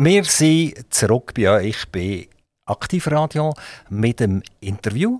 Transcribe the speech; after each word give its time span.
Wir 0.00 0.22
sind 0.22 0.94
zurück 0.94 1.34
bei 1.34 1.50
euch 1.50 1.88
bei 1.90 2.28
Aktivradio 2.66 3.52
mit 3.88 4.20
dem 4.20 4.44
Interview. 4.60 5.18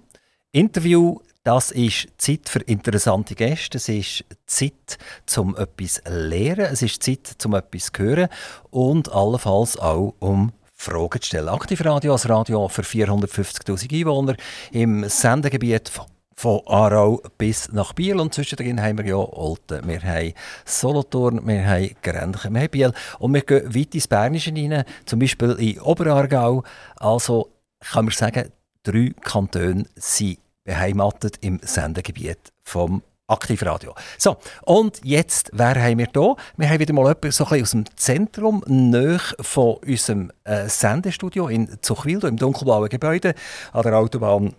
Interview, 0.53 1.19
das 1.43 1.73
ist 1.73 2.07
Zeit 2.17 2.49
für 2.49 2.61
interessante 2.61 3.35
Gäste. 3.35 3.79
Es 3.79 3.88
ist 3.88 4.25
Zeit 4.46 4.99
zum 5.27 5.56
etwas 5.56 5.95
zu 5.95 6.03
lernen. 6.12 6.69
Es 6.71 6.83
ist 6.83 7.03
Zeit 7.03 7.27
zum 7.38 7.54
etwas 7.54 7.91
zu 7.93 8.04
hören 8.04 8.29
und 8.71 9.11
allenfalls 9.11 9.77
auch 9.77 10.14
um 10.21 10.53
Fragen 10.75 11.21
zu 11.21 11.26
stellen. 11.26 11.49
Aktivradio 11.49 12.13
als 12.13 12.29
Radio 12.29 12.69
für 12.69 12.83
450.000 12.83 13.92
Einwohner 13.92 14.37
im 14.71 15.08
Sendegebiet 15.08 15.88
von 15.88 16.06
von 16.39 16.61
Aarau 16.66 17.20
bis 17.37 17.73
nach 17.73 17.93
Biel. 17.95 18.20
Und 18.20 18.33
zwischendrin 18.33 18.80
haben 18.80 18.98
wir 18.98 19.07
ja 19.07 19.16
Olten, 19.16 19.88
wir 19.88 20.01
haben 20.01 20.33
Solothurn, 20.65 21.45
wir 21.45 21.66
haben 21.66 21.91
Grenchen, 22.01 22.55
wir 22.55 22.61
haben 22.61 22.70
Biel. 22.70 22.93
Und 23.19 23.34
wir 23.34 23.41
gehen 23.43 23.75
weit 23.75 23.95
ins 23.97 24.07
Bernische 24.07 24.52
rein, 24.55 24.84
zum 25.05 25.19
Beispiel 25.19 25.51
in 25.59 25.80
Oberaargau. 25.80 26.62
Also 26.95 27.51
kann 27.80 28.05
man 28.05 28.15
sagen, 28.15 28.52
drei 28.84 29.12
Kantone 29.20 29.87
sind 29.96 30.38
beheimatet 30.62 31.38
im 31.41 31.59
Sendegebiet 31.60 32.52
vom 32.62 33.02
Aktivradio. 33.27 33.96
So, 34.16 34.37
und 34.62 35.01
jetzt, 35.02 35.51
wer 35.52 35.74
haben 35.74 35.98
wir 35.98 36.07
hier? 36.12 36.37
Wir 36.57 36.70
haben 36.70 36.79
wieder 36.79 36.95
mal 36.95 37.02
jemanden 37.02 37.32
so 37.32 37.46
aus 37.46 37.73
dem 37.73 37.84
Zentrum, 37.96 38.62
nahe 38.68 39.18
von 39.41 39.79
unserem 39.84 40.30
äh, 40.45 40.68
Sendestudio 40.68 41.48
in 41.48 41.82
Zuchwil, 41.82 42.24
im 42.24 42.37
dunkelblauen 42.37 42.88
Gebäude 42.88 43.34
an 43.73 43.82
der 43.82 43.98
Autobahn 43.98 44.55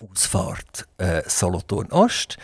Ausfahrt 0.00 0.86
äh, 0.98 1.22
Solothurn 1.26 1.90
Ost. 1.92 2.36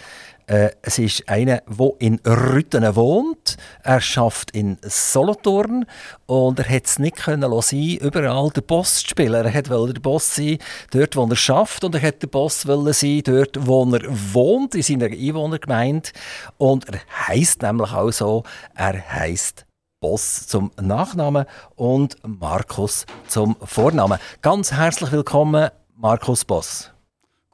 Äh, 0.47 0.71
es 0.83 0.99
ist 0.99 1.29
einer, 1.29 1.63
der 1.67 1.91
in 1.99 2.21
Rüttenen 2.27 2.97
wohnt. 2.97 3.57
Er 3.83 4.01
schafft 4.01 4.51
in 4.51 4.79
Solothurn 4.83 5.87
und 6.27 6.59
er 6.59 6.69
hat 6.69 6.87
es 6.87 6.99
nicht 6.99 7.17
können 7.17 7.63
sein, 7.63 7.99
überall 8.01 8.51
den 8.51 8.65
Boss 8.65 9.01
zu 9.01 9.09
spielen. 9.09 9.47
Er 9.47 9.71
wollte 9.71 9.95
der 9.95 10.01
Boss 10.01 10.35
sein, 10.35 10.59
dort, 10.91 11.17
wo 11.17 11.27
er 11.27 11.37
schafft, 11.37 11.85
und 11.85 11.95
er 11.95 12.03
hat 12.03 12.23
der 12.23 12.27
Boss 12.27 12.63
sein, 12.63 13.23
dort, 13.25 13.67
wo 13.67 13.85
er 13.95 14.03
wohnt, 14.35 14.75
in 14.75 14.83
seiner 14.83 15.07
Einwohnergemeinde. 15.07 16.11
Und 16.59 16.89
er 16.89 17.01
heißt 17.29 17.63
nämlich 17.63 17.93
auch 17.93 18.11
so. 18.11 18.43
Er 18.75 19.11
heißt 19.11 19.65
Boss 20.01 20.49
zum 20.49 20.73
Nachnamen 20.81 21.47
und 21.77 22.17
Markus 22.27 23.07
zum 23.29 23.57
Vornamen. 23.63 24.19
Ganz 24.43 24.73
herzlich 24.73 25.13
willkommen, 25.13 25.71
Markus 25.97 26.45
Boss. 26.45 26.92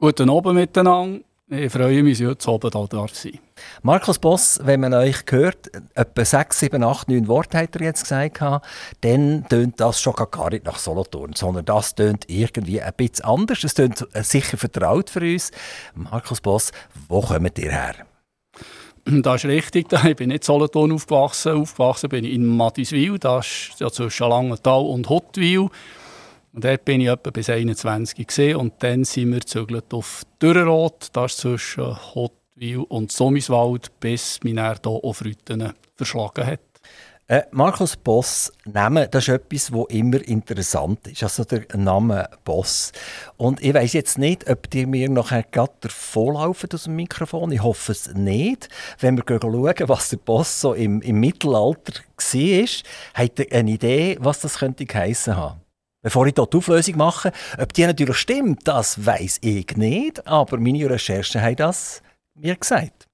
Guten 0.01 0.29
Abend 0.29 0.55
miteinander. 0.55 1.19
Ich 1.49 1.73
freue 1.73 2.03
mich, 2.03 2.23
heute 2.23 2.47
Abend 2.49 2.73
hier 2.73 2.87
da 2.87 3.07
zu 3.07 3.13
sein. 3.13 3.39
Markus 3.81 4.17
Boss, 4.17 4.57
wenn 4.63 4.79
man 4.79 4.93
euch 4.93 5.25
hört, 5.29 5.69
etwa 5.93 6.23
6, 6.23 6.57
7, 6.57 6.81
8, 6.81 7.09
9 7.09 7.27
Worte 7.27 7.57
hat 7.57 7.75
er 7.75 7.81
jetzt 7.81 8.03
gesagt, 8.03 8.39
dann 9.01 9.45
tönt 9.49 9.77
das 9.81 9.99
schon 9.99 10.13
gar 10.13 10.51
nicht 10.51 10.63
nach 10.63 10.79
Solothurn, 10.79 11.33
sondern 11.35 11.65
das 11.65 11.95
tönt 11.95 12.29
irgendwie 12.29 12.81
ein 12.81 12.93
bisschen 12.95 13.25
anders. 13.25 13.61
Es 13.65 13.73
tönt 13.73 14.07
sicher 14.13 14.55
vertraut 14.55 15.09
für 15.09 15.19
uns. 15.19 15.51
Markus 15.95 16.39
Boss, 16.39 16.71
wo 17.09 17.19
kommt 17.19 17.59
ihr 17.59 17.71
her? 17.71 17.95
Das 19.03 19.43
ist 19.43 19.49
richtig. 19.49 19.87
Ich 20.05 20.15
bin 20.15 20.29
nicht 20.29 20.43
in 20.43 20.45
Solothurn 20.45 20.93
aufgewachsen. 20.93 21.61
Aufgewachsen 21.61 22.07
bin 22.07 22.23
ich 22.23 22.35
in 22.35 22.45
Mattiswil. 22.45 23.19
Das 23.19 23.45
ist 23.71 23.81
ja 23.81 23.91
zwischen 23.91 24.29
Langenthal 24.29 24.81
und 24.81 25.09
Huttwil. 25.09 25.69
Und 26.53 26.63
dort 26.63 26.85
bin 26.85 27.01
ich 27.01 27.07
etwa 27.07 27.29
bis 27.29 27.49
21 27.49 28.27
gesehen 28.27 28.55
und 28.57 28.73
dann 28.79 29.03
sind 29.03 29.31
wir 29.31 29.41
zügelt 29.41 29.93
auf 29.93 30.23
Dürrenrot, 30.41 31.09
das 31.13 31.33
ist 31.33 31.41
zwischen 31.41 32.15
Hotwil 32.15 32.79
und 32.89 33.11
Sommiswald, 33.11 33.91
bis 33.99 34.39
mich 34.43 34.55
dann 34.55 34.77
hier 34.83 34.91
auf 34.91 35.23
Rütenen 35.23 35.73
verschlagen 35.95 36.45
hat. 36.45 36.59
Äh, 37.29 37.43
Markus 37.51 37.95
Boss, 37.95 38.51
Name, 38.65 39.07
das 39.07 39.27
ist 39.27 39.35
etwas, 39.35 39.71
was 39.71 39.85
immer 39.89 40.19
interessant 40.27 41.05
ist. 41.05 41.21
Also 41.21 41.43
der 41.43 41.63
Name 41.77 42.27
Boss. 42.43 42.91
Und 43.37 43.61
ich 43.63 43.71
weiß 43.71 43.93
jetzt 43.93 44.17
nicht, 44.17 44.49
ob 44.49 44.67
dir 44.67 44.87
mir 44.87 45.07
nachher 45.09 45.43
gerade 45.43 45.73
davonlaufen 45.81 46.71
aus 46.73 46.85
dem 46.85 46.95
Mikrofon. 46.95 47.51
Ich 47.51 47.61
hoffe 47.61 47.91
es 47.91 48.11
nicht. 48.15 48.67
Wenn 48.99 49.15
wir 49.15 49.23
schauen, 49.27 49.75
was 49.87 50.09
der 50.09 50.17
Boss 50.17 50.59
so 50.59 50.73
im, 50.73 51.03
im 51.03 51.19
Mittelalter 51.19 51.93
war, 51.93 52.67
habt 53.13 53.39
ihr 53.39 53.51
eine 53.51 53.71
Idee, 53.71 54.17
was 54.19 54.39
das 54.39 54.57
könnte 54.57 54.87
geheissen 54.87 55.37
haben? 55.37 55.61
Bevor 56.01 56.25
ich 56.27 56.33
hier 56.35 56.45
die 56.45 56.57
Auflösung 56.57 56.97
mache, 56.97 57.33
ob 57.57 57.73
die 57.73 57.85
natürlich 57.85 58.15
stimmt, 58.15 58.65
das 58.67 59.05
weiß 59.05 59.39
ich 59.41 59.75
nicht, 59.75 60.25
aber 60.25 60.57
meine 60.57 60.89
Recherchen 60.89 61.41
haben 61.41 61.57
das 61.57 62.01
mir 62.35 62.55
gesagt. 62.55 63.08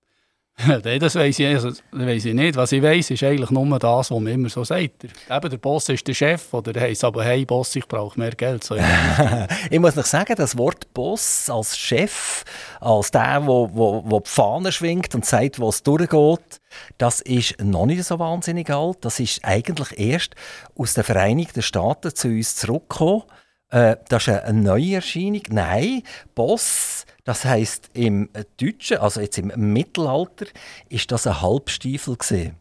Nein, 0.84 1.00
das 1.00 1.16
weiß 1.16 1.38
ich, 1.40 1.48
also, 1.48 1.70
ich 1.70 2.26
nicht. 2.26 2.56
Was 2.56 2.72
ich 2.72 2.82
weiß, 2.82 3.12
ist 3.12 3.24
eigentlich 3.24 3.52
nur 3.52 3.78
das, 3.78 4.10
was 4.10 4.20
man 4.20 4.28
immer 4.28 4.48
so 4.48 4.64
sagt. 4.64 5.04
Eben, 5.04 5.50
der 5.50 5.58
Boss 5.58 5.90
ist 5.90 6.08
der 6.08 6.14
Chef 6.14 6.54
oder 6.54 6.72
der 6.72 6.84
heisst 6.84 7.04
aber, 7.04 7.26
hey 7.26 7.44
Boss, 7.44 7.76
ich 7.76 7.86
brauche 7.86 8.18
mehr 8.18 8.32
Geld. 8.32 8.64
So 8.64 8.78
ich 9.70 9.80
muss 9.80 9.98
noch 9.98 10.06
sagen, 10.06 10.34
das 10.38 10.58
Wort 10.58 10.94
Boss 10.94 11.50
als 11.50 11.78
Chef, 11.78 12.46
als 12.80 13.12
der, 13.12 13.40
der 13.40 13.48
wo, 13.48 13.70
wo, 13.74 14.04
wo 14.06 14.20
die 14.22 14.30
Fahne 14.30 14.72
schwingt 14.72 15.14
und 15.14 15.26
sagt, 15.26 15.60
wo 15.60 15.68
es 15.68 15.84
durchgeht, 15.84 16.62
das 16.98 17.20
ist 17.20 17.62
noch 17.62 17.86
nicht 17.86 18.06
so 18.06 18.18
wahnsinnig 18.18 18.70
alt. 18.70 19.00
Das 19.02 19.20
ist 19.20 19.44
eigentlich 19.44 20.00
erst 20.00 20.36
aus 20.78 20.94
den 20.94 21.04
Vereinigten 21.04 21.64
Staaten 21.64 22.16
zu 22.16 22.30
uns 22.30 22.56
zurückgekommen. 22.56 23.24
Äh, 23.72 23.98
das 24.08 24.28
ist 24.28 24.30
eine 24.30 24.62
neue 24.62 24.96
Erscheinung. 24.96 25.42
Nein, 25.50 26.04
Boss, 26.34 27.05
das 27.26 27.44
heißt 27.44 27.90
im 27.94 28.30
Deutschen, 28.58 29.00
also 29.00 29.20
jetzt 29.20 29.38
im 29.38 29.52
Mittelalter, 29.74 30.46
ist 30.90 31.12
das 31.12 31.28
ein 31.28 31.42
Halbstiefel 31.42 32.16
gesehen. 32.16 32.56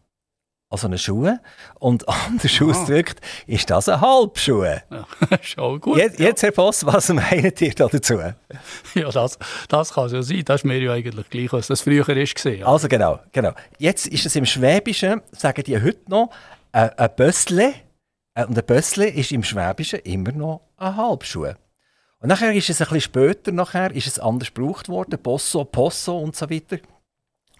Also 0.71 0.87
eine 0.87 0.97
Schuhe. 0.97 1.39
Und 1.79 2.09
anders 2.09 2.59
ah. 2.59 2.65
ausgedrückt 2.65 3.21
ist 3.45 3.69
das 3.69 3.87
ein 3.87 4.01
Halbschuhe. 4.01 4.81
Ja, 4.89 5.07
schon 5.41 5.79
gut. 5.79 5.97
Jetzt, 5.97 6.19
jetzt 6.19 6.41
Herr 6.41 6.51
Boss, 6.51 6.83
was 6.85 7.09
meint 7.09 7.61
ihr 7.61 7.73
dazu? 7.73 8.15
Ja, 8.95 9.11
das, 9.11 9.37
das 9.69 9.93
kann 9.93 10.09
so 10.09 10.21
sein. 10.21 10.43
Das 10.43 10.61
ist 10.61 10.65
mir 10.65 10.79
ja 10.79 10.93
eigentlich 10.93 11.29
gleich, 11.29 11.53
was 11.53 11.67
das 11.67 11.81
früher 11.81 12.07
war. 12.07 12.67
Also 12.67 12.87
genau, 12.87 13.19
genau. 13.31 13.53
Jetzt 13.77 14.07
ist 14.07 14.25
es 14.25 14.35
im 14.35 14.45
Schwäbischen, 14.45 15.21
sagen 15.31 15.63
die 15.63 15.79
heute 15.79 16.09
noch, 16.09 16.31
ein, 16.71 16.89
ein 16.97 17.09
Bössle. 17.15 17.73
Äh, 18.33 18.45
und 18.45 18.57
ein 18.57 18.65
Bössle 18.65 19.07
ist 19.07 19.31
im 19.31 19.43
Schwäbischen 19.43 19.99
immer 19.99 20.31
noch 20.31 20.61
ein 20.77 20.97
Halbschuh. 20.97 21.53
Und 22.25 22.29
nachher 22.29 22.53
ist 22.53 22.71
es 22.71 22.81
ein 22.81 22.85
bisschen 22.85 23.01
später, 23.01 23.51
nachher 23.51 23.91
ist 23.91 24.07
es 24.07 24.17
anders 24.17 24.51
gebraucht 24.51 24.89
worden, 24.89 25.19
Bosso, 25.21 25.63
Posso 25.63 26.17
und 26.17 26.35
so 26.35 26.49
weiter. 26.49 26.79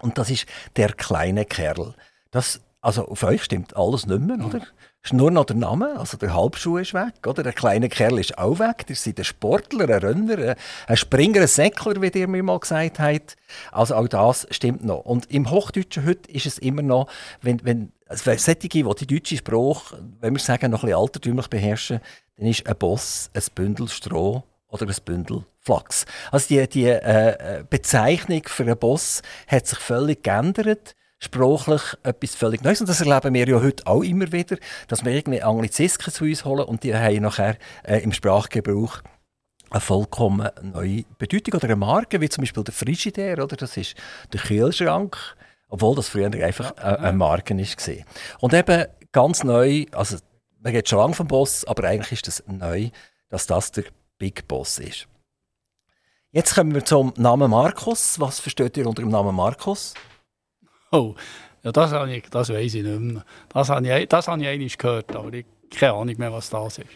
Und 0.00 0.18
das 0.18 0.28
ist 0.28 0.44
der 0.74 0.88
kleine 0.88 1.44
Kerl. 1.44 1.94
Das, 2.32 2.60
also 2.80 3.06
auf 3.06 3.22
euch 3.22 3.44
stimmt 3.44 3.76
alles 3.76 4.06
nicht 4.06 4.22
mehr, 4.22 4.44
oder? 4.44 4.62
ist 5.04 5.12
nur 5.12 5.30
noch 5.30 5.44
der 5.44 5.54
Name, 5.54 5.96
also 5.96 6.16
der 6.16 6.34
Halbschuh 6.34 6.78
ist 6.78 6.94
weg, 6.94 7.14
oder? 7.28 7.44
Der 7.44 7.52
kleine 7.52 7.88
Kerl 7.88 8.18
ist 8.18 8.38
auch 8.38 8.58
weg. 8.58 8.86
Ihr 8.88 8.96
seid 8.96 9.20
ein 9.20 9.24
Sportler, 9.24 9.88
ein 9.88 10.04
Renner, 10.04 10.56
ein 10.88 10.96
Springer, 10.96 11.42
ein 11.42 11.46
Säckler, 11.46 12.02
wie 12.02 12.18
ihr 12.18 12.26
mir 12.26 12.42
mal 12.42 12.58
gesagt 12.58 12.98
habt. 12.98 13.36
Also 13.70 13.94
auch 13.94 14.08
das 14.08 14.48
stimmt 14.50 14.84
noch. 14.84 15.04
Und 15.04 15.30
im 15.30 15.48
Hochdeutschen 15.48 16.04
heute 16.04 16.28
ist 16.28 16.46
es 16.46 16.58
immer 16.58 16.82
noch, 16.82 17.06
wenn, 17.40 17.64
wenn 17.64 17.92
also 18.08 18.24
solche, 18.24 18.56
die 18.56 18.82
die 18.82 19.06
deutsche 19.06 19.36
Sprache, 19.36 20.02
wenn 20.18 20.34
wir 20.34 20.40
sagen, 20.40 20.72
noch 20.72 20.82
ein 20.82 20.86
bisschen 20.86 21.00
altertümlich 21.00 21.46
beherrschen, 21.46 22.00
dann 22.36 22.48
ist 22.48 22.66
ein 22.66 22.76
Boss 22.76 23.30
ein 23.32 23.42
Bündel 23.54 23.86
Stroh 23.86 24.42
oder 24.68 24.86
ein 24.86 24.94
Bündel 25.04 25.44
Flachs. 25.60 26.06
Also 26.30 26.48
die, 26.48 26.68
die 26.68 26.86
äh, 26.86 27.64
Bezeichnung 27.68 28.42
für 28.46 28.62
einen 28.64 28.78
Boss 28.78 29.22
hat 29.48 29.66
sich 29.66 29.78
völlig 29.78 30.22
geändert 30.22 30.94
sprachlich 31.18 31.82
etwas 32.02 32.34
völlig 32.34 32.62
Neues. 32.62 32.80
Und 32.80 32.88
das 32.88 33.00
erleben 33.00 33.34
wir 33.34 33.48
ja 33.48 33.60
heute 33.60 33.86
auch 33.86 34.02
immer 34.02 34.30
wieder, 34.32 34.56
dass 34.88 35.04
wir 35.04 35.12
irgendwie 35.12 35.42
Anglizisken 35.42 36.12
zu 36.12 36.24
uns 36.24 36.44
holen 36.44 36.64
und 36.64 36.82
die 36.82 36.94
haben 36.94 37.22
nachher 37.22 37.56
äh, 37.84 37.98
im 37.98 38.12
Sprachgebrauch 38.12 39.02
eine 39.70 39.80
vollkommen 39.80 40.48
neue 40.62 41.04
Bedeutung 41.18 41.54
oder 41.54 41.64
eine 41.64 41.76
Marke, 41.76 42.20
wie 42.20 42.28
zum 42.28 42.42
Beispiel 42.42 42.62
der 42.62 42.74
Frigidaire, 42.74 43.42
oder? 43.42 43.56
das 43.56 43.76
ist 43.76 43.96
der 44.32 44.40
Kühlschrank, 44.40 45.16
obwohl 45.68 45.96
das 45.96 46.08
früher 46.08 46.32
einfach 46.32 46.76
eine, 46.76 46.98
eine 47.00 47.16
Marke 47.16 47.56
war. 47.56 48.04
Und 48.40 48.54
eben 48.54 48.86
ganz 49.10 49.42
neu, 49.42 49.86
also 49.92 50.18
man 50.60 50.72
geht 50.72 50.88
schon 50.88 51.00
lange 51.00 51.14
vom 51.14 51.26
Boss, 51.26 51.64
aber 51.64 51.88
eigentlich 51.88 52.12
ist 52.12 52.28
das 52.28 52.44
neu, 52.46 52.90
dass 53.28 53.46
das 53.46 53.72
der 53.72 53.84
Big 54.18 54.46
Boss 54.48 54.78
ist. 54.78 55.06
Jetzt 56.32 56.54
kommen 56.54 56.74
wir 56.74 56.84
zum 56.84 57.12
Namen 57.16 57.50
Markus. 57.50 58.20
Was 58.20 58.40
versteht 58.40 58.76
ihr 58.76 58.86
unter 58.86 59.02
dem 59.02 59.10
Namen 59.10 59.34
Markus? 59.34 59.94
Oh, 60.92 61.14
ja, 61.62 61.72
das, 61.72 61.92
ich, 62.08 62.28
das 62.30 62.48
weiß 62.50 62.74
ich 62.74 62.82
nicht 62.82 63.00
mehr. 63.00 63.24
Das 63.48 63.68
habe 63.68 63.86
ich, 63.86 64.08
das 64.08 64.28
habe 64.28 64.42
ich 64.42 64.48
einmal 64.48 64.68
gehört, 64.68 65.16
aber 65.16 65.32
ich 65.32 65.46
keine 65.70 65.94
Ahnung 65.94 66.14
mehr, 66.18 66.32
was 66.32 66.50
das 66.50 66.78
ist. 66.78 66.86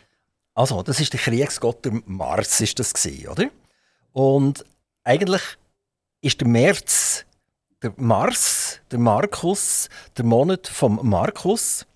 Also, 0.54 0.82
das 0.82 1.00
ist 1.00 1.12
der 1.12 1.20
Kriegsgott 1.20 1.84
der 1.84 2.00
Mars, 2.06 2.60
ist 2.60 2.78
das 2.78 2.92
gewesen, 2.92 3.28
oder? 3.28 3.50
Und 4.12 4.64
eigentlich 5.04 5.42
ist 6.20 6.40
der 6.40 6.48
März 6.48 7.24
der 7.82 7.94
Mars, 7.96 8.80
der 8.90 8.98
Markus, 8.98 9.88
der 10.16 10.24
Monat 10.24 10.66
vom 10.66 11.00
Markus. 11.02 11.86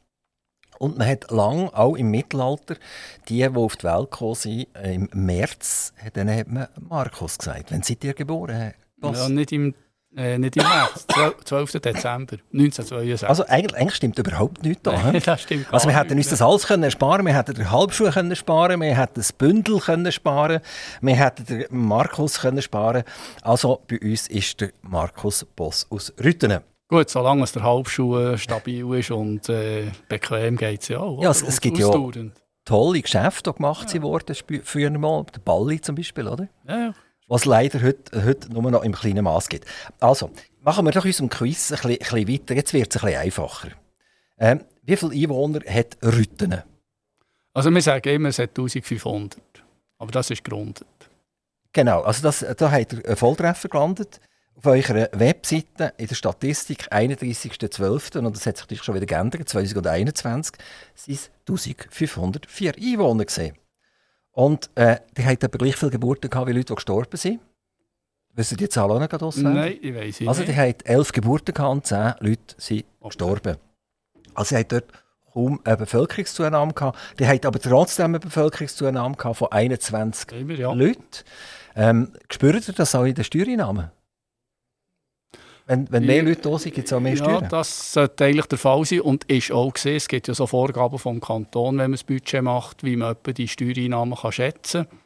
Und 0.85 0.99
man 0.99 1.09
hat 1.09 1.31
lang, 1.31 1.71
auch 1.71 1.95
im 1.95 2.11
Mittelalter, 2.11 2.77
die, 3.29 3.39
die 3.39 3.49
auf 3.49 3.77
die 3.77 3.85
Welt 3.85 4.11
gekommen 4.11 4.35
sind, 4.35 4.67
im 4.83 5.09
März, 5.15 5.95
denen 6.15 6.39
hat 6.39 6.49
man 6.49 6.69
Markus 6.89 7.39
gesagt. 7.39 7.73
Wenn 7.73 7.83
sie 7.83 7.97
dir 7.97 8.13
geboren 8.13 8.75
haben? 9.03 9.15
Ja, 9.15 9.29
nicht 9.29 9.53
im 9.53 9.75
Äh, 10.17 10.39
nicht 10.39 10.57
im 10.57 10.63
März, 10.63 11.07
12. 11.45 11.73
Dezember 11.81 12.37
1962. 12.53 13.29
Also 13.29 13.47
eigentlich, 13.47 13.75
eigentlich 13.75 13.95
stimmt 13.97 14.19
überhaupt 14.19 14.63
nichts 14.63 14.83
da. 14.85 15.13
das 15.25 15.43
stimmt 15.43 15.67
also 15.73 15.89
wir 15.89 15.99
hätten 15.99 16.17
uns 16.17 16.29
das 16.29 16.41
alles 16.41 16.67
können 16.69 16.89
sparen 16.91 17.27
wir 17.27 17.37
hätten 17.37 17.55
den 17.55 17.69
Halbschuh 17.71 18.11
können 18.11 18.37
sparen 18.37 18.81
wir 18.81 18.97
hätten 18.97 19.15
das 19.17 19.33
Bündel 19.33 19.81
können 19.81 20.13
sparen 20.13 20.61
wir 21.01 21.17
hätten 21.17 21.47
den 21.47 21.65
Markus 21.71 22.41
können 22.41 22.63
sparen 22.63 23.03
Also 23.43 23.83
bei 23.89 23.99
uns 23.99 24.29
ist 24.29 24.61
der 24.61 24.71
Markus 24.83 25.45
Boss 25.57 25.85
aus 25.91 26.13
Rüttenen. 26.23 26.61
Gut, 26.89 27.09
solange 27.09 27.45
es 27.45 27.53
der 27.53 27.63
Halbschuh 27.63 28.19
äh, 28.19 28.39
stabil 28.39 28.85
ist 28.95 29.11
und 29.11 29.49
äh, 29.49 29.91
bequem 30.09 30.57
geht 30.57 30.83
es 30.83 30.89
ja 30.89 31.01
auch. 31.01 31.23
Ja, 31.23 31.31
es, 31.31 31.43
es 31.43 31.61
gibt 31.61 31.79
ja 31.79 31.91
tolle 32.65 33.03
Geschäfte, 33.03 33.51
die 33.51 33.57
gemacht 33.57 33.93
ja. 33.95 34.03
wurden 34.03 34.37
früher 34.63 34.91
mal. 34.91 35.25
Der 35.35 35.41
Balli 35.41 35.81
zum 35.81 35.97
Beispiel, 35.97 36.29
oder? 36.29 36.49
Ja, 36.67 36.79
ja 36.79 36.95
was 37.27 37.45
leider 37.45 37.83
heute, 37.83 38.25
heute 38.25 38.53
nur 38.53 38.71
noch 38.71 38.83
im 38.83 38.93
kleinen 38.93 39.25
Maß 39.25 39.49
gibt. 39.49 39.67
Also, 40.01 40.31
machen 40.61 40.85
wir 40.85 40.93
doch 40.93 41.05
unserem 41.05 41.29
Quiz 41.29 41.73
ein 41.73 41.77
bisschen, 41.77 41.91
ein 41.91 41.99
bisschen 41.99 42.29
weiter. 42.29 42.55
Jetzt 42.55 42.73
wird 42.73 42.95
es 42.95 43.03
ein 43.03 43.07
bisschen 43.07 43.23
einfacher. 43.23 43.69
Ähm, 44.39 44.61
wie 44.83 44.97
viele 44.97 45.15
Einwohner 45.15 45.61
hat 45.69 45.97
Rüttenen? 46.03 46.63
Also 47.53 47.71
wir 47.71 47.83
sagen 47.83 48.09
immer, 48.09 48.29
es 48.29 48.39
hat 48.39 48.51
1500. 48.51 49.41
Aber 49.99 50.11
das 50.11 50.31
ist 50.31 50.45
gerundet. 50.45 50.87
Genau, 51.73 52.03
also 52.03 52.23
das, 52.23 52.45
da 52.57 52.71
hat 52.71 52.93
ihr 52.93 53.05
einen 53.07 53.17
Volltreffer 53.17 53.69
gelandet. 53.69 54.21
Auf 54.57 54.67
eurer 54.67 55.09
Webseite 55.13 55.93
in 55.97 56.07
der 56.07 56.15
Statistik 56.15 56.93
31.12. 56.93 58.19
und 58.19 58.37
das 58.37 58.47
hat 58.47 58.57
sich 58.69 58.83
schon 58.83 58.95
wieder 58.95 59.07
geändert, 59.07 59.49
2021, 59.49 60.57
sind 60.95 61.15
es 61.15 61.31
1504 61.49 62.75
Einwohner 62.77 63.25
gesehen. 63.25 63.57
Und 64.31 64.71
äh, 64.75 64.99
die 65.17 65.25
hatten 65.25 65.45
aber 65.45 65.59
gleich 65.59 65.77
viele 65.77 65.91
Geburten 65.91 66.31
gehabt 66.31 66.49
wie 66.49 66.53
Leute, 66.53 66.67
die 66.67 66.75
gestorben 66.75 67.17
sind. 67.17 67.41
Wissen 68.35 68.57
die 68.57 68.69
Zahl 68.69 68.91
auch 68.91 68.99
nicht 68.99 69.15
auswendig? 69.15 69.55
Nein, 69.55 69.79
ich 69.81 69.95
weiß 69.95 70.21
nicht. 70.21 70.29
Also 70.29 70.43
die 70.43 70.57
hatten 70.57 70.85
elf 70.85 71.13
Geburten 71.13 71.55
gehabt 71.55 71.73
und 71.73 71.87
zehn 71.87 72.15
Leute 72.19 72.55
sind 72.57 72.85
okay. 73.01 73.09
gestorben. 73.09 73.57
Also 74.35 74.49
sie 74.49 74.57
hatten 74.57 74.69
dort 74.71 74.87
kaum 75.33 75.61
eine 75.63 75.77
Bevölkerungszunahme 75.77 76.73
gehabt. 76.73 76.99
Die 77.19 77.27
hatten 77.29 77.47
aber 77.47 77.61
trotzdem 77.61 78.07
eine 78.07 78.21
Bevölkerungszunahme 78.21 79.15
gehabt 79.15 79.37
von 79.37 79.53
21 79.53 80.33
Immer, 80.33 80.55
ja. 80.55 80.73
Leuten. 80.73 81.03
Ähm, 81.77 82.13
spürt 82.31 82.67
ihr 82.67 82.75
das 82.75 82.95
auch 82.95 83.05
in 83.05 83.15
den 83.15 83.25
Steuereinnahmen? 83.25 83.91
Wenn, 85.67 85.91
wenn 85.91 86.05
mehr 86.05 86.23
Leute 86.23 86.43
da 86.43 86.59
sind, 86.59 86.75
gibt 86.75 86.89
es 86.89 86.93
auch 86.93 87.01
mehr 87.01 87.17
Steuern. 87.17 87.45
Ja, 87.45 87.49
das 87.49 87.93
sollte 87.93 88.25
eigentlich 88.25 88.47
der 88.47 88.59
Fall 88.59 88.85
sein 88.85 89.01
und 89.01 89.25
ist 89.25 89.51
auch 89.51 89.73
gesehen. 89.73 89.97
Es 89.97 90.09
gibt 90.09 90.29
ja 90.29 90.35
so 90.35 90.47
Vorgaben 90.47 90.99
vom 90.99 91.21
Kanton, 91.21 91.79
wenn 91.79 91.91
man 91.91 91.93
das 91.93 92.05
Budget 92.05 92.43
macht, 92.43 92.85
wie 92.85 92.97
man 92.97 93.13
etwa 93.13 93.33
die 93.33 93.49
Steuereinnahmen 93.49 94.17
kann 94.17 94.33
schätzen 94.33 94.87
kann. 94.87 94.99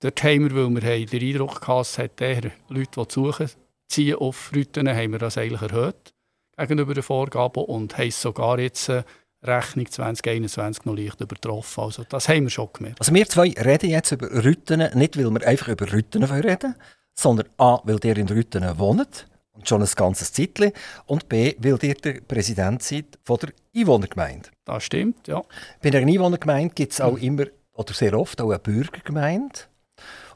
Dort 0.00 0.22
haben 0.22 0.44
wir, 0.44 0.54
weil 0.54 0.82
wir 0.82 0.90
haben 0.90 1.06
den 1.06 1.22
Eindruck 1.22 1.66
hatten, 1.66 1.80
es 1.80 1.98
hat 1.98 2.20
eher 2.20 2.52
Leute, 2.68 3.04
die 3.04 3.12
suchen, 3.12 3.50
ziehen 3.88 4.16
auf 4.16 4.52
haben 4.52 5.12
wir 5.12 5.18
das 5.18 5.38
eigentlich 5.38 5.62
erhöht 5.62 6.12
gegenüber 6.56 6.94
den 6.94 7.02
Vorgaben 7.02 7.64
und 7.64 7.98
haben 7.98 8.10
sogar 8.10 8.58
jetzt 8.58 8.88
eine 8.88 9.04
Rechnung 9.42 9.90
2021 9.90 10.84
noch 10.84 10.96
leicht 10.96 11.20
übertroffen. 11.20 11.84
Also 11.84 12.04
das 12.08 12.28
haben 12.28 12.44
wir 12.44 12.50
schon 12.50 12.68
gemerkt. 12.72 13.00
Also 13.00 13.12
wir 13.12 13.28
zwei 13.28 13.50
reden 13.50 13.90
jetzt 13.90 14.12
über 14.12 14.30
Rütten, 14.44 14.78
nicht 14.94 15.18
weil 15.18 15.30
wir 15.30 15.46
einfach 15.46 15.68
über 15.68 15.92
Rütten 15.92 16.22
reden, 16.24 16.74
sondern 17.14 17.48
A, 17.58 17.80
weil 17.84 17.98
ihr 18.04 18.16
in 18.16 18.28
Rütten 18.28 18.78
wohnt 18.78 19.26
und 19.56 19.68
schon 19.68 19.82
ein 19.82 19.88
ganzes 19.94 20.32
Zeitchen. 20.32 20.72
Und 21.06 21.28
B, 21.28 21.54
weil 21.58 21.78
ihr 21.82 21.94
der 21.94 22.20
Präsident 22.20 22.82
seid 22.82 23.18
von 23.24 23.38
der 23.38 23.50
Einwohnergemeinde. 23.74 24.50
Das 24.64 24.84
stimmt, 24.84 25.26
ja. 25.26 25.42
Bei 25.82 25.90
der 25.90 26.02
Einwohnergemeinde 26.02 26.74
gibt 26.74 26.92
es 26.92 27.00
auch 27.00 27.16
immer, 27.16 27.46
oder 27.74 27.94
sehr 27.94 28.18
oft, 28.18 28.40
auch 28.40 28.50
eine 28.50 28.58
Bürgergemeinde. 28.58 29.60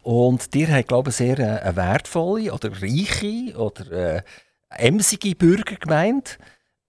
Und 0.03 0.55
ihr 0.55 0.69
habt, 0.75 0.89
glaube 0.89 1.11
ich, 1.11 1.17
sehr 1.17 1.39
äh, 1.39 1.61
eine 1.61 1.77
wertvolle 1.77 2.53
oder 2.53 2.71
reiche 2.71 3.57
oder 3.57 3.93
äh, 3.93 4.23
emsige 4.71 5.35
Bürgergemeinde. 5.35 6.31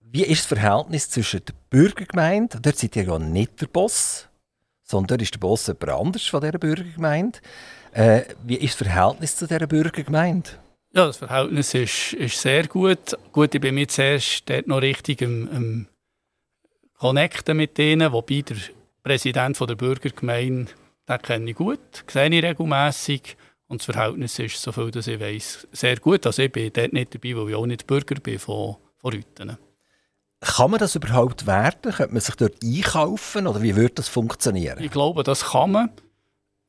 Wie 0.00 0.24
ist 0.24 0.50
das 0.50 0.58
Verhältnis 0.58 1.10
zwischen 1.10 1.44
der 1.44 1.54
Bürgergemeinde, 1.70 2.60
dort 2.60 2.76
seid 2.76 2.96
ihr 2.96 3.04
ja 3.04 3.18
nicht 3.18 3.60
der 3.60 3.66
Boss, 3.66 4.28
sondern 4.82 5.08
dort 5.08 5.22
ist 5.22 5.34
der 5.34 5.38
Boss 5.38 5.66
jemand 5.66 5.88
anders 5.88 6.26
von 6.26 6.40
dieser 6.40 6.58
Bürgergemeinde. 6.58 7.38
Äh, 7.92 8.22
wie 8.44 8.56
ist 8.56 8.80
das 8.80 8.88
Verhältnis 8.88 9.36
zu 9.36 9.46
dieser 9.46 9.66
Bürgergemeinde? 9.66 10.50
Ja, 10.94 11.06
das 11.06 11.16
Verhältnis 11.16 11.72
ist, 11.72 12.12
ist 12.12 12.38
sehr 12.38 12.66
gut. 12.66 13.16
Gut, 13.32 13.54
ich 13.54 13.60
bin 13.62 13.74
mir 13.74 13.88
zuerst 13.88 14.48
dort 14.50 14.66
noch 14.66 14.82
richtig 14.82 15.22
im, 15.22 15.48
im 15.50 15.86
Connecten 16.98 17.56
mit 17.56 17.78
denen, 17.78 18.12
wobei 18.12 18.42
der 18.42 18.58
Präsident 19.02 19.56
von 19.56 19.68
der 19.68 19.74
Bürgergemeinde, 19.74 20.70
den 21.08 21.22
kenne 21.22 21.50
ich 21.50 21.56
gut, 21.56 22.04
sehe 22.06 22.28
ich 22.28 22.44
regelmässig 22.44 23.38
und 23.68 23.80
das 23.80 23.86
Verhältnis 23.86 24.38
ist, 24.38 24.60
so 24.60 24.70
viel 24.70 24.90
dass 24.90 25.06
ich 25.06 25.18
weiß, 25.18 25.68
sehr 25.72 25.96
gut. 25.96 26.26
Also 26.26 26.42
ich 26.42 26.52
bin 26.52 26.70
dort 26.70 26.92
nicht 26.92 27.14
dabei, 27.14 27.36
weil 27.36 27.48
ich 27.48 27.54
auch 27.54 27.66
nicht 27.66 27.86
Bürger 27.86 28.16
bin 28.16 28.38
von, 28.38 28.76
von 28.98 29.12
Rütenen. 29.14 29.56
Kann 30.40 30.70
man 30.72 30.78
das 30.78 30.94
überhaupt 30.94 31.46
werden? 31.46 31.92
Könnte 31.92 32.12
man 32.12 32.20
sich 32.20 32.34
dort 32.34 32.62
einkaufen 32.62 33.46
oder 33.46 33.62
wie 33.62 33.76
würde 33.76 33.94
das 33.94 34.08
funktionieren? 34.08 34.82
Ich 34.82 34.90
glaube, 34.90 35.22
das 35.22 35.52
kann 35.52 35.72
man 35.72 35.90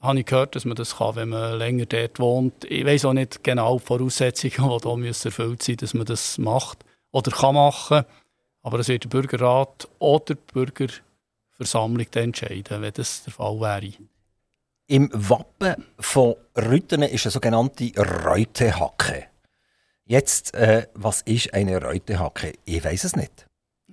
habe 0.04 0.20
ich 0.20 0.26
gehört, 0.26 0.56
dass 0.56 0.66
man 0.66 0.76
das 0.76 0.98
kann, 0.98 1.16
wenn 1.16 1.30
man 1.30 1.58
länger 1.58 1.86
dort 1.86 2.20
wohnt. 2.20 2.66
Ich 2.66 2.86
weiß 2.86 3.06
auch 3.06 3.14
nicht 3.14 3.44
genau 3.44 3.80
die 3.80 3.86
Voraussetzungen, 3.86 4.54
die 4.54 4.88
hier 4.88 4.98
müssen 4.98 5.28
erfüllt 5.30 5.64
sein 5.64 5.78
dass 5.78 5.94
man 5.94 6.06
das 6.06 6.38
macht 6.38 6.84
oder 7.12 7.32
kann 7.32 7.56
machen. 7.56 8.04
Aber 8.62 8.80
es 8.80 8.90
wird 8.90 9.06
der 9.06 9.10
Bürgerrat 9.10 9.88
oder 10.00 10.36
die 10.36 10.54
Bürgerversammlung 10.54 12.08
entscheiden, 12.14 12.82
wenn 12.82 12.94
das 12.94 13.24
der 13.24 13.34
Fall 13.34 13.60
wäre. 13.60 13.94
Im 14.88 15.10
Wappen 15.14 15.86
von 16.00 16.36
Rüttenen 16.58 17.10
ist 17.10 17.26
eine 17.26 17.32
sogenannte 17.32 17.92
Reutehacke. 17.98 19.28
Jetzt, 20.06 20.54
äh, 20.54 20.88
was 20.94 21.22
ist 21.22 21.54
eine 21.54 21.82
Reutehacke? 21.82 22.54
Ich 22.66 22.84
weiß 22.84 23.06
es 23.06 23.16
nicht. 23.16 23.48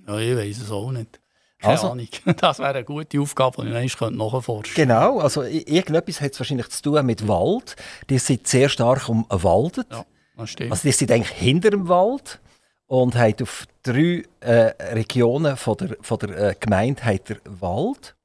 Ja, 0.07 0.17
ich 0.17 0.35
weiß 0.35 0.57
es 0.57 0.71
auch 0.71 0.91
nicht. 0.91 1.20
Keine 1.61 1.73
also, 1.73 1.91
Ahnung. 1.91 2.07
Das 2.37 2.59
wäre 2.59 2.69
eine 2.69 2.83
gute 2.83 3.19
Aufgabe, 3.19 3.63
die 3.63 3.85
ich 3.85 3.99
nachforschen 3.99 4.63
könnte. 4.63 4.73
Genau, 4.73 5.19
also 5.19 5.43
irgendetwas 5.43 6.19
hat 6.19 6.33
es 6.33 6.39
wahrscheinlich 6.39 6.69
zu 6.69 6.81
tun 6.81 7.05
mit 7.05 7.27
Wald. 7.27 7.75
Die 8.09 8.17
sind 8.17 8.47
sehr 8.47 8.67
stark 8.67 9.07
umwaldet. 9.07 9.87
Ja, 9.91 10.05
das 10.37 10.49
stimmt. 10.49 10.71
Also 10.71 10.87
die 10.87 10.91
sind 10.91 11.11
eigentlich 11.11 11.37
hinter 11.37 11.69
dem 11.69 11.87
Wald 11.87 12.39
und 12.87 13.15
haben 13.15 13.35
auf 13.41 13.67
drei 13.83 14.23
äh, 14.39 14.73
Regionen 14.93 15.55
von 15.55 15.77
der, 15.77 15.97
von 16.01 16.19
der 16.19 16.37
äh, 16.37 16.55
Gemeinde 16.59 17.05
hat 17.05 17.29
der 17.29 17.37
Wald. 17.45 18.15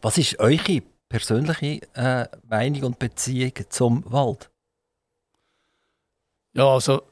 Was 0.00 0.18
ist 0.18 0.38
eure 0.40 0.82
persönliche 1.08 1.80
äh, 1.94 2.26
Meinung 2.48 2.84
und 2.84 2.98
Beziehung 2.98 3.52
zum 3.68 4.10
Wald? 4.10 4.50
Ja, 6.54 6.66
also 6.66 7.02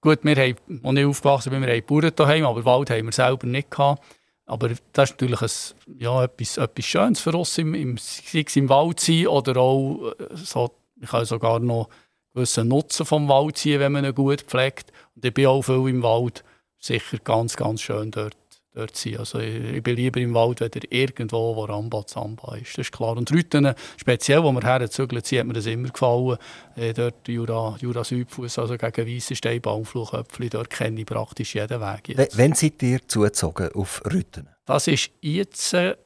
gut, 0.00 0.24
wir 0.24 0.36
haben, 0.36 0.80
als 0.82 0.98
ich 0.98 1.04
aufgewachsen 1.04 1.50
bin, 1.50 1.62
wir 1.62 1.72
haben 1.72 1.86
Bauern 1.86 2.12
daheim, 2.16 2.44
aber 2.46 2.64
Wald 2.64 2.90
haben 2.90 3.06
wir 3.06 3.12
selber 3.12 3.46
nicht 3.46 3.70
gehabt. 3.70 4.02
Aber 4.50 4.68
das 4.92 5.10
ist 5.10 5.20
natürlich 5.20 5.42
ein, 5.42 5.98
ja, 6.00 6.24
etwas, 6.24 6.56
etwas 6.56 6.84
Schönes 6.84 7.20
für 7.20 7.32
uns, 7.36 7.56
im, 7.56 7.72
im, 7.72 7.96
im 8.32 8.68
Wald 8.68 8.98
sein 8.98 9.28
oder 9.28 9.56
auch, 9.56 10.12
äh, 10.18 10.34
so, 10.34 10.72
ich 11.00 11.08
kann 11.08 11.24
sogar 11.24 11.60
noch 11.60 11.88
gewissen 12.34 12.66
Nutzen 12.66 13.06
vom 13.06 13.28
Wald 13.28 13.58
ziehen, 13.58 13.78
wenn 13.78 13.92
man 13.92 14.04
ihn 14.04 14.12
gut 14.12 14.42
pflegt. 14.42 14.92
Und 15.14 15.24
ich 15.24 15.32
bin 15.32 15.46
auch 15.46 15.62
viel 15.62 15.88
im 15.88 16.02
Wald, 16.02 16.42
sicher 16.80 17.18
ganz, 17.18 17.56
ganz 17.56 17.80
schön 17.80 18.10
dort, 18.10 18.36
dort 18.74 18.96
sein. 18.96 19.18
Also 19.18 19.38
ich, 19.38 19.56
ich 19.56 19.82
bin 19.82 19.96
lieber 19.96 20.20
im 20.20 20.34
Wald, 20.34 20.60
wenn 20.60 20.70
irgendwo, 20.90 21.56
wo 21.56 21.64
Ramba 21.64 22.06
Zamba 22.06 22.56
ist. 22.56 22.78
Das 22.78 22.86
ist 22.86 22.92
klar. 22.92 23.16
Und 23.16 23.30
Rüten, 23.32 23.74
speziell, 23.96 24.42
wo 24.42 24.52
wir 24.52 24.62
herzügeln 24.62 25.22
sind, 25.24 25.40
hat 25.40 25.46
mir 25.46 25.52
das 25.54 25.66
immer 25.66 25.88
gefallen. 25.88 26.38
Äh, 26.76 26.92
dort 26.92 27.28
Jura, 27.28 27.76
Jura 27.80 28.04
Südfuss, 28.04 28.58
also 28.58 28.76
gegen 28.76 29.06
Weissenstein, 29.06 29.60
Baumfluchöpfli, 29.60 30.50
dort 30.50 30.70
kenne 30.70 31.00
ich 31.00 31.06
praktisch 31.06 31.54
jeden 31.54 31.80
Weg. 31.80 32.08
Jetzt. 32.08 32.38
Wann 32.38 32.54
seid 32.54 32.82
ihr 32.82 33.06
zugezogen 33.06 33.70
auf 33.72 34.02
Rüten? 34.10 34.48
Das 34.64 34.86
ist 34.86 35.10
jetzt 35.20 35.74
äh, 35.74 35.96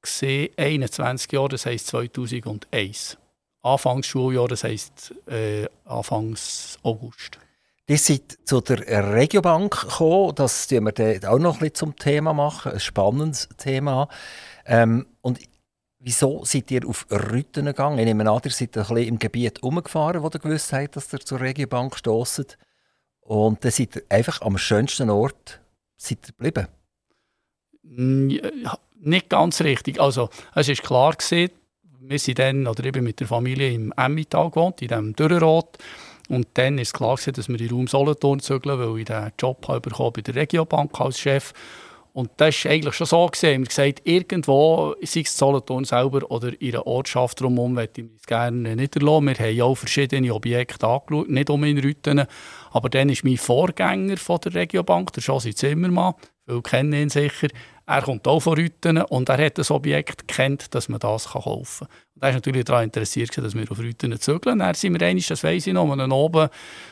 gesehen, 0.00 0.50
21 0.56 1.32
Jahre, 1.32 1.48
das 1.48 1.66
heisst 1.66 1.88
2001. 1.88 3.18
Anfangsschuljahr, 3.62 4.46
das 4.46 4.64
heisst 4.64 5.14
äh, 5.26 5.66
Anfangs 5.86 6.78
August. 6.82 7.38
Ihr 7.86 7.98
seid 7.98 8.38
zu 8.44 8.62
der 8.62 9.12
Regiobank 9.12 9.78
gekommen, 9.78 10.34
das 10.34 10.66
tun 10.68 10.86
wir 10.86 11.30
auch 11.30 11.38
noch 11.38 11.54
ein 11.54 11.58
bisschen 11.60 11.74
zum 11.74 11.96
Thema 11.96 12.32
machen, 12.32 12.72
ein 12.72 12.80
spannendes 12.80 13.48
Thema. 13.58 14.08
Ähm, 14.64 15.06
und 15.20 15.38
wieso 15.98 16.46
seid 16.46 16.70
ihr 16.70 16.88
auf 16.88 17.06
Rütten 17.10 17.66
gegangen? 17.66 17.98
Ich 17.98 18.06
nehme 18.06 18.30
an, 18.30 18.40
ihr 18.42 18.50
seid 18.50 18.76
ein 18.78 18.84
bisschen 18.84 18.96
im 18.96 19.18
Gebiet 19.18 19.62
umgefahren, 19.62 20.22
wo 20.22 20.28
ihr 20.28 20.40
gewusst 20.40 20.72
habt, 20.72 20.96
dass 20.96 21.12
ihr 21.12 21.20
zur 21.20 21.40
Regiobank 21.40 21.94
stösst. 21.96 22.56
Und 23.20 23.62
dann 23.62 23.70
seid 23.70 23.96
ihr 23.96 24.02
einfach 24.08 24.40
am 24.40 24.56
schönsten 24.56 25.10
Ort 25.10 25.60
seid 25.98 26.20
ihr 26.26 26.32
geblieben. 26.32 26.68
Nicht 27.82 29.28
ganz 29.28 29.60
richtig. 29.60 30.00
Also, 30.00 30.30
es 30.54 30.70
ist 30.70 30.82
klar 30.82 31.12
gewesen, 31.12 31.50
wir 32.00 32.18
sind 32.18 32.38
dann, 32.38 32.66
oder 32.66 32.82
ich 32.84 32.92
bin 32.92 33.04
mit 33.04 33.20
der 33.20 33.26
Familie 33.26 33.72
im 33.72 33.92
Emmental 33.96 34.50
gewohnt, 34.50 34.80
in 34.80 34.88
diesem 34.88 35.14
Dürrenrot. 35.14 35.78
Und 36.28 36.46
dann 36.54 36.78
ist 36.78 36.94
klar 36.94 37.16
gewesen, 37.16 37.34
dass 37.34 37.48
wir 37.48 37.60
in 37.60 37.70
Raum 37.70 37.86
Solothurn 37.86 38.40
zügeln, 38.40 38.78
weil 38.78 38.98
ich 38.98 39.04
den 39.06 39.30
Job 39.38 39.66
habe 39.68 39.90
bei 39.90 40.20
der 40.22 40.34
Regiobank 40.34 40.98
als 41.00 41.18
Chef. 41.18 41.52
Und 42.14 42.30
das 42.36 42.64
war 42.64 42.70
eigentlich 42.70 42.94
schon 42.94 43.08
so. 43.08 43.26
Gewesen. 43.26 43.42
Wir 43.42 43.54
haben 43.54 43.64
gesagt, 43.64 44.02
irgendwo, 44.04 44.94
sei 45.02 45.22
es 45.22 45.36
Solothurn 45.36 45.84
selber 45.84 46.30
oder 46.30 46.52
in 46.60 46.74
einer 46.74 46.86
Ortschaft 46.86 47.40
drumherum, 47.40 47.74
möchte 47.74 48.02
ich 48.02 48.06
es 48.16 48.26
gerne 48.26 48.76
niederlassen. 48.76 49.26
Wir 49.26 49.34
haben 49.34 49.60
auch 49.62 49.74
verschiedene 49.74 50.32
Objekte 50.32 50.86
angeschaut, 50.86 51.28
nicht 51.28 51.50
um 51.50 51.64
in 51.64 51.78
Rüten. 51.78 52.24
Aber 52.70 52.88
dann 52.88 53.08
ist 53.08 53.24
mein 53.24 53.36
Vorgänger 53.36 54.16
von 54.16 54.38
der 54.44 54.54
Regiobank, 54.54 55.12
der 55.12 55.24
Josi 55.24 55.54
Zimmermann, 55.56 56.14
viele 56.46 56.62
kennen 56.62 56.92
ihn 56.92 57.08
sicher, 57.08 57.48
er 57.86 58.02
kommt 58.02 58.26
auch 58.26 58.40
von 58.40 58.54
Rüten 58.54 58.98
und 58.98 59.28
er 59.28 59.44
hat 59.44 59.58
das 59.58 59.70
Objekt 59.70 60.26
kennt, 60.26 60.74
dass 60.74 60.88
man 60.88 61.00
das 61.00 61.28
kaufen 61.28 61.86
kann. 61.86 61.96
Er 62.20 62.28
ist 62.30 62.34
natürlich 62.36 62.64
daran 62.64 62.84
interessiert, 62.84 63.36
dass 63.36 63.54
wir 63.54 63.70
auf 63.70 63.78
Rüten 63.78 64.18
zügeln. 64.18 64.60
Dann 64.60 64.74
sind 64.74 64.98
wir 64.98 65.06
einig, 65.06 65.26
das 65.26 65.44
weiss 65.44 65.66
ich 65.66 65.74
noch, 65.74 65.88
und 65.88 66.12
oben, 66.12 66.48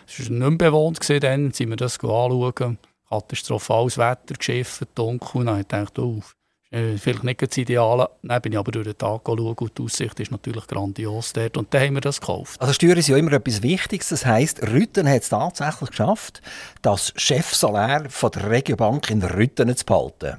es 0.06 0.18
war 0.18 0.36
nicht 0.36 0.60
mehr 0.60 0.70
bewohnt, 0.70 1.08
dann 1.22 1.52
sind 1.52 1.70
wir 1.70 1.76
das 1.76 1.98
anschauen 1.98 2.78
katastrophales 3.12 3.98
Wetter, 3.98 4.34
geschifft, 4.34 4.88
dunkel. 4.94 5.40
Und 5.40 5.46
dann 5.46 5.64
habe 5.72 5.90
ich 5.92 5.98
oh, 5.98 6.22
äh, 6.70 6.96
vielleicht 6.96 7.24
nicht 7.24 7.42
das 7.42 7.56
Ideale. 7.58 8.08
Dann 8.22 8.40
bin 8.40 8.52
ich 8.52 8.58
aber 8.58 8.72
durch 8.72 8.86
den 8.86 8.96
Tag 8.96 9.22
schauen 9.26 9.38
und 9.38 9.78
die 9.78 9.82
Aussicht 9.82 10.18
ist 10.20 10.30
natürlich 10.30 10.66
grandios 10.66 11.32
dort. 11.32 11.56
Und 11.56 11.72
dann 11.74 11.82
haben 11.82 11.94
wir 11.94 12.00
das 12.00 12.20
gekauft. 12.20 12.60
Also 12.60 12.72
Steuern 12.72 12.98
ist 12.98 13.08
ja 13.08 13.16
immer 13.16 13.32
etwas 13.32 13.62
Wichtiges. 13.62 14.08
Das 14.08 14.24
heisst, 14.24 14.62
Rütten 14.62 15.08
hat 15.08 15.22
es 15.22 15.28
tatsächlich 15.28 15.90
geschafft, 15.90 16.40
das 16.80 17.12
Chefsalär 17.16 18.06
von 18.08 18.30
der 18.30 18.50
Regiobank 18.50 19.10
in 19.10 19.22
Rütten 19.22 19.74
zu 19.76 19.84
behalten. 19.84 20.38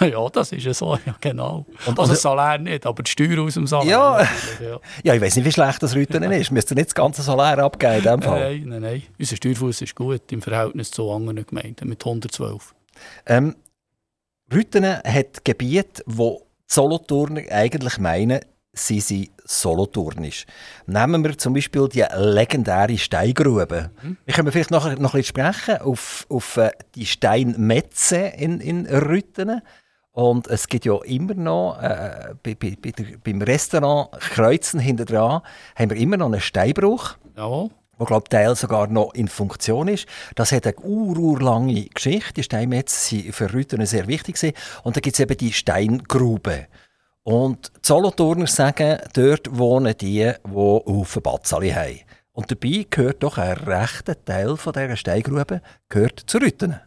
Ja, 0.14 0.28
das 0.28 0.52
ist 0.52 0.64
ja 0.64 0.74
so, 0.74 0.96
ja, 1.06 1.14
genau. 1.20 1.66
Und, 1.86 1.98
also 1.98 2.12
das 2.12 2.22
Salär 2.22 2.58
nicht, 2.58 2.86
aber 2.86 3.02
die 3.02 3.10
Steuer 3.10 3.42
aus 3.42 3.54
dem 3.54 3.66
Salär. 3.66 3.90
Ja, 3.90 4.20
ja. 4.60 4.80
ja 5.02 5.14
ich 5.14 5.20
weiß 5.20 5.36
nicht, 5.36 5.44
wie 5.44 5.52
schlecht 5.52 5.82
das 5.82 5.94
Rüten 5.94 6.22
ist. 6.22 6.50
Müsst 6.50 6.70
ihr 6.70 6.74
nicht 6.74 6.88
das 6.88 6.94
ganze 6.94 7.22
Salär 7.22 7.58
abgeben 7.58 7.94
in 7.94 8.02
dem 8.02 8.22
Fall? 8.22 8.40
Nein, 8.40 8.64
nein, 8.68 8.82
nein. 8.82 9.02
Unser 9.18 9.36
Steuerfuß 9.36 9.82
ist 9.82 9.94
gut 9.94 10.30
im 10.32 10.42
Verhältnis 10.42 10.90
zu 10.90 11.10
anderen 11.10 11.46
Gemeinden 11.46 11.88
mit 11.88 12.04
112. 12.04 12.74
Ähm, 13.26 13.56
Rüten 14.52 14.84
hat 14.84 15.44
Gebiete, 15.44 16.02
wo 16.06 16.46
die 16.68 16.74
Solothurner 16.74 17.42
eigentlich 17.50 17.98
meinen, 17.98 18.40
sie 18.72 19.00
sind 19.00 19.30
solothurnisch. 19.44 20.46
Nehmen 20.86 21.22
wir 21.22 21.36
zum 21.38 21.54
Beispiel 21.54 21.88
die 21.88 22.04
legendäre 22.16 22.96
Steingrube. 22.98 23.90
Mhm. 24.02 24.16
Wir 24.24 24.34
können 24.34 24.52
vielleicht 24.52 24.70
noch, 24.70 24.84
noch 24.84 25.14
ein 25.14 25.20
bisschen 25.20 25.24
sprechen 25.24 25.78
auf, 25.82 26.26
auf 26.28 26.56
äh, 26.56 26.70
die 26.94 27.06
Steinmetze 27.06 28.16
in, 28.16 28.60
in 28.60 28.86
Rüttenen. 28.86 29.62
Und 30.14 30.46
es 30.46 30.68
gibt 30.68 30.84
ja 30.84 30.96
immer 31.02 31.34
noch, 31.34 31.76
äh, 31.82 32.34
bei, 32.40 32.54
bei, 32.54 32.76
bei 32.80 32.92
der, 32.92 33.18
beim 33.22 33.42
Restaurant 33.42 34.12
Kreuzen 34.20 34.78
hinter 34.78 35.06
dran, 35.06 35.42
haben 35.74 35.90
wir 35.90 35.96
immer 35.96 36.16
noch 36.16 36.26
einen 36.26 36.40
Steinbruch. 36.40 37.16
Jawohl. 37.36 37.70
Wo, 37.98 38.04
glaube 38.04 38.28
Teil 38.28 38.54
sogar 38.54 38.86
noch 38.86 39.12
in 39.14 39.26
Funktion 39.26 39.88
ist. 39.88 40.06
Das 40.36 40.52
hat 40.52 40.66
eine 40.66 40.76
urlange 40.78 41.86
Geschichte. 41.86 42.32
Die 42.34 42.42
Steinmetze 42.44 42.96
sind 42.96 43.34
für 43.34 43.52
Rüttenen 43.52 43.86
sehr 43.86 44.06
wichtig. 44.06 44.36
Gewesen. 44.36 44.54
Und 44.84 44.96
da 44.96 45.00
gibt 45.00 45.14
es 45.14 45.20
eben 45.20 45.36
die 45.36 45.52
Steingrube. 45.52 46.68
Und 47.24 47.72
die 47.74 47.80
Solothurner 47.82 48.46
sagen, 48.46 48.98
dort 49.14 49.56
wohnen 49.58 49.96
die, 49.98 50.30
die 50.44 50.54
Haufen 50.54 51.22
Batzali 51.22 51.70
haben. 51.70 52.00
Und 52.32 52.52
dabei 52.52 52.86
gehört 52.88 53.22
doch 53.24 53.38
ein 53.38 53.52
rechter 53.52 54.24
Teil 54.24 54.56
von 54.56 54.72
dieser 54.72 54.96
Steingrube 54.96 55.60
gehört 55.88 56.20
zu 56.20 56.38
Rüttenen. 56.38 56.80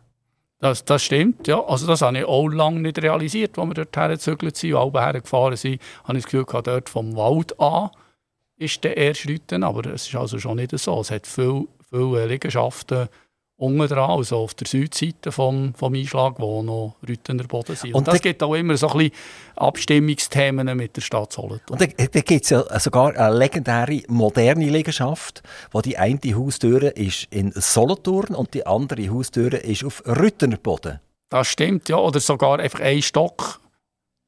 Das, 0.60 0.84
das 0.86 1.04
stimmt, 1.04 1.48
ja. 1.48 1.64
Also 1.64 1.86
das 1.86 2.02
habe 2.02 2.18
ich 2.18 2.26
auch 2.26 2.48
lange 2.48 2.80
nicht 2.80 3.02
realisiert, 3.02 3.60
als 3.60 3.68
wir 3.68 3.74
dort 3.76 3.96
hergezügelt 3.96 4.58
sind 4.58 4.74
und 4.74 4.96
alle 4.96 5.22
gefahren 5.22 5.56
sind. 5.56 5.82
habe 6.04 6.18
ich 6.18 6.24
das 6.24 6.32
Gefühl 6.32 6.64
dort 6.64 6.90
vom 6.90 7.16
Wald 7.16 7.60
an 7.60 7.92
ist 8.58 8.84
der 8.84 8.98
erste 8.98 9.30
Rütten, 9.30 9.64
aber 9.64 9.86
es 9.86 10.08
ist 10.08 10.16
also 10.16 10.40
schon 10.40 10.58
nicht 10.58 10.78
so. 10.78 11.00
Es 11.00 11.12
hat 11.12 11.28
viele, 11.28 11.68
viele 11.90 12.26
Liegenschaften 12.26 13.08
unten 13.58 13.88
dran, 13.88 14.12
also 14.12 14.38
auf 14.38 14.54
der 14.54 14.68
Südseite 14.68 15.32
vom, 15.32 15.74
vom 15.74 15.94
Einschlag, 15.94 16.36
wo 16.38 16.62
noch 16.62 16.96
Rüttener 17.08 17.44
Boden 17.44 17.76
sind. 17.76 17.94
Und, 17.94 18.00
und 18.00 18.08
das 18.08 18.22
gibt 18.22 18.42
auch 18.44 18.54
immer 18.54 18.78
so 18.78 18.88
ein 18.90 18.98
bisschen 18.98 19.14
Abstimmungsthemen 19.56 20.78
mit 20.78 20.96
der 20.96 21.02
Stadt 21.02 21.34
Solothurn. 21.34 21.80
Und 21.80 21.82
da, 21.82 21.86
da 21.86 22.22
gibt 22.22 22.44
es 22.44 22.52
ja 22.52 22.80
sogar 22.80 23.16
eine 23.16 23.36
legendäre 23.36 24.04
moderne 24.08 24.70
Liegenschaft, 24.70 25.42
wo 25.72 25.82
die 25.82 25.98
eine 25.98 26.20
Haustür 26.36 26.96
ist 26.96 27.28
in 27.32 27.52
Solothurn 27.54 28.36
und 28.36 28.54
die 28.54 28.66
andere 28.66 29.10
Haustür 29.10 29.54
ist 29.54 29.84
auf 29.84 30.04
Rüttener 30.06 30.58
Boden. 30.58 31.00
Das 31.30 31.48
stimmt, 31.48 31.90
ja. 31.90 31.98
Oder 31.98 32.20
sogar 32.20 32.60
einfach 32.60 32.80
ein 32.80 33.02
Stock 33.02 33.60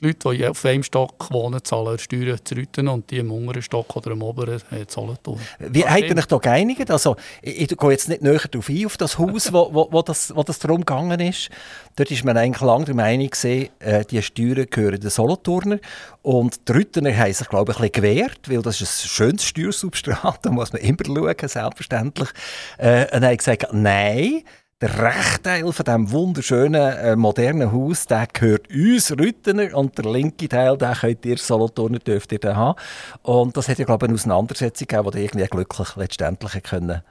Leute, 0.02 0.30
die 0.34 0.48
auf 0.48 0.64
einem 0.64 0.82
Stock 0.82 1.30
wohnen, 1.30 1.62
zahlen 1.62 2.00
Steuern 2.00 2.40
zu 2.42 2.56
Rüten 2.56 2.88
und 2.88 3.12
die 3.12 3.18
im 3.18 3.34
unteren 3.34 3.62
Stock 3.62 3.98
oder 3.98 4.12
im 4.12 4.22
oberen 4.22 4.62
äh, 4.72 4.86
zahlen 4.88 5.18
tun. 5.22 5.38
Wie 5.60 5.86
habt 5.86 6.04
ihr 6.04 6.18
euch 6.18 6.26
da 6.26 6.38
geeinigt? 6.38 6.90
Also, 6.90 7.18
ich, 7.42 7.70
ich 7.70 7.78
gehe 7.78 7.92
jetzt 7.92 8.08
nicht 8.08 8.22
näher 8.22 8.40
darauf 8.50 8.70
ein, 8.70 8.86
auf 8.86 8.96
das 8.96 9.18
Haus, 9.18 9.52
wo, 9.52 9.74
wo, 9.74 9.90
wo, 9.92 10.02
das, 10.02 10.34
wo 10.34 10.42
das 10.44 10.58
darum 10.60 10.86
gegangen 10.86 11.20
ist. 11.20 11.50
Dort 11.98 12.12
ist 12.12 12.24
man 12.24 12.38
eigentlich 12.38 12.62
lange 12.62 12.86
der 12.86 12.96
Meinung, 12.96 13.30
gewesen, 13.30 13.70
äh, 13.80 14.06
die 14.06 14.22
Steuern 14.22 14.68
gehören 14.70 15.02
den 15.02 15.10
Solothurner. 15.10 15.80
Und 16.22 16.70
die 16.70 16.72
Rüttener 16.72 17.16
haben 17.18 17.34
sich, 17.34 17.50
glaube 17.50 17.74
ich, 17.74 17.80
ein 17.80 17.92
bisschen 17.92 18.04
gewehrt, 18.04 18.40
weil 18.48 18.62
das 18.62 18.80
ist 18.80 19.04
ein 19.04 19.10
schönes 19.10 19.44
Steuersubstrat, 19.44 20.40
da 20.44 20.50
muss 20.50 20.72
man 20.72 20.82
immer 20.82 21.04
schauen, 21.06 21.36
selbstverständlich. 21.50 22.30
Äh, 22.78 23.14
und 23.14 23.26
haben 23.26 23.36
gesagt, 23.36 23.68
nein, 23.74 24.44
der 24.82 24.98
rechte 24.98 25.74
von 25.74 25.86
diesem 25.86 26.12
wunderschönen, 26.12 26.82
äh, 26.82 27.16
modernen 27.16 27.72
Haus, 27.72 28.06
der 28.06 28.28
gehört 28.32 28.70
uns 28.70 29.12
Rüttener 29.12 29.76
und 29.76 29.98
der 29.98 30.10
linke 30.10 30.48
Teil, 30.48 30.78
den 30.78 30.94
könnt 30.94 31.26
ihr 31.26 31.38
Solothurner, 31.38 32.00
dürft 32.00 32.32
ihr 32.32 32.56
haben. 32.56 32.80
Und 33.24 33.58
das 33.58 33.68
hat 33.68 33.80
ja, 33.80 33.86
glaube 33.86 34.06
ich, 34.06 34.10
eine 34.10 34.16
Auseinandersetzung 34.16 34.88
gegeben, 34.88 35.12
die 35.12 35.24
irgendwie 35.26 35.48
glücklich 35.48 35.96
letztendlich 35.96 36.64
können 36.64 37.02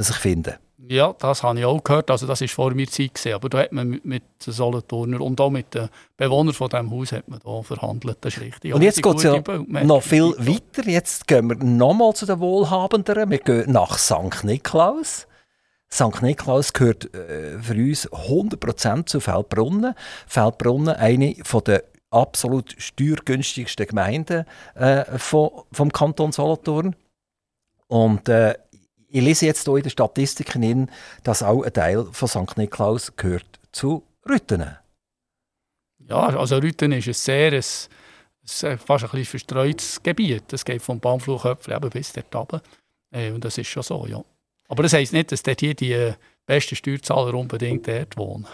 sich 0.00 0.16
finden 0.16 0.54
Ja, 0.88 1.14
das 1.18 1.42
habe 1.42 1.58
ich 1.58 1.64
auch 1.64 1.82
gehört. 1.82 2.10
Also 2.10 2.26
das 2.26 2.40
war 2.40 2.48
vor 2.48 2.74
mir 2.74 2.86
Zeit. 2.86 3.14
Gewesen. 3.14 3.34
Aber 3.34 3.48
da 3.48 3.58
hat 3.58 3.72
man 3.72 3.88
mit, 3.88 4.04
mit 4.04 4.22
den 4.46 4.52
Solothurner 4.52 5.20
und 5.20 5.40
auch 5.40 5.50
mit 5.50 5.74
den 5.74 5.88
Bewohnern 6.16 6.54
von 6.54 6.68
diesem 6.68 6.90
Haus 6.90 7.12
hat 7.12 7.28
man 7.28 7.40
da 7.44 7.62
verhandelt. 7.62 8.18
Das 8.20 8.36
ist 8.36 8.40
richtig. 8.40 8.74
Und 8.74 8.82
jetzt 8.82 9.02
geht 9.02 9.16
es 9.16 9.22
ja 9.24 9.42
noch 9.82 10.02
viel 10.02 10.34
weiter. 10.38 10.88
Jetzt 10.88 11.26
gehen 11.26 11.48
wir 11.48 11.56
nochmal 11.56 12.14
zu 12.14 12.26
den 12.26 12.38
Wohlhabenderen. 12.38 13.30
Wir 13.30 13.38
gehen 13.38 13.72
nach 13.72 13.98
St. 13.98 14.44
Niklaus. 14.44 15.27
St. 15.90 16.22
Niklaus 16.22 16.72
gehört 16.72 17.12
äh, 17.14 17.58
für 17.60 17.74
uns 17.74 18.08
100% 18.10 19.06
zu 19.06 19.20
Feldbrunnen. 19.20 19.94
Feldbrunnen, 20.26 20.94
eine 20.94 21.34
der 21.34 21.84
absolut 22.10 22.74
steuergünstigsten 22.78 23.86
Gemeinden 23.86 24.44
äh, 24.74 25.04
von, 25.18 25.50
vom 25.72 25.92
Kanton 25.92 26.32
Solothurn. 26.32 26.94
Und 27.86 28.28
äh, 28.28 28.54
ich 29.08 29.22
lese 29.22 29.46
jetzt 29.46 29.64
hier 29.64 29.76
in 29.76 29.82
den 29.82 29.90
Statistiken, 29.90 30.62
in, 30.62 30.90
dass 31.22 31.42
auch 31.42 31.62
ein 31.62 31.72
Teil 31.72 32.06
von 32.12 32.28
St. 32.28 32.56
Niklaus 32.56 33.16
gehört 33.16 33.46
zu 33.72 34.04
Rüttenen. 34.28 34.76
Ja, 35.98 36.28
also 36.28 36.56
Rütten 36.56 36.92
ist 36.92 37.08
ein 37.08 37.14
sehr 37.14 37.52
ein, 37.52 37.62
fast 38.78 39.04
ein 39.04 39.10
bisschen 39.10 39.24
verstreutes 39.24 40.02
Gebiet. 40.02 40.44
Das 40.48 40.64
geht 40.64 40.82
vom 40.82 41.00
Baumfluchhöpfel 41.00 41.80
bis 41.90 42.12
dort 42.12 42.34
runter. 42.34 42.62
Äh, 43.10 43.32
und 43.32 43.44
das 43.44 43.58
ist 43.58 43.68
schon 43.68 43.82
so, 43.82 44.06
ja. 44.06 44.22
Aber 44.68 44.82
das 44.82 44.92
heisst 44.92 45.12
nicht, 45.12 45.32
dass 45.32 45.42
dort 45.42 45.60
hier 45.60 45.74
die 45.74 45.92
äh, 45.92 46.14
besten 46.46 46.76
Steuerzahler 46.76 47.34
unbedingt 47.34 47.88
dort 47.88 48.16
wohnen. 48.16 48.46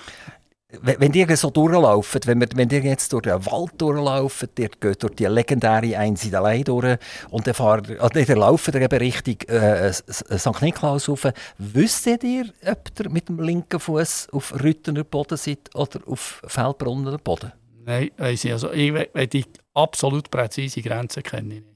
Wenn 0.82 1.12
die 1.12 1.24
so 1.36 1.50
durchlaufen, 1.50 2.20
wenn, 2.24 2.40
wir, 2.40 2.48
wenn 2.54 2.68
die 2.68 2.76
jetzt 2.78 3.12
durch 3.12 3.22
den 3.22 3.46
Wald 3.46 3.72
durchlaufen, 3.78 4.48
die 4.56 4.68
geht 4.68 5.02
durch 5.02 5.14
die 5.14 5.26
legendäre 5.26 5.96
Einsiedelei 5.96 6.62
durch 6.62 6.98
und 7.30 7.46
dann, 7.46 7.54
fahren, 7.54 7.96
also 8.00 8.24
dann 8.24 8.38
laufen 8.38 8.74
ihr 8.74 8.80
eben 8.80 8.98
Richtung 8.98 9.36
äh, 9.48 9.92
St. 9.92 10.62
Niklaus 10.62 11.08
rauf, 11.08 11.28
wisst 11.58 12.06
ihr, 12.06 12.46
ob 12.66 12.90
ihr 12.98 13.10
mit 13.10 13.28
dem 13.28 13.38
linken 13.40 13.78
Fuß 13.78 14.30
auf 14.32 14.52
Rüttener 14.62 15.04
Boden 15.04 15.36
seid 15.36 15.72
oder 15.74 16.00
auf 16.06 16.42
Feldbrunner 16.46 17.18
Boden? 17.18 17.52
Nein, 17.84 18.10
weiss 18.16 18.44
ich. 18.44 18.52
Also, 18.52 18.72
ich, 18.72 18.92
die 19.28 19.44
absolut 19.74 20.30
präzise 20.30 20.82
Grenzen 20.82 21.22
kenne 21.22 21.54
ich 21.54 21.60
nicht. 21.60 21.73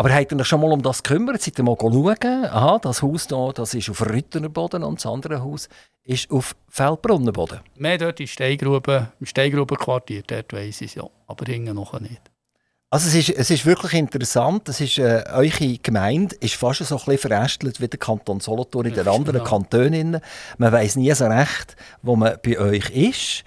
Aber 0.00 0.14
habt 0.14 0.32
ihr 0.32 0.40
euch 0.40 0.46
schon 0.46 0.62
mal 0.62 0.72
um 0.72 0.80
das 0.80 1.02
gekümmert? 1.02 1.42
Seid 1.42 1.58
ihr 1.58 1.62
mal 1.62 1.76
schauen? 1.78 2.46
Aha, 2.46 2.78
das 2.78 3.02
Haus 3.02 3.26
hier, 3.28 3.52
das 3.54 3.74
ist 3.74 3.90
auf 3.90 4.00
Rüttenerboden 4.00 4.82
und 4.82 4.98
das 4.98 5.04
andere 5.04 5.42
Haus 5.42 5.68
ist 6.04 6.30
auf 6.30 6.56
Feldbrunnenboden. 6.70 7.60
Mehr 7.76 7.98
dort 7.98 8.18
in 8.18 8.26
Steingrube, 8.26 9.12
im 9.20 9.26
Steingrubenquartier, 9.26 10.22
dort 10.26 10.54
weiss 10.54 10.80
ich 10.80 10.92
es 10.92 10.94
ja. 10.94 11.02
Aber 11.26 11.44
hinten 11.44 11.74
noch 11.74 12.00
nicht. 12.00 12.22
Also 12.88 13.08
es 13.08 13.14
ist, 13.14 13.36
es 13.36 13.50
ist 13.50 13.66
wirklich 13.66 13.92
interessant. 13.92 14.70
Es 14.70 14.80
ist, 14.80 14.96
äh, 14.96 15.22
eure 15.34 15.76
Gemeinde 15.82 16.34
ist 16.36 16.54
fast 16.54 16.82
so 16.82 16.96
ein 16.96 17.04
bisschen 17.04 17.18
verästelt 17.18 17.78
wie 17.82 17.88
der 17.88 17.98
Kanton 17.98 18.40
Solothurn 18.40 18.86
in 18.86 18.94
den 18.94 19.06
anderen 19.06 19.40
genau. 19.40 19.44
Kantonen. 19.44 20.20
Man 20.56 20.72
weiß 20.72 20.96
nie 20.96 21.12
so 21.12 21.26
recht, 21.26 21.76
wo 22.00 22.16
man 22.16 22.38
bei 22.42 22.58
euch 22.58 22.88
ist. 22.88 23.44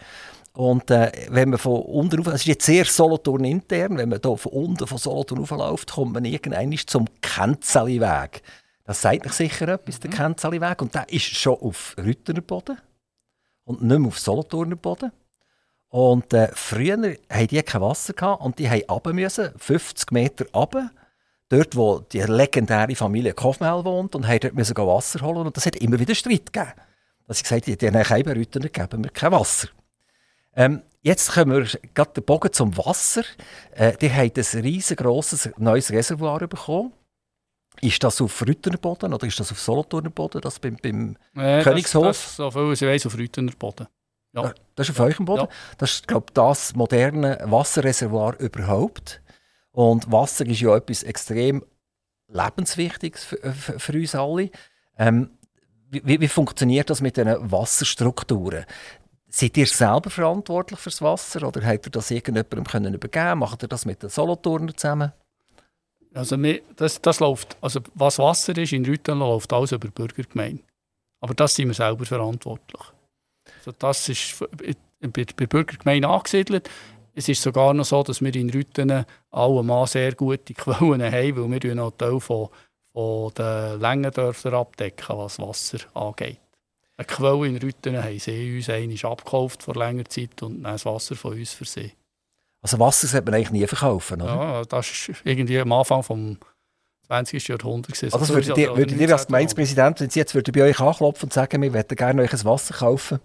Und 0.55 0.91
äh, 0.91 1.11
wenn 1.29 1.49
man 1.49 1.57
von 1.57 1.81
unten 1.81 2.19
rauf, 2.19 2.27
es 2.27 2.41
ist 2.41 2.45
jetzt 2.45 2.65
sehr 2.65 2.85
Solothurn 2.85 3.43
intern, 3.43 3.97
wenn 3.97 4.09
man 4.09 4.19
hier 4.23 4.37
von 4.37 4.51
unten 4.51 4.85
von 4.85 4.99
Solothurn 4.99 5.39
raufläuft, 5.39 5.91
kommt 5.91 6.13
man 6.13 6.25
irgendwann 6.25 6.77
zum 6.85 7.07
Kenzeli-Weg. 7.21 8.43
Das 8.85 9.01
sagt 9.01 9.25
euch 9.25 9.33
sicher 9.33 9.67
etwas, 9.69 9.99
der 9.99 10.11
mhm. 10.11 10.15
Kenzeli-Weg. 10.15 10.81
Und 10.81 10.93
der 10.93 11.11
ist 11.11 11.25
schon 11.25 11.59
auf 11.59 11.95
Rüttener 11.97 12.41
Boden 12.41 12.77
und 13.63 13.81
nicht 13.81 13.97
mehr 13.97 14.07
auf 14.07 14.19
Solothurner 14.19 14.75
Boden. 14.75 15.11
Und 15.89 16.33
äh, 16.33 16.49
früher 16.53 17.17
hatten 17.29 17.47
die 17.47 17.61
kein 17.63 17.81
Wasser 17.81 18.13
gehabt 18.13 18.41
und 18.41 18.59
die 18.59 18.67
mussten 18.67 19.15
müssen, 19.15 19.51
50 19.57 20.11
Meter 20.11 20.45
runter, 20.53 20.91
dort 21.49 21.75
wo 21.75 21.99
die 21.99 22.21
legendäre 22.21 22.95
Familie 22.95 23.33
Kofmel 23.33 23.85
wohnt 23.85 24.15
und 24.15 24.27
dort 24.27 24.53
müssen 24.53 24.75
Wasser 24.77 25.21
holen 25.21 25.45
und 25.45 25.55
das 25.55 25.65
hat 25.65 25.75
immer 25.77 25.99
wieder 25.99 26.15
Streit 26.15 26.51
gegeben. 26.51 26.73
Dass 27.27 27.37
ich 27.37 27.43
gesagt 27.43 27.67
habe, 27.67 27.77
die 27.77 27.87
haben 27.87 28.31
Rüttener 28.31 28.69
geben 28.69 29.03
wir 29.03 29.11
kein 29.11 29.31
Wasser. 29.31 29.69
Ähm, 30.55 30.81
jetzt 31.01 31.31
kommen 31.33 31.51
wir 31.51 31.79
gerade 31.93 32.13
den 32.13 32.23
Bogen 32.23 32.51
zum 32.53 32.75
Wasser. 32.77 33.23
Äh, 33.75 33.93
ihr 34.01 34.15
habt 34.15 34.37
ein 34.37 34.61
riesengroßes 34.61 35.51
neues 35.57 35.91
Reservoir 35.91 36.39
bekommen. 36.47 36.93
Ist 37.81 38.03
das 38.03 38.21
auf 38.21 38.41
Rüttener 38.41 38.77
Boden 38.77 39.13
oder 39.13 39.25
ist 39.25 39.39
das 39.39 39.51
auf 39.51 39.59
Solothurner 39.59 40.11
Boden, 40.11 40.41
das 40.41 40.59
beim, 40.59 40.77
beim 40.77 41.17
Äh, 41.35 41.63
Königshof? 41.63 42.05
Das, 42.05 42.21
das, 42.23 42.35
so 42.35 42.51
viel 42.51 42.71
ich 42.73 42.81
weiss, 42.81 43.05
auf 43.05 43.17
Rüttener 43.17 43.51
Boden. 43.57 43.87
Ja. 44.33 44.43
Ah, 44.43 44.53
Das 44.75 44.89
ist 44.89 44.99
auf 44.99 45.05
eurem 45.05 45.25
Boden. 45.25 45.41
Ja. 45.41 45.49
Das 45.77 45.93
ist, 45.93 46.07
glaube 46.07 46.27
das 46.33 46.75
moderne 46.75 47.39
Wasserreservoir 47.45 48.39
überhaupt. 48.39 49.21
Und 49.71 50.11
Wasser 50.11 50.45
ist 50.45 50.61
ja 50.61 50.75
etwas 50.75 51.01
extrem 51.03 51.63
lebenswichtiges 52.27 53.25
für, 53.25 53.37
für, 53.53 53.79
für 53.79 53.93
uns 53.93 54.15
alle. 54.15 54.49
Ähm, 54.97 55.31
wie, 55.89 56.19
wie 56.21 56.27
funktioniert 56.27 56.89
das 56.89 57.01
mit 57.01 57.17
den 57.17 57.27
Wasserstrukturen? 57.51 58.65
Seid 59.35 59.57
ihr 59.57 59.65
selber 59.65 60.11
verantwortlich 60.11 60.79
fürs 60.79 61.01
Wasser 61.01 61.47
oder 61.47 61.65
habt 61.65 61.87
ihr 61.87 61.91
das 61.91 62.11
irgendjemandem 62.11 62.65
können 62.65 62.93
übergeben? 62.93 63.39
Macht 63.39 63.63
ihr 63.63 63.67
das 63.67 63.83
mit 63.83 64.03
den 64.03 64.11
Solothurner 64.11 64.77
zusammen? 64.77 65.11
Also 66.13 66.37
das, 66.75 67.01
das 67.01 67.19
läuft, 67.19 67.57
also 67.59 67.79
was 67.95 68.19
Wasser 68.19 68.55
ist 68.55 68.73
in 68.73 68.85
Rüttenl, 68.85 69.17
läuft 69.17 69.51
alles 69.51 69.71
über 69.71 69.87
die 69.87 69.93
Bürgergemeinde. 69.93 70.61
Aber 71.19 71.33
das 71.33 71.55
sind 71.55 71.69
wir 71.69 71.73
selber 71.73 72.05
verantwortlich. 72.05 72.81
Also 73.57 73.71
das 73.71 74.07
ist 74.07 74.37
bei, 74.39 74.75
bei 75.07 75.23
der 75.23 75.47
Bürgergemeinde 75.47 76.07
angesiedelt. 76.07 76.69
Es 77.15 77.27
ist 77.27 77.41
sogar 77.41 77.73
noch 77.73 77.85
so, 77.85 78.03
dass 78.03 78.21
wir 78.21 78.35
in 78.35 78.51
Rüttenl 78.51 79.03
allemal 79.31 79.87
sehr 79.87 80.13
gute 80.13 80.53
Quellen 80.53 81.01
haben, 81.11 81.51
weil 81.51 81.63
wir 81.63 81.73
noch 81.73 81.85
einen 81.85 81.97
Teil 81.97 82.19
von, 82.19 82.49
von 82.93 83.33
den 83.33 83.79
Längendörfern 83.79 84.53
abdecken, 84.53 85.17
was 85.17 85.39
Wasser 85.39 85.79
angeht. 85.95 86.42
Eine 86.95 87.07
Quelle 87.07 87.47
in 87.47 87.57
Rüttenl 87.57 88.03
haben 88.03 88.19
sie 88.19 88.55
uns 88.55 88.69
einmal 88.69 89.11
abgekauft 89.11 89.63
vor 89.63 89.75
längerer 89.75 90.07
Zeit 90.07 90.41
und 90.43 90.63
dann 90.63 90.73
das 90.73 90.85
Wasser 90.85 91.15
von 91.15 91.33
uns 91.33 91.53
für 91.53 91.65
sie. 91.65 91.93
Also 92.61 92.79
Wasser 92.79 93.07
sollte 93.07 93.25
man 93.25 93.35
eigentlich 93.35 93.51
nie 93.51 93.67
verkaufen, 93.67 94.21
oder? 94.21 94.35
Ja, 94.35 94.65
das 94.65 94.89
ist 94.89 95.21
irgendwie 95.23 95.59
am 95.59 95.71
Anfang 95.71 96.03
vom 96.03 96.37
20. 97.07 97.47
Jahrhunderts. 97.47 97.99
gewesen. 97.99 98.13
Also 98.13 98.25
das 98.25 98.47
würdet 98.47 98.57
ihr, 98.57 98.77
würdet 98.77 98.99
ihr 98.99 99.11
als 99.11 99.27
19. 99.27 99.27
Gemeindepräsident, 99.27 99.99
wenn 99.99 100.09
Sie 100.09 100.19
jetzt 100.19 100.35
würden 100.35 100.51
bei 100.53 100.63
euch 100.63 100.79
anklopfen 100.79 101.25
und 101.25 101.33
sagen, 101.33 101.61
wir 101.61 101.71
möchten 101.71 101.95
gerne 101.95 102.21
euch 102.21 102.33
ein 102.33 102.45
Wasser 102.45 102.73
kaufen? 102.73 103.19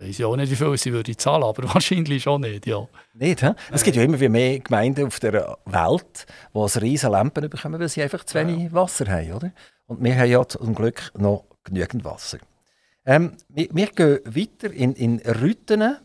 Weiß 0.00 0.18
ja 0.18 0.26
auch 0.28 0.36
nicht, 0.36 0.50
wie 0.50 0.56
viel 0.56 0.76
sie 0.76 0.92
würde 0.92 1.16
zahlen, 1.16 1.42
aber 1.42 1.62
wahrscheinlich 1.74 2.22
schon 2.22 2.40
nicht, 2.40 2.66
ja. 2.66 2.86
Nicht, 3.14 3.42
hä? 3.42 3.52
Es 3.70 3.82
gibt 3.82 3.96
ja 3.96 4.02
immer 4.02 4.18
wie 4.18 4.28
mehr 4.28 4.60
Gemeinden 4.60 5.06
auf 5.06 5.18
der 5.20 5.58
Welt, 5.64 6.26
die 6.54 6.58
ein 6.58 6.80
riesen 6.80 7.10
Lampen 7.10 7.50
bekommen, 7.50 7.80
weil 7.80 7.88
sie 7.88 8.02
einfach 8.02 8.24
zu 8.24 8.34
wenig 8.34 8.72
Wasser 8.72 9.06
haben, 9.08 9.32
oder? 9.32 9.52
Und 9.86 10.02
wir 10.02 10.16
haben 10.16 10.30
ja 10.30 10.46
zum 10.46 10.74
Glück 10.74 11.10
noch 11.16 11.44
genügend 11.64 12.04
Wasser. 12.04 12.38
Ähm, 13.08 13.32
wir, 13.48 13.68
wir 13.72 13.86
gehen 13.86 14.20
weiter 14.26 14.70
in, 14.70 14.92
in 14.94 15.18
Rüttenen. 15.20 15.96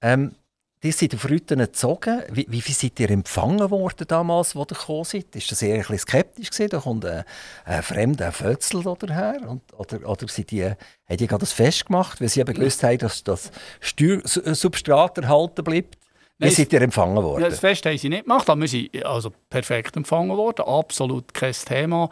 Ähm, 0.00 0.36
ihr 0.80 0.92
seid 0.92 1.12
auf 1.16 1.28
Rüttenen 1.28 1.66
gezogen. 1.66 2.22
Wie, 2.30 2.46
wie 2.48 2.60
viel 2.60 2.76
seid 2.76 3.00
ihr 3.00 3.10
empfangen 3.10 3.68
worden 3.72 4.06
damals, 4.06 4.54
als 4.54 4.70
ihr 4.70 4.76
gekommen 4.76 5.02
seid? 5.02 5.34
Ist 5.34 5.50
das 5.50 5.62
eher 5.62 5.74
ein 5.74 5.80
bisschen 5.80 5.98
skeptisch 5.98 6.50
gewesen? 6.50 6.70
Da 6.70 6.78
kommt 6.78 7.04
ein, 7.04 7.24
ein 7.64 7.82
fremder 7.82 8.30
Fötzel 8.30 8.86
oder 8.86 9.12
her? 9.12 9.40
Und, 9.48 9.62
oder 9.76 10.08
oder 10.08 10.28
seid 10.28 10.52
ihr, 10.52 10.76
habt 11.08 11.20
ihr 11.20 11.26
gerade 11.26 11.40
das 11.40 11.52
Fest 11.52 11.86
gemacht, 11.86 12.20
weil 12.20 12.28
sie 12.28 12.38
eben 12.38 12.54
gewusst 12.54 12.84
haben, 12.84 12.98
dass 12.98 13.24
das 13.24 13.50
Steuersubstrat 13.80 15.18
erhalten 15.18 15.64
bleibt? 15.64 15.98
Wie 16.38 16.44
Nein, 16.44 16.54
seid 16.54 16.72
ihr 16.72 16.82
empfangen 16.82 17.20
worden? 17.20 17.42
Das 17.42 17.58
Fest 17.58 17.84
haben 17.84 17.98
sie 17.98 18.08
nicht 18.08 18.22
gemacht, 18.22 18.48
aber 18.48 18.60
wir 18.60 18.68
sind 18.68 19.04
also 19.04 19.32
perfekt 19.50 19.96
empfangen 19.96 20.36
worden, 20.36 20.66
absolut 20.66 21.34
kein 21.34 21.52
Thema. 21.52 22.10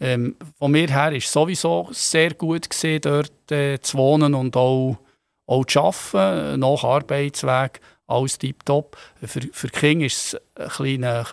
Ähm, 0.00 0.36
von 0.58 0.72
mir 0.72 0.88
her 0.88 1.12
ist 1.12 1.30
sowieso 1.30 1.88
sehr 1.92 2.32
gut 2.34 2.70
gesehen, 2.70 3.02
dort 3.02 3.52
äh, 3.52 3.78
zu 3.80 3.98
wohnen 3.98 4.34
und 4.34 4.56
auch, 4.56 4.96
auch 5.46 5.64
zu 5.66 5.80
arbeiten, 5.80 6.60
nach 6.60 6.84
Arbeitsweg, 6.84 7.80
alles 8.06 8.38
tiptop. 8.38 8.96
Für, 9.22 9.40
für 9.52 9.68
Kinder 9.68 10.06
ist 10.06 10.34
es 10.34 10.40
ein 10.56 10.68
kleine, 10.68 11.26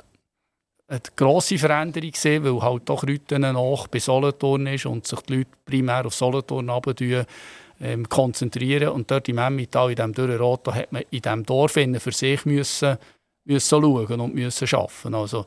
eine 0.89 1.01
grosse 1.15 1.57
Veränderung 1.57 2.11
gesehen, 2.11 2.43
weil 2.43 2.61
halt 2.61 2.89
doch 2.89 3.03
Rütten 3.03 3.41
nach 3.41 3.87
bei 3.87 3.99
Solothurn 3.99 4.67
ist 4.67 4.85
und 4.85 5.07
sich 5.07 5.21
die 5.21 5.37
Leute 5.37 5.49
primär 5.65 6.05
auf 6.05 6.13
Solothurn 6.13 6.69
ähm, 7.79 8.07
konzentrieren. 8.09 8.89
Und 8.89 9.09
dort 9.09 9.29
im 9.29 9.37
Emmental, 9.37 9.89
in 9.89 9.95
diesem 9.95 10.13
Dürrenrot, 10.13 10.67
hat 10.67 10.91
man 10.91 11.03
in 11.09 11.21
diesem 11.21 11.45
Dorf 11.45 11.73
für 11.73 12.11
sich 12.11 12.45
müssen, 12.45 12.97
müssen 13.45 13.81
schauen 13.81 14.19
und 14.19 14.35
müssen 14.35 14.67
arbeiten. 14.75 15.15
Also, 15.15 15.45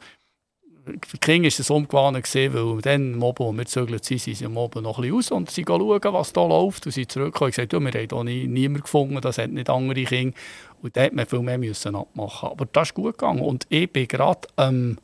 für 0.85 1.17
die 1.17 1.19
Kinder 1.19 1.49
ist 1.49 1.61
es 1.61 1.71
umgewandt 1.71 2.35
weil 2.35 2.81
dann, 2.83 3.15
am 3.15 3.23
Abend, 3.25 3.57
wir 3.57 3.65
gezögert 3.65 4.04
sind, 4.04 4.21
sind 4.21 4.37
sie 4.37 4.47
am 4.47 4.57
Abend 4.59 4.83
noch 4.83 4.99
ein 4.99 5.02
bisschen 5.02 5.15
raus 5.17 5.31
und 5.31 5.50
sie 5.50 5.65
schauen, 5.67 6.00
was 6.02 6.33
da 6.33 6.45
läuft. 6.47 6.87
Und 6.87 6.93
sie 6.93 7.07
zurückgekommen 7.07 7.49
und 7.49 7.54
gesagt, 7.57 7.73
ja, 7.73 7.81
wir 7.81 7.93
haben 7.93 8.09
hier 8.09 8.25
nie, 8.25 8.47
niemanden 8.47 8.83
gefunden, 8.83 9.21
das 9.21 9.39
hat 9.39 9.50
nicht 9.50 9.71
andere 9.71 10.04
Kinder. 10.04 10.37
Und 10.83 10.97
da 10.97 11.02
hat 11.02 11.13
man 11.13 11.26
viel 11.26 11.41
mehr 11.41 11.59
müssen 11.59 11.95
abmachen. 11.95 12.49
Aber 12.50 12.67
das 12.67 12.89
ist 12.89 12.95
gut 12.95 13.19
gegangen. 13.19 13.41
Und 13.43 13.67
ich 13.69 13.93
bin 13.93 14.09
gerade, 14.09 14.49
ähm, 14.57 14.99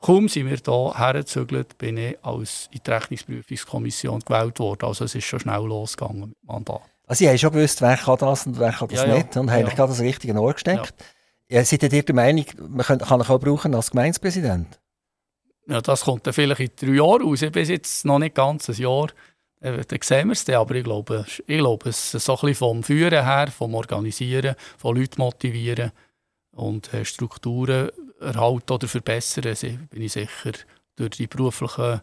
kaum 0.00 0.28
sind 0.28 0.48
wir 0.50 0.58
hier 0.64 0.98
hergezögert, 0.98 1.78
bin 1.78 1.96
ich 1.96 2.16
als 2.22 2.68
in 2.72 2.80
die 2.86 2.90
Rechnungsprüfungskommission 2.90 4.20
gewählt 4.20 4.58
worden. 4.58 4.86
Also 4.86 5.04
es 5.04 5.14
ist 5.14 5.24
schon 5.24 5.40
schnell 5.40 5.62
losgegangen 5.64 6.20
mit 6.20 6.30
dem 6.30 6.46
Mandat. 6.46 6.82
Also, 7.06 7.18
Sie 7.18 7.28
haben 7.28 7.38
schon 7.38 7.52
gewusst, 7.52 7.82
wer 7.82 7.96
kann 7.96 8.16
das 8.18 8.46
und 8.46 8.58
wer 8.58 8.72
kann 8.72 8.88
das 8.88 9.00
Ja, 9.02 9.06
ja. 9.08 9.14
nicht 9.16 9.36
und 9.36 9.50
haben 9.50 9.66
Ja. 9.66 9.74
gerade 9.74 9.90
das 9.92 10.00
richtige 10.00 10.34
Ohr 10.40 10.52
gesteckt. 10.54 10.94
Ja. 11.48 11.62
seid 11.64 11.82
ihr 11.82 12.02
der 12.02 12.14
Meinung, 12.14 12.46
man 12.68 12.84
kann, 12.86 12.98
kann 12.98 13.20
euch 13.20 13.28
auch 13.28 13.38
brauchen 13.38 13.74
als 13.74 13.90
Gemeindepräsident? 13.90 14.80
Ja, 15.66 15.80
das 15.80 16.02
kommt 16.02 16.26
dann 16.26 16.34
vielleicht 16.34 16.60
in 16.60 16.70
drei 16.76 16.96
Jahren 16.96 17.22
raus. 17.22 17.40
Bin 17.40 17.64
jetzt 17.66 18.04
noch 18.04 18.18
nicht 18.18 18.34
ganz 18.34 18.68
ein 18.68 18.76
Jahr. 18.76 19.08
Äh, 19.60 19.82
Dann 19.86 19.98
sehen 20.02 20.28
wir 20.28 20.32
es 20.32 20.44
dann. 20.44 20.56
Aber 20.56 20.74
ich 20.74 20.84
glaube, 20.84 21.24
ich 21.28 21.58
glaube, 21.58 21.88
es 21.88 22.12
so 22.12 22.32
ein 22.32 22.40
bisschen 22.40 22.54
vom 22.54 22.82
Führen 22.82 23.24
her, 23.24 23.48
vom 23.48 23.74
Organisieren, 23.74 24.56
von 24.76 24.96
Leuten 24.96 25.20
motivieren 25.20 25.92
und 26.52 26.92
äh, 26.92 27.04
Strukturen 27.04 27.90
erhalten 28.20 28.72
oder 28.72 28.88
verbessern, 28.88 29.88
bin 29.90 30.02
ich 30.02 30.12
sicher 30.12 30.52
durch 30.96 31.10
die 31.10 31.26
beruflichen 31.26 32.00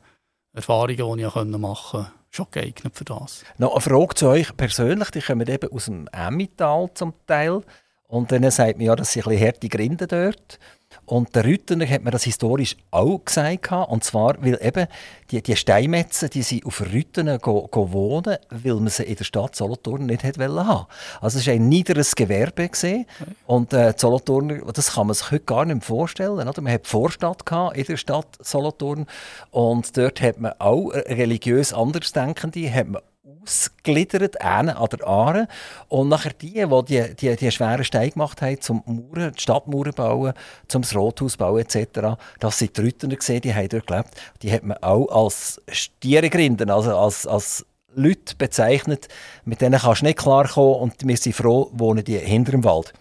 Erfahrungen, 0.53 1.17
die 1.17 1.23
ich 1.23 1.57
machen 1.57 1.91
konnte, 1.91 2.11
schon 2.29 2.47
geeignet 2.51 2.95
für 2.95 3.05
das. 3.05 3.45
Noch 3.57 3.71
eine 3.73 3.81
Frage 3.81 4.15
zu 4.15 4.27
euch 4.27 4.55
persönlich. 4.57 5.11
Die 5.11 5.21
kommen 5.21 5.47
eben 5.47 5.71
aus 5.71 5.85
dem 5.85 6.07
Emmental 6.11 6.89
zum 6.93 7.13
Teil. 7.25 7.61
Und 8.07 8.31
dann 8.31 8.49
sagt 8.51 8.77
man 8.77 8.87
ja, 8.87 8.95
das 8.95 9.13
sind 9.13 9.25
ein 9.25 9.29
bisschen 9.31 9.47
harte 9.47 9.69
Grinden 9.69 10.07
dort. 10.07 10.59
Und 11.05 11.35
der 11.35 11.45
Rüttener 11.45 11.87
hat 11.87 12.03
mir 12.03 12.11
das 12.11 12.23
historisch 12.23 12.77
auch 12.91 13.19
gesagt. 13.23 13.71
Und 13.71 14.03
zwar, 14.03 14.41
weil 14.43 14.59
eben 14.61 14.87
die, 15.29 15.41
die 15.41 15.55
Steinmetzen, 15.55 16.29
die 16.29 16.41
sind 16.41 16.65
auf 16.65 16.81
Rüttenen 16.81 17.39
go, 17.39 17.67
go 17.69 17.91
wohnen, 17.91 18.37
weil 18.49 18.75
man 18.75 18.87
sie 18.87 19.03
in 19.03 19.15
der 19.15 19.23
Stadt 19.23 19.55
Solothurn 19.55 20.05
nicht 20.05 20.23
hat 20.23 20.37
wollen 20.37 20.67
haben. 20.67 20.87
Also 21.19 21.39
es 21.39 21.47
war 21.47 21.53
ein 21.53 21.69
niederes 21.69 22.15
Gewerbe. 22.15 22.69
Gewesen. 22.69 23.05
Und 23.45 23.73
äh, 23.73 23.93
Solothurner, 23.95 24.59
das 24.73 24.93
kann 24.93 25.07
man 25.07 25.13
sich 25.13 25.31
heute 25.31 25.45
gar 25.45 25.65
nicht 25.65 25.83
vorstellen. 25.83 26.47
Oder? 26.47 26.61
Man 26.61 26.73
hat 26.73 26.85
die 26.85 26.89
Vorstadt 26.89 27.43
in 27.73 27.85
der 27.85 27.97
Stadt 27.97 28.27
Solothurn. 28.39 29.07
Und 29.51 29.97
dort 29.97 30.21
hat 30.21 30.39
man 30.39 30.53
auch 30.59 30.89
religiös 30.89 31.73
Andersdenkende 31.73 32.73
hat 32.73 32.87
man 32.87 33.01
ausgliedert, 33.43 34.41
eine 34.41 34.77
an 34.77 34.89
der 34.89 35.07
Aare. 35.07 35.47
Und 35.87 36.09
nachher 36.09 36.33
die, 36.33 36.53
die 36.53 36.85
die, 36.87 37.15
die, 37.15 37.35
die 37.35 37.51
schweren 37.51 37.83
Steine 37.83 38.11
gemacht 38.11 38.41
haben, 38.41 38.61
zum 38.61 38.83
Mauern, 38.85 39.33
die 39.33 39.41
Stadtmauern 39.41 39.93
bauen, 39.93 40.33
zum 40.67 40.83
Rothaus 40.83 41.37
bauen 41.37 41.61
etc., 41.61 42.17
das 42.39 42.59
sind 42.59 42.77
die 42.77 42.81
Rüttener 42.81 43.15
gesehen, 43.15 43.41
die 43.41 43.53
haben 43.53 43.69
dort 43.69 43.87
gelebt. 43.87 44.09
Die 44.41 44.51
hat 44.51 44.63
man 44.63 44.77
auch 44.77 45.07
als 45.07 45.61
Stierengrinden, 45.69 46.69
also 46.69 46.97
als, 46.97 47.27
als 47.27 47.65
Leute 47.93 48.35
bezeichnet, 48.37 49.07
mit 49.45 49.61
denen 49.61 49.79
kannst 49.79 50.01
du 50.01 50.05
nicht 50.05 50.19
klarkommen 50.19 50.75
und 50.75 51.07
wir 51.07 51.17
sind 51.17 51.35
froh, 51.35 51.69
wohnen 51.73 52.03
die 52.03 52.17
hinter 52.17 52.51
dem 52.51 52.63
Wald. 52.63 52.93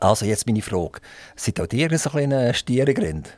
Also 0.00 0.24
jetzt 0.24 0.46
meine 0.46 0.62
Frage, 0.62 1.00
sind 1.36 1.60
auch 1.60 1.66
die 1.66 1.88
so 1.96 2.10
ein 2.10 2.12
kleiner 2.12 2.54
Stierengrind? 2.54 3.36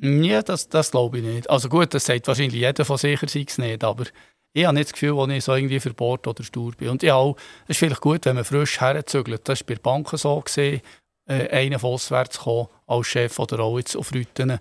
Ja, 0.00 0.42
das, 0.42 0.68
das 0.68 0.90
glaube 0.90 1.18
ich 1.18 1.24
nicht. 1.24 1.50
Also 1.50 1.68
gut, 1.68 1.94
das 1.94 2.04
sagt 2.04 2.26
wahrscheinlich 2.26 2.60
jeder 2.60 2.84
von 2.84 2.96
sicher 2.96 3.28
sei 3.28 3.44
es 3.46 3.58
nicht, 3.58 3.84
aber 3.84 4.04
ich 4.52 4.64
habe 4.64 4.74
nicht 4.74 4.88
das 4.88 4.92
Gefühl, 4.92 5.18
als 5.18 5.32
ich 5.32 5.44
so 5.44 5.54
irgendwie 5.54 5.80
verbohrt 5.80 6.26
oder 6.26 6.42
stur 6.44 6.72
bin. 6.72 6.90
Und 6.90 7.02
ja, 7.02 7.22
es 7.30 7.36
ist 7.68 7.78
vielleicht 7.78 8.00
gut, 8.00 8.24
wenn 8.26 8.36
man 8.36 8.44
frisch 8.44 8.80
herzügelt. 8.80 9.48
Das 9.48 9.60
war 9.60 9.66
bei 9.66 9.74
der 9.74 9.82
Banken 9.82 10.16
so, 10.16 10.44
äh, 10.56 10.80
einen 11.26 11.82
auswärts 11.82 12.40
kommen, 12.40 12.68
als 12.86 13.06
Chef 13.06 13.38
oder 13.38 13.60
auch 13.60 13.78
jetzt 13.78 13.96
auf 13.96 14.12
Rütenen. 14.12 14.58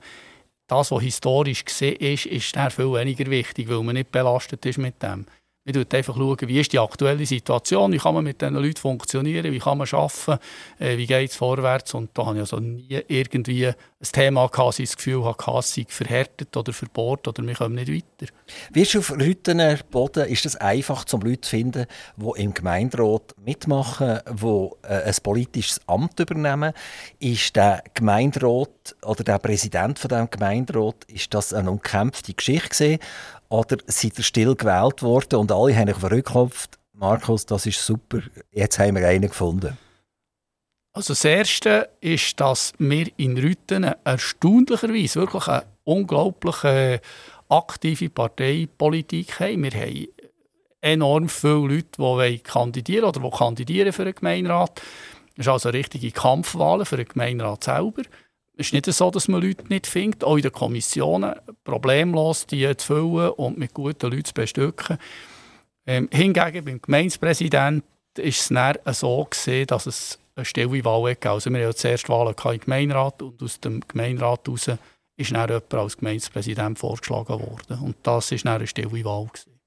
Das, 0.68 0.92
was 0.92 1.04
historisch 1.04 1.66
gesehen 1.66 1.98
ist, 1.98 2.26
ist 2.28 2.56
viel 2.56 2.94
weniger 2.94 3.30
wichtig, 3.30 3.68
weil 3.68 3.84
man 3.84 3.96
nicht 3.96 4.12
belastet 4.12 4.66
ist 4.66 4.78
mit 4.78 5.02
dem. 5.04 5.26
Man 5.64 5.76
schaut 5.76 5.94
einfach, 5.94 6.16
schauen, 6.16 6.48
wie 6.48 6.60
ist 6.60 6.74
die 6.74 6.80
aktuelle 6.80 7.24
Situation, 7.24 7.92
wie 7.92 8.00
kann 8.00 8.16
man 8.16 8.24
mit 8.24 8.42
diesen 8.42 8.56
Leuten 8.56 8.78
funktionieren, 8.78 9.54
wie 9.54 9.60
kann 9.60 9.78
man 9.78 9.88
arbeiten, 9.92 10.40
äh, 10.80 10.98
wie 10.98 11.06
geht 11.06 11.30
es 11.30 11.36
vorwärts. 11.36 11.94
Und 11.94 12.10
da 12.16 12.26
habe 12.26 12.38
ich 12.38 12.42
also 12.42 12.58
nie 12.58 13.00
irgendwie 13.08 13.68
ein 13.68 13.76
Thema 14.02 14.48
gehabt, 14.48 14.80
das 14.80 14.98
Gefühl 14.98 15.24
hatte, 15.24 15.52
es 15.60 15.76
sei 15.76 15.86
verhärtet 15.88 16.58
oder 16.58 16.74
verbohrt 16.74 17.28
oder 17.28 17.46
wir 17.46 17.54
kommen 17.54 17.76
nicht 17.76 17.94
weiter. 17.94 18.32
Wirst 18.72 18.96
du 18.96 19.00
auf 19.00 19.12
Rüttener 19.12 19.78
Boden, 19.92 20.28
ist 20.28 20.48
es 20.48 20.56
einfach, 20.56 21.06
zum 21.06 21.22
Leute 21.22 21.42
zu 21.42 21.52
finden, 21.52 21.86
die 22.18 22.42
im 22.42 22.56
Gemeinderat 22.56 23.36
mitmachen, 23.46 24.20
die 24.32 24.70
äh, 24.82 25.04
ein 25.04 25.16
politisches 25.22 25.80
Amt 25.86 26.20
übernehmen? 26.20 26.74
Ist 27.20 27.56
der 27.56 27.84
Gemeinderat 27.94 28.96
oder 29.04 29.24
der 29.24 29.38
Präsident 29.38 30.00
von 30.00 30.10
dem 30.10 30.28
Gemeinderat, 30.28 31.04
ist 31.06 31.32
das 31.36 31.54
eine 31.54 31.70
umkämpfte 31.70 32.34
Geschichte 32.34 32.70
gewesen? 32.70 33.00
Oder 33.52 33.80
seid 33.88 34.18
ihr 34.18 34.24
still 34.24 34.56
gewählt 34.56 35.04
worden 35.04 35.40
und 35.40 35.52
alle 35.52 35.76
haben 35.76 35.90
euch 35.90 35.98
verrückt 35.98 36.80
Markus, 36.94 37.46
das 37.46 37.66
ist 37.66 37.86
super, 37.86 38.22
jetzt 38.52 38.80
haben 38.80 38.96
wir 38.96 39.06
einen 39.06 39.28
gefunden? 39.28 39.78
Also 40.94 41.12
das 41.12 41.26
Erste 41.26 41.90
ist, 42.00 42.40
dass 42.40 42.72
wir 42.78 43.08
in 43.18 43.38
Rüten 43.38 43.84
erstaunlicherweise 44.06 45.20
wirklich 45.20 45.48
eine 45.50 45.66
unglaublich 45.84 47.02
aktive 47.50 48.10
Parteipolitik 48.10 49.42
haben. 49.42 49.64
Wir 49.64 49.72
haben 49.72 50.08
enorm 50.80 51.28
viele 51.28 51.76
Leute, 51.76 52.30
die 52.30 52.40
kandidieren 52.40 53.04
oder 53.04 53.20
die 53.20 53.38
kandidieren 53.38 53.92
für 53.92 54.06
den 54.06 54.16
Gemeinderat. 54.16 54.82
Es 55.36 55.46
ist 55.46 55.50
also 55.50 55.70
richtige 55.70 56.12
Kampfwahlen 56.12 56.86
für 56.86 56.98
den 56.98 57.08
Gemeinderat 57.08 57.66
selber. 57.66 58.04
Es 58.62 58.68
ist 58.68 58.74
nicht 58.74 58.86
so, 58.86 59.10
dass 59.10 59.28
man 59.28 59.42
Leute 59.42 59.68
nicht 59.70 59.88
findet, 59.88 60.24
auch 60.24 60.36
in 60.36 60.44
den 60.44 60.52
Kommissionen 60.52 61.34
problemlos 61.64 62.46
die 62.46 62.78
zu 62.78 62.86
füllen 62.86 63.32
und 63.32 63.58
mit 63.58 63.74
guten 63.74 64.12
Leuten 64.12 64.26
zu 64.26 64.36
bestücken. 64.36 65.00
Ähm, 65.88 66.08
hingegen 66.12 66.64
beim 66.64 66.80
Gemeindepräsidenten 66.80 67.84
ist 68.18 68.42
es 68.42 68.48
dann 68.50 68.78
so 68.94 69.26
gesehen, 69.28 69.66
dass 69.66 69.88
es 69.88 70.20
eine 70.36 70.46
stille 70.46 70.86
Wahl 70.86 71.16
gab. 71.16 71.34
Also 71.34 71.50
wir 71.50 71.58
hatten 71.58 71.70
ja 71.70 71.76
zuerst 71.76 72.08
Wahlen 72.08 72.36
im 72.38 72.60
Gemeinderat 72.60 73.24
und 73.24 73.42
aus 73.42 73.60
dem 73.60 73.82
Gemeinderat 73.88 74.46
heraus 74.46 74.68
ist 75.18 75.32
dann 75.32 75.50
jemand 75.50 75.74
als 75.74 75.98
Gemeindepräsident 75.98 76.78
vorgeschlagen 76.78 77.40
worden. 77.40 77.80
Und 77.82 77.96
das 78.04 78.32
war 78.32 78.38
dann 78.38 78.56
eine 78.58 78.68
stille 78.68 79.04
Wahl. 79.04 79.26
Gewesen. 79.26 79.60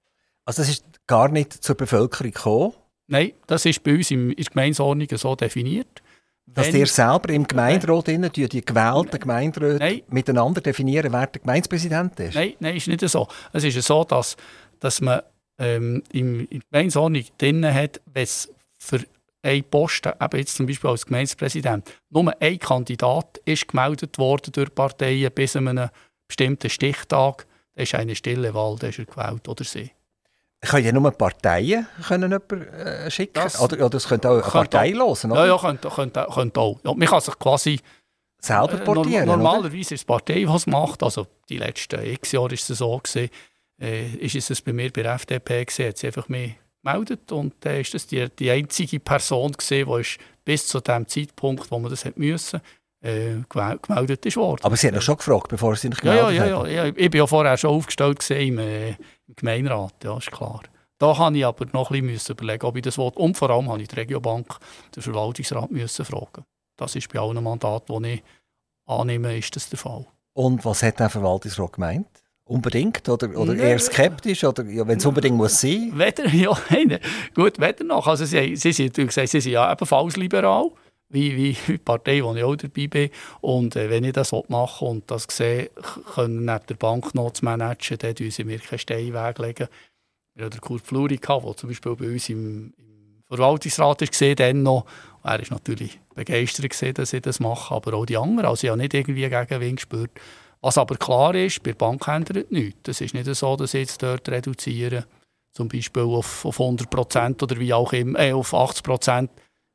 Also 0.45 0.63
das 0.63 0.69
ist 0.69 0.85
gar 1.09 1.29
nicht 1.29 1.53
zur 1.53 1.75
Bevölkerung 1.75 2.31
gekommen? 2.31 2.73
Nein, 3.09 3.33
das 3.49 3.67
ist 3.67 3.83
bei 3.83 3.97
uns 3.97 4.13
in 4.13 4.37
der 4.37 4.45
Gemeindeordnung 4.45 5.09
so 5.19 5.35
definiert. 5.35 6.01
Dass 6.47 6.73
ihr 6.73 6.87
selber 6.87 7.31
im 7.31 7.49
Gemeinderat 7.49 8.09
innen 8.09 8.31
die 8.31 8.47
gewählten 8.47 9.19
Gemeinderäte 9.19 10.05
miteinander 10.09 10.61
definieren, 10.61 11.13
wer 11.13 11.27
der 11.27 11.41
Gemeindepräsident 11.41 12.21
ist? 12.21 12.35
Nein, 12.35 12.55
nein, 12.61 12.77
ist 12.77 12.87
nicht 12.87 13.09
so. 13.09 13.27
Es 13.53 13.65
ist 13.65 13.83
so, 13.83 14.05
dass, 14.05 14.37
dass 14.79 15.01
man 15.01 15.23
ähm, 15.59 16.03
in 16.13 16.47
der 16.49 16.61
Gemeindeordnung 16.71 17.25
drin 17.39 17.75
hat, 17.75 18.01
wenn 18.13 18.23
es 18.23 18.53
für 18.79 19.01
einen 19.43 19.65
Posten, 19.65 20.13
eben 20.21 20.39
jetzt 20.39 20.55
zum 20.55 20.67
Beispiel 20.67 20.91
als 20.91 21.07
Gemeindepräsident, 21.07 21.93
nur 22.11 22.33
ein 22.41 22.59
Kandidat 22.59 23.39
ist 23.45 23.69
gemeldet 23.69 24.19
worden 24.19 24.53
durch 24.53 24.75
Parteien 24.75 25.31
bis 25.33 25.57
an 25.57 25.69
einen 25.69 25.91
bestimmten 26.29 26.71
Stichtag, 26.71 27.47
dann 27.75 27.83
ist 27.83 27.95
eine 27.95 28.15
stille 28.15 28.55
Wahl, 28.55 28.77
dann 28.79 28.91
ist 28.91 28.99
er 28.99 29.07
gewählt 29.07 29.49
oder 29.49 29.65
sie. 29.65 29.91
Können 30.65 30.87
ja 30.87 30.93
nur 30.93 31.11
Parteien 31.11 31.87
können 32.07 32.31
jemanden, 32.31 32.75
äh, 32.75 33.11
schicken 33.11 33.35
das, 33.35 33.61
oder, 33.61 33.85
oder 33.85 33.97
es 33.97 34.09
könnte 34.09 34.31
auch 34.31 34.35
eine 34.35 34.43
Partei 34.43 34.95
oder? 34.95 35.35
Ja, 35.35 35.47
ja, 35.47 35.59
könnte, 35.59 35.89
könnte, 35.89 36.27
könnte 36.33 36.61
auch. 36.61 36.81
Ja, 36.85 36.95
man 36.95 37.09
kann 37.09 37.21
sich 37.21 37.39
quasi 37.39 37.81
selber 38.41 38.81
äh, 38.81 38.85
portieren, 38.85 39.25
äh, 39.25 39.27
Normalerweise 39.27 39.79
ist 39.79 39.93
es 39.93 40.01
die 40.01 40.07
Partei, 40.07 40.35
die 40.35 40.45
es 40.45 40.67
macht. 40.67 41.03
Also 41.03 41.27
die 41.49 41.59
letzten 41.59 42.05
x 42.05 42.33
Jahre 42.33 42.55
ist 42.55 42.69
es 42.69 42.79
so 42.79 42.99
gewesen. 42.99 43.31
Äh, 43.81 44.15
ist 44.17 44.51
es 44.51 44.63
bei 44.63 44.73
mir 44.73 44.91
bei 44.93 45.03
der 45.03 45.15
FDP 45.15 45.65
gewesen, 45.65 45.89
hat 45.89 45.99
sie 45.99 46.07
einfach 46.07 46.29
mehr 46.29 46.51
gemeldet 46.83 47.33
und 47.33 47.55
dann 47.61 47.75
äh, 47.75 47.81
ist 47.81 47.95
das 47.95 48.07
die, 48.07 48.29
die 48.39 48.51
einzige 48.51 49.01
Person 49.01 49.53
gewesen, 49.53 49.91
die 49.91 50.25
bis 50.45 50.67
zu 50.67 50.81
dem 50.81 51.09
Zeitpunkt, 51.09 51.71
wo 51.71 51.79
man 51.79 51.91
das 51.91 52.05
hat 52.05 52.17
müssen, 52.17 52.61
äh, 53.05 53.37
gemeldet 53.49 54.25
ist 54.27 54.37
worden. 54.37 54.65
Aber 54.65 54.77
Sie 54.77 54.87
haben 54.87 54.95
ja 54.95 55.01
schon 55.01 55.17
gefragt, 55.17 55.49
bevor 55.49 55.77
Sie 55.77 55.89
sich 55.89 56.01
gemeldet 56.01 56.33
ja, 56.35 56.47
ja, 56.47 56.67
ja, 56.67 56.85
ja, 56.85 56.93
Ich 56.97 57.13
war 57.13 57.19
ja 57.19 57.27
vorher 57.27 57.57
schon 57.57 57.71
aufgestellt 57.71 58.29
im, 58.31 58.59
äh, 58.59 58.91
im 58.91 59.37
Gemeinderat, 59.37 59.93
ja, 60.03 60.17
ist 60.17 60.33
klar. 60.33 60.63
Da 60.99 61.19
habe 61.19 61.37
ich 61.37 61.45
aber 61.45 61.67
noch 61.73 61.91
ein 61.91 62.07
bisschen 62.07 62.35
überlegen, 62.35 62.65
ob 62.65 62.77
ich 62.77 62.83
das 62.83 62.97
will. 62.97 63.11
Und 63.15 63.37
vor 63.37 63.51
allem 63.51 63.69
habe 63.69 63.83
ich 63.83 63.89
die 63.89 63.97
Regiobank, 63.97 64.57
den 64.95 65.03
Verwaltungsrat, 65.03 65.71
müssen 65.71 66.05
fragen. 66.05 66.45
Das 66.77 66.97
ist 66.97 67.13
bei 67.13 67.19
allen 67.19 67.43
Mandaten, 67.43 68.03
die 68.03 68.13
ich 68.15 68.23
annehme, 68.87 69.37
ist 69.37 69.55
das 69.55 69.69
der 69.69 69.79
Fall. 69.79 70.07
Und 70.33 70.65
was 70.65 70.83
hat 70.83 70.99
der 70.99 71.11
Verwaltungsrat 71.11 71.75
gemeint? 71.75 72.07
Unbedingt? 72.47 73.09
Oder, 73.09 73.37
oder 73.37 73.55
eher 73.55 73.79
skeptisch? 73.79 74.45
Oder 74.45 74.65
ja, 74.65 74.87
wenn 74.87 74.99
es 74.99 75.07
unbedingt 75.07 75.37
muss 75.37 75.61
sein? 75.61 75.93
Weder, 75.95 76.27
ja, 76.29 76.57
nein, 76.71 76.99
gut, 77.35 77.61
weder 77.61 77.85
noch. 77.85 78.07
Also 78.07 78.25
sie, 78.25 78.57
sie, 78.57 78.73
sie, 78.73 78.91
sie, 78.95 79.09
sie 79.09 79.27
sind 79.27 79.53
ja 79.53 79.71
ebenfalls 79.71 80.17
liberal 80.17 80.71
wie, 81.09 81.37
wie 81.37 81.57
die 81.67 81.79
Partei, 81.79 82.23
wo 82.23 82.35
ich 82.35 82.45
auch 82.45 82.57
dabei 82.57 82.87
bin. 82.87 83.11
Und 83.41 83.77
äh, 83.77 83.91
wenn 83.91 84.05
ich 84.05 84.13
das 84.13 84.33
machen 84.49 84.89
und 84.89 85.11
das 85.11 85.27
sehe, 85.31 85.71
können 86.15 86.45
neben 86.45 86.67
der 86.69 86.75
Bank 86.75 87.15
noch 87.15 87.33
zu 87.33 87.45
managen, 87.45 87.99
dann 87.99 88.15
legen 88.15 88.31
sie 88.31 88.45
mir 88.45 88.59
keinen 88.59 88.79
Stein 88.79 89.15
weglegen. 89.15 89.69
Wir 90.35 90.47
hatten 90.47 90.61
Kurt 90.61 90.83
Fluri, 90.83 91.19
der 91.19 91.57
zum 91.57 91.69
Beispiel 91.69 91.95
bei 91.95 92.07
uns 92.07 92.29
im, 92.29 92.75
im 92.77 93.23
Verwaltungsrat 93.29 94.01
war, 94.01 94.35
dann 94.35 94.63
noch. 94.63 94.87
Er 95.23 95.39
war 95.39 95.47
natürlich 95.51 96.01
begeistert, 96.15 96.99
dass 96.99 97.13
ich 97.13 97.23
das 97.23 97.41
mache, 97.41 97.75
aber 97.75 97.95
auch 97.95 98.05
die 98.05 98.17
anderen. 98.17 98.47
Also 98.47 98.67
ich 98.67 98.71
habe 98.71 98.81
nicht 98.81 98.95
irgendwie 98.95 99.29
Gegenwind 99.29 99.77
gespürt. 99.77 100.11
Was 100.61 100.79
aber 100.79 100.97
klar 100.97 101.35
ist, 101.35 101.63
bei 101.63 101.71
der 101.71 101.77
Bank 101.77 102.09
ändert 102.09 102.51
nichts. 102.51 102.89
Es 102.89 103.01
ist 103.01 103.15
nicht 103.15 103.33
so, 103.35 103.57
dass 103.57 103.75
ich 103.75 103.81
jetzt 103.81 104.03
dort 104.03 104.29
reduziere, 104.29 105.07
zum 105.53 105.69
Beispiel 105.69 106.03
auf, 106.03 106.45
auf 106.45 106.61
100 106.61 106.91
Prozent 106.91 107.43
oder 107.43 107.59
wie 107.59 107.73
auch 107.73 107.93
immer, 107.93 108.19
äh, 108.19 108.33
auf 108.33 108.55
80 108.55 108.83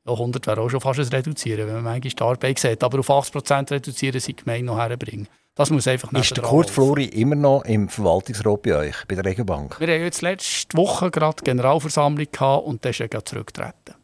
Prozent 0.04 0.20
100 0.20 0.46
wäre 0.46 0.60
auch 0.60 0.68
schon 0.68 0.80
fast 0.80 1.00
ein 1.00 1.08
Reduzieren, 1.08 1.66
wenn 1.66 1.74
man 1.74 1.84
manchmal 1.84 2.10
die 2.12 2.22
Arbeit 2.22 2.58
sieht. 2.58 2.82
Aber 2.82 3.00
auf 3.00 3.10
80% 3.10 3.70
reduzieren 3.70 4.20
sie 4.20 4.34
die 4.34 4.44
Gemeinde 4.44 4.66
noch 4.66 4.78
herbringen. 4.78 5.28
Das 5.54 5.70
muss 5.70 5.88
einfach 5.88 6.12
Ist 6.12 6.36
der 6.36 6.44
Kurt 6.44 6.70
Flori 6.70 7.04
immer 7.04 7.34
noch 7.34 7.64
im 7.64 7.88
Verwaltungsrat 7.88 8.62
bei 8.62 8.76
euch, 8.76 8.96
bei 9.08 9.14
der 9.14 9.24
Regenbank? 9.24 9.78
Wir 9.80 9.88
haben 9.88 10.02
jetzt 10.02 10.22
letzte 10.22 10.76
Woche 10.76 11.10
gerade 11.10 11.42
Generalversammlung 11.42 12.26
gehabt 12.30 12.66
und 12.66 12.84
dann 12.84 12.90
ist 12.90 13.00
er 13.00 13.24
zurückgetreten. 13.24 13.94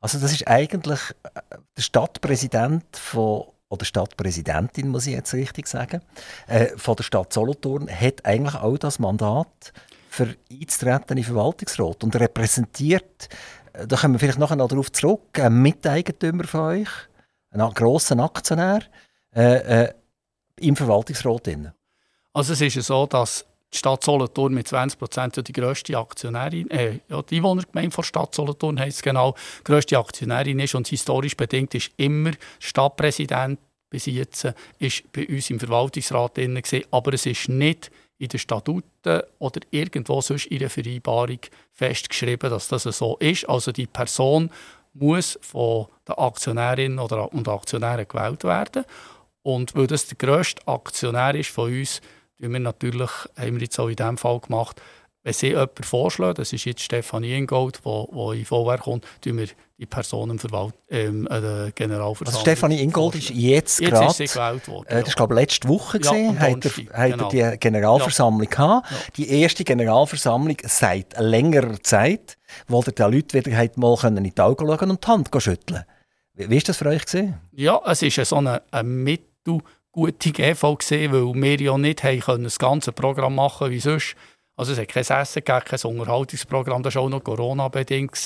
Also 0.00 0.18
das 0.18 0.32
ist 0.32 0.46
eigentlich 0.46 1.00
äh, 1.22 1.40
der 1.76 1.82
Stadtpräsident 1.82 2.84
von 2.96 3.44
oder 3.70 3.84
Stadtpräsidentin, 3.84 4.88
muss 4.88 5.06
ich 5.06 5.12
jetzt 5.12 5.34
richtig 5.34 5.66
sagen, 5.66 6.00
äh, 6.46 6.68
von 6.76 6.96
der 6.96 7.04
Stadt 7.04 7.32
Solothurn, 7.32 7.88
hat 7.88 8.24
eigentlich 8.24 8.54
auch 8.54 8.78
das 8.78 8.98
Mandat, 8.98 9.72
für 10.08 10.34
einzutreten 10.50 11.10
in 11.10 11.16
den 11.16 11.24
Verwaltungsrat 11.24 12.02
und 12.02 12.16
repräsentiert 12.16 13.28
da 13.86 13.96
kommen 13.96 14.14
wir 14.14 14.18
vielleicht 14.18 14.38
nachher 14.38 14.56
noch 14.56 14.68
darauf 14.68 14.90
zurück, 14.92 15.38
ein 15.38 15.60
Miteigentümer 15.62 16.44
von 16.44 16.60
euch, 16.60 16.88
ein 17.50 17.60
grosser 17.74 18.18
Aktionär 18.18 18.82
äh, 19.34 19.84
äh, 19.84 19.94
im 20.60 20.76
Verwaltungsrat. 20.76 21.46
Drin. 21.46 21.72
Also 22.32 22.52
es 22.52 22.60
ist 22.60 22.74
ja 22.74 22.82
so, 22.82 23.06
dass 23.06 23.44
die 23.72 23.78
Stadt 23.78 24.02
Solothurn 24.02 24.54
mit 24.54 24.66
20 24.66 24.98
Prozent 24.98 25.48
die 25.48 25.52
grösste 25.52 25.96
Aktionärin, 25.98 26.70
äh, 26.70 27.00
ja, 27.08 27.22
die 27.22 27.36
Einwohnergemeinde 27.36 27.90
von 27.90 28.04
Stadt 28.04 28.34
Solothurn 28.34 28.78
heisst 28.78 29.02
genau, 29.02 29.34
die 29.60 29.64
grösste 29.64 29.98
Aktionärin 29.98 30.58
ist 30.58 30.74
und 30.74 30.88
historisch 30.88 31.36
bedingt 31.36 31.74
ist 31.74 31.90
immer 31.96 32.32
Stadtpräsident 32.58 33.58
bis 33.90 34.06
jetzt 34.06 34.52
ist 34.78 35.10
bei 35.12 35.26
uns 35.26 35.50
im 35.50 35.58
Verwaltungsrat 35.58 36.36
drin 36.36 36.54
gewesen, 36.54 36.84
aber 36.90 37.14
es 37.14 37.26
ist 37.26 37.48
nicht 37.48 37.90
in 38.18 38.28
den 38.28 38.38
Statuten 38.38 39.22
oder 39.38 39.60
irgendwo 39.70 40.20
sonst 40.20 40.46
in 40.46 40.58
der 40.58 40.70
Vereinbarung 40.70 41.38
festgeschrieben, 41.72 42.50
dass 42.50 42.68
das 42.68 42.82
so 42.82 43.16
ist. 43.18 43.48
Also 43.48 43.72
die 43.72 43.86
Person 43.86 44.50
muss 44.92 45.38
von 45.40 45.86
den 46.06 46.16
Aktionärinnen 46.16 46.98
und 46.98 47.48
Aktionären 47.48 48.06
gewählt 48.08 48.44
werden. 48.44 48.84
Und 49.42 49.74
weil 49.74 49.86
das 49.86 50.06
der 50.06 50.18
grösste 50.18 50.66
Aktionär 50.66 51.34
ist 51.34 51.50
von 51.50 51.72
uns, 51.72 52.00
haben 52.42 52.52
wir 52.52 52.60
natürlich, 52.60 53.10
haben 53.36 53.54
wir 53.54 53.62
jetzt 53.62 53.78
auch 53.78 53.88
in 53.88 53.96
diesem 53.96 54.18
Fall 54.18 54.40
gemacht, 54.40 54.80
wenn 55.22 55.32
Sie 55.32 55.48
jemanden 55.48 55.82
vorschlagen, 55.82 56.34
das 56.36 56.52
ist 56.52 56.64
jetzt 56.64 56.82
Stefanie 56.82 57.36
Ingold, 57.36 57.80
die 57.84 58.38
in 58.38 58.44
VR 58.44 58.78
kommt, 58.78 59.04
tun 59.20 59.38
wir 59.38 59.48
die 59.78 59.86
Person 59.86 60.30
im 60.30 60.38
Verwalt 60.38 60.74
ähm, 60.88 61.26
äh, 61.30 61.70
Generalversammlung. 61.72 62.26
Also 62.26 62.40
Stefanie 62.40 62.80
Ingold 62.80 63.14
ist 63.16 63.30
jetzt, 63.30 63.80
jetzt 63.80 63.90
gerade... 63.90 64.24
Ist 64.24 64.32
gewählt 64.32 64.68
worden. 64.68 64.88
Äh, 64.88 65.00
das 65.00 65.08
war 65.08 65.14
glaube 65.14 65.34
letzte 65.34 65.68
Woche, 65.68 66.00
ja, 66.02 66.10
gewesen, 66.10 66.40
hat, 66.40 66.92
er, 66.92 67.10
genau. 67.10 67.28
die 67.28 67.58
Generalversammlung 67.58 68.48
ja. 68.48 68.50
gehabt. 68.50 68.90
Ja. 68.90 68.96
Die 69.16 69.28
erste 69.40 69.64
Generalversammlung 69.64 70.56
seit 70.64 71.18
längerer 71.18 71.80
Zeit, 71.82 72.38
wo 72.66 72.82
ihr 72.86 72.92
den 72.92 73.12
Leuten 73.12 73.34
wieder 73.34 73.70
mal 73.76 74.16
in 74.18 74.24
die 74.24 74.40
Augen 74.40 74.66
schauen 74.66 74.90
und 74.90 75.04
die 75.04 75.08
Hand 75.08 75.30
schütteln 75.38 75.84
Wie 76.34 76.50
war 76.50 76.58
das 76.58 76.76
für 76.76 76.86
euch? 76.86 77.06
Gewesen? 77.06 77.34
Ja, 77.52 77.80
es 77.86 78.02
war 78.02 78.24
so 78.24 78.36
eine, 78.36 78.62
eine 78.70 78.88
mittelgute 78.88 80.32
GV, 80.32 80.76
gewesen, 80.76 81.12
weil 81.12 81.42
wir 81.42 81.60
ja 81.60 81.78
nicht 81.78 82.02
haben 82.02 82.20
können, 82.20 82.44
das 82.44 82.58
ganze 82.58 82.92
Programm 82.92 83.36
machen 83.36 83.70
wie 83.70 83.80
sonst. 83.80 84.16
Also 84.58 84.72
es 84.72 84.78
hat 84.78 84.88
kein 84.88 85.04
Essen 85.04 85.44
gegeben, 85.44 85.64
kein 85.64 85.90
Unterhaltungsprogramm, 85.90 86.82
das 86.82 86.96
war 86.96 87.02
auch 87.02 87.08
noch 87.08 87.22
Corona-bedingt. 87.22 88.16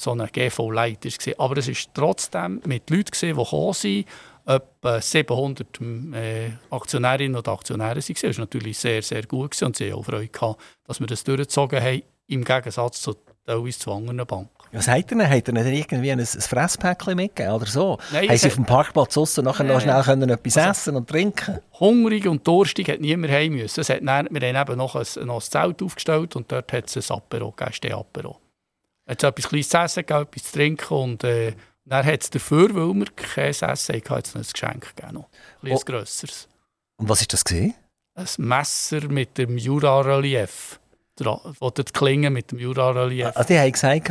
So 0.00 0.12
eine 0.12 0.28
GV 0.28 0.70
Light 0.70 1.04
war. 1.04 1.44
Aber 1.44 1.56
es 1.58 1.68
war 1.68 1.92
trotzdem 1.92 2.62
mit 2.64 2.88
Leuten, 2.88 3.10
die 3.20 3.34
gekommen 3.34 3.72
sind, 3.74 4.06
etwa 4.46 5.00
700 5.00 5.80
äh, 6.14 6.50
Aktionärinnen 6.70 7.36
und 7.36 7.48
Aktionäre 7.48 7.96
waren. 7.96 8.14
Das 8.14 8.22
war 8.22 8.44
natürlich 8.44 8.78
sehr, 8.78 9.02
sehr 9.02 9.24
gut 9.24 9.60
und 9.60 9.76
sie 9.76 9.92
haben 9.92 9.98
auch 9.98 10.04
Freude 10.04 10.28
gehabt, 10.28 10.60
dass 10.84 11.00
wir 11.00 11.06
das 11.06 11.22
durchgezogen 11.24 11.82
haben, 11.82 12.02
im 12.28 12.44
Gegensatz 12.44 13.02
zu 13.02 13.14
teilweise 13.44 13.78
zu 13.78 13.92
anderen 13.92 14.26
Banken. 14.26 14.57
Was 14.72 14.88
hat 14.88 15.10
er 15.10 15.18
denn? 15.18 15.28
Hat 15.28 15.48
er 15.48 15.54
denn 15.54 15.66
irgendwie 15.66 16.12
ein, 16.12 16.20
ein 16.20 16.26
Fresspäckchen 16.26 17.16
mitgegeben 17.16 17.54
oder 17.54 17.66
so? 17.66 17.98
Nein, 18.12 18.28
Haben 18.28 18.36
sie 18.36 18.48
auf 18.48 18.54
dem 18.54 18.66
Parkplatz 18.66 19.14
draussen 19.14 19.44
nachher 19.44 19.64
noch 19.64 19.80
schnell 19.80 20.02
können 20.02 20.28
etwas 20.28 20.58
also, 20.58 20.70
essen 20.70 20.96
und 20.96 21.08
trinken 21.08 21.60
Hungrig 21.80 22.26
und 22.26 22.46
durstig 22.46 22.88
hat 22.88 23.00
niemand 23.00 23.32
heim 23.32 23.52
müssen. 23.54 23.80
Es 23.80 23.88
hat 23.88 24.00
dann, 24.02 24.28
wir 24.30 24.48
haben 24.48 24.70
eben 24.70 24.78
noch 24.78 24.94
ein, 24.94 25.26
noch 25.26 25.36
ein 25.36 25.40
Zelt 25.40 25.82
aufgestellt 25.82 26.36
und 26.36 26.50
dort 26.52 26.72
hat 26.72 26.94
es 26.94 27.10
ein 27.10 27.16
Apero, 27.16 27.52
Gäste-Apero. 27.52 28.38
Es 29.06 29.12
hat 29.12 29.24
etwas 29.24 29.48
Kleines 29.48 29.68
zu 29.68 29.78
essen 29.78 30.06
gegeben, 30.06 30.22
etwas 30.22 30.42
zu 30.42 30.52
trinken 30.52 30.94
und 30.94 31.24
äh, 31.24 31.54
dann 31.86 32.04
hat 32.04 32.22
es 32.22 32.30
dafür, 32.30 32.74
weil 32.74 32.94
wir 32.94 33.06
kein 33.16 33.50
Essen 33.50 33.72
hatten, 33.72 34.04
noch 34.08 34.34
ein 34.34 34.46
Geschenk 34.52 34.96
gegeben. 34.96 35.24
Ein 35.62 35.72
oh. 35.72 35.78
grösseres. 35.78 36.48
Und 36.98 37.08
was 37.08 37.20
war 37.20 37.26
das? 37.30 37.44
Gewesen? 37.44 37.74
Ein 38.14 38.26
Messer 38.38 39.08
mit 39.08 39.38
dem 39.38 39.56
Jura-Relief. 39.56 40.80
Oder 41.60 41.84
die 41.84 41.92
Klinge 41.92 42.30
mit 42.30 42.52
dem 42.52 42.58
Jura-Relief. 42.58 43.26
Also 43.34 43.48
die 43.48 43.58
haben 43.58 43.72
gesagt, 43.72 44.10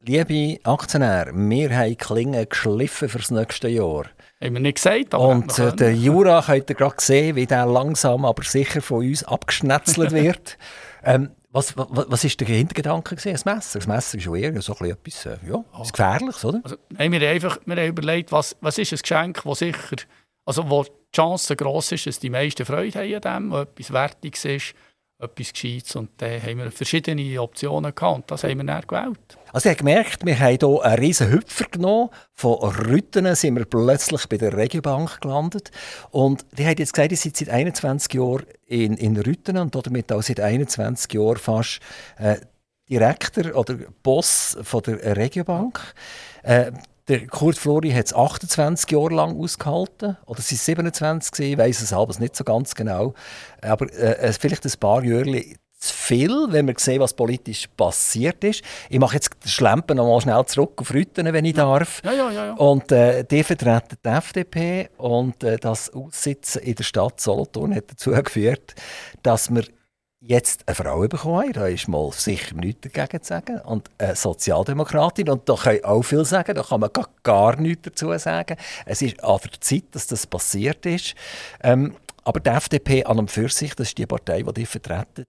liebe 0.00 0.58
Aktionäre, 0.64 1.32
wir 1.34 1.76
haben 1.76 1.96
Klingen 1.96 2.48
geschliffen 2.48 3.08
fürs 3.08 3.30
nächste 3.30 3.68
Jahr. 3.68 4.04
Haben 4.40 4.54
wir 4.54 4.60
nicht 4.60 4.76
gesagt. 4.76 5.14
Aber 5.14 5.28
Und 5.28 5.58
äh, 5.58 5.74
der 5.74 5.94
Jura 5.94 6.42
könnt 6.42 6.70
ihr 6.70 6.76
gerade 6.76 6.94
sehen, 6.98 7.36
wie 7.36 7.46
der 7.46 7.66
langsam, 7.66 8.24
aber 8.24 8.44
sicher 8.44 8.80
von 8.80 8.98
uns 8.98 9.24
abgeschnetzelt 9.24 10.10
wird. 10.12 10.58
ähm, 11.04 11.30
was, 11.50 11.76
was, 11.76 12.06
was 12.08 12.24
ist 12.24 12.38
der 12.40 12.46
Hintergedanke 12.46 13.16
gewesen? 13.16 13.32
Das 13.32 13.44
Messer? 13.44 13.78
Das 13.78 13.88
Messer 13.88 14.18
ist 14.18 14.24
schon 14.24 14.36
eher 14.36 14.60
so 14.60 14.74
etwas, 14.74 15.26
äh, 15.26 15.38
ja, 15.48 15.64
oh. 15.72 15.82
Gefährliches, 15.82 16.44
oder? 16.44 16.60
Also, 16.62 16.76
nein, 16.90 17.10
wir 17.10 17.20
haben 17.20 17.34
einfach 17.34 17.58
wir 17.64 17.76
haben 17.76 17.88
überlegt, 17.88 18.30
was, 18.30 18.56
was 18.60 18.78
ist 18.78 18.92
ein 18.92 18.98
Geschenk, 18.98 19.42
das 19.42 19.58
sicher, 19.58 19.96
also 20.44 20.68
wo 20.68 20.84
die 20.84 20.90
Chance 21.16 21.56
gross 21.56 21.90
ist, 21.92 22.06
dass 22.06 22.20
die 22.20 22.30
meisten 22.30 22.66
Freude 22.66 22.98
haben 22.98 23.14
an 23.14 23.44
dem, 23.44 23.50
wo 23.50 23.60
etwas 23.60 23.92
Wertiges 23.92 24.44
ist 24.44 24.74
etwas 25.18 25.52
Gescheites. 25.52 25.96
Und 25.96 26.10
dann 26.18 26.42
haben 26.42 26.58
wir 26.58 26.70
verschiedene 26.70 27.40
Optionen 27.40 27.94
gehabt 27.94 28.16
und 28.16 28.30
das 28.30 28.44
haben 28.44 28.58
wir 28.58 28.64
dann 28.64 28.82
gewählt. 28.86 29.38
Also 29.52 29.68
ihr 29.68 29.72
habt 29.72 29.78
gemerkt, 29.78 30.26
wir 30.26 30.38
haben 30.38 30.58
hier 30.60 30.82
einen 30.84 30.98
riesen 30.98 31.30
Hüpfer 31.30 31.64
genommen. 31.70 32.10
Von 32.32 32.54
Rüttenen 32.58 33.34
sind 33.34 33.56
wir 33.56 33.64
plötzlich 33.64 34.28
bei 34.28 34.36
der 34.36 34.56
Regiobank 34.56 35.20
gelandet. 35.20 35.70
Und 36.10 36.46
die 36.56 36.64
haben 36.64 36.76
jetzt 36.78 36.92
gesagt, 36.92 37.10
ihr 37.10 37.16
seid 37.16 37.36
seit 37.36 37.50
21 37.50 38.14
Jahren 38.14 38.46
in, 38.66 38.96
in 38.96 39.16
Rüttenen 39.16 39.62
und 39.62 39.74
damit 39.74 40.12
auch 40.12 40.22
seit 40.22 40.40
21 40.40 41.12
Jahren 41.12 41.36
fast 41.36 41.80
äh, 42.18 42.36
Direktor 42.88 43.54
oder 43.54 43.76
Boss 44.02 44.56
von 44.62 44.82
der 44.82 45.16
Regiobank. 45.16 45.80
Äh, 46.42 46.72
der 47.08 47.26
Kurt 47.26 47.56
Flori 47.56 47.90
hat 47.90 48.06
es 48.06 48.14
28 48.14 48.90
Jahre 48.90 49.14
lang 49.14 49.38
ausgehalten. 49.38 50.16
Oder 50.26 50.42
sie 50.42 50.56
27 50.56 51.32
gewesen, 51.32 51.52
ich 51.52 51.58
weiß 51.58 51.80
es 51.80 51.92
aber 51.92 52.18
nicht 52.18 52.36
so 52.36 52.44
ganz 52.44 52.74
genau. 52.74 53.14
Aber 53.62 53.86
äh, 53.92 54.32
vielleicht 54.32 54.64
ein 54.64 54.72
paar 54.78 55.02
Jahre 55.02 55.42
zu 55.78 55.94
viel, 55.94 56.46
wenn 56.50 56.66
wir 56.66 56.74
sehen, 56.76 57.00
was 57.00 57.14
politisch 57.14 57.68
passiert 57.76 58.42
ist. 58.42 58.62
Ich 58.90 58.98
mache 58.98 59.14
jetzt 59.14 59.30
den 59.44 59.48
Schlempen 59.48 59.96
noch 59.96 60.08
mal 60.08 60.20
schnell 60.20 60.44
zurück 60.46 60.72
auf 60.80 60.92
Rütten, 60.92 61.32
wenn 61.32 61.44
ich 61.44 61.54
darf. 61.54 62.02
Ja, 62.04 62.12
ja, 62.12 62.30
ja, 62.30 62.46
ja. 62.46 62.54
Und 62.54 62.90
äh, 62.90 63.24
die 63.24 63.44
vertreten 63.44 63.96
die 64.04 64.08
FDP 64.08 64.88
und 64.96 65.44
äh, 65.44 65.56
das 65.56 65.92
Aussitzen 65.94 66.62
in 66.62 66.74
der 66.74 66.84
Stadt 66.84 67.20
Solothurn 67.20 67.74
hat 67.74 67.92
dazu 67.92 68.10
geführt, 68.10 68.74
dass 69.22 69.54
wir 69.54 69.64
jetzt 70.20 70.66
eine 70.66 70.74
Frau 70.74 71.06
bekommen 71.06 71.52
da 71.52 71.66
ist 71.66 71.88
mal 71.88 72.10
sicher 72.12 72.54
nichts 72.54 72.88
dagegen 72.92 73.22
zu 73.22 73.28
sagen. 73.28 73.60
Und 73.60 73.88
eine 73.98 74.16
Sozialdemokratin, 74.16 75.28
und 75.30 75.48
da 75.48 75.54
kann 75.54 75.76
ich 75.76 75.84
auch 75.84 76.02
viel 76.02 76.24
sagen, 76.24 76.54
da 76.54 76.62
kann 76.62 76.80
man 76.80 76.92
gar, 76.92 77.08
gar 77.22 77.56
nichts 77.56 77.82
dazu 77.82 78.16
sagen. 78.18 78.56
Es 78.84 79.02
ist 79.02 79.22
an 79.22 79.38
der 79.42 79.60
Zeit, 79.60 79.84
dass 79.92 80.06
das 80.06 80.26
passiert 80.26 80.84
ist. 80.86 81.14
Ähm, 81.62 81.94
aber 82.24 82.40
die 82.40 82.50
FDP 82.50 83.04
an 83.04 83.18
und 83.18 83.30
für 83.30 83.48
sich, 83.48 83.74
das 83.74 83.88
ist 83.88 83.98
die 83.98 84.06
Partei, 84.06 84.42
die 84.42 84.52
die 84.52 84.66
vertreten, 84.66 85.24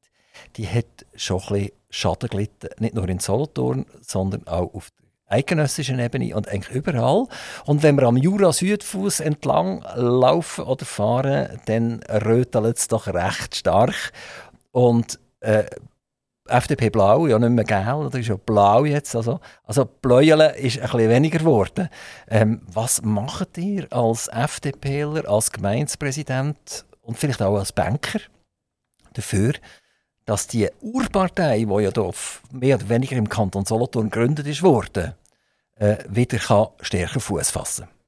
die 0.56 0.68
hat 0.68 1.06
schon 1.16 1.40
ein 1.40 1.48
bisschen 1.48 1.72
Schaden 1.92 2.30
gelitten, 2.30 2.70
nicht 2.80 2.94
nur 2.94 3.08
in 3.10 3.20
Solothurn, 3.20 3.86
sondern 4.02 4.48
auch 4.48 4.74
auf 4.74 4.90
der 4.92 5.38
eidgenössischen 5.38 6.00
Ebene 6.00 6.36
und 6.36 6.50
eigentlich 6.50 6.76
überall. 6.76 7.28
Und 7.66 7.84
wenn 7.84 7.96
wir 7.96 8.04
am 8.04 8.18
Jura-Südfuss 8.18 9.20
entlang 9.20 9.84
laufen 9.96 10.66
oder 10.66 10.86
fahren, 10.86 11.60
dann 11.66 12.02
rötelt 12.04 12.78
es 12.78 12.88
doch 12.88 13.08
recht 13.08 13.56
stark. 13.56 14.12
Und 14.72 15.20
äh, 15.40 15.66
FDP 16.50 16.90
blau, 16.90 17.28
ja 17.28 17.38
nicht 17.40 17.52
mehr 17.52 17.64
gelb, 17.64 18.12
das 18.12 18.22
ist 18.22 18.28
ja 18.28 18.36
blau 18.36 18.86
jetzt. 18.86 19.16
Also, 19.16 19.40
also 19.64 19.86
Bläuele 19.86 20.56
ist 20.58 20.80
ein 20.80 20.84
bisschen 20.84 21.10
weniger 21.10 21.40
geworden. 21.40 21.90
Ähm, 22.28 22.62
was 22.72 23.02
macht 23.02 23.58
ihr 23.58 23.92
als 23.92 24.28
FDPler, 24.28 25.28
als 25.30 25.52
Gemeindepräsident 25.52 26.86
und 27.02 27.18
vielleicht 27.18 27.42
auch 27.42 27.58
als 27.58 27.72
Banker 27.72 28.20
dafür, 29.14 29.54
dass 30.26 30.48
die 30.48 30.70
Urpartei, 30.82 31.66
die 31.66 31.84
ja 31.84 31.92
hier 31.92 32.14
mehr 32.52 32.76
oder 32.76 32.90
weniger 32.90 33.16
im 33.16 33.30
Kanton 33.30 33.66
Solothurn 33.66 34.10
gegründet 34.10 34.48
ist 34.48 34.64
äh, 35.76 35.98
wieder 36.08 36.38
kann 36.38 36.68
stärker 36.82 37.20
Fuß 37.20 37.50
fassen 37.52 37.86
kann? 37.86 37.99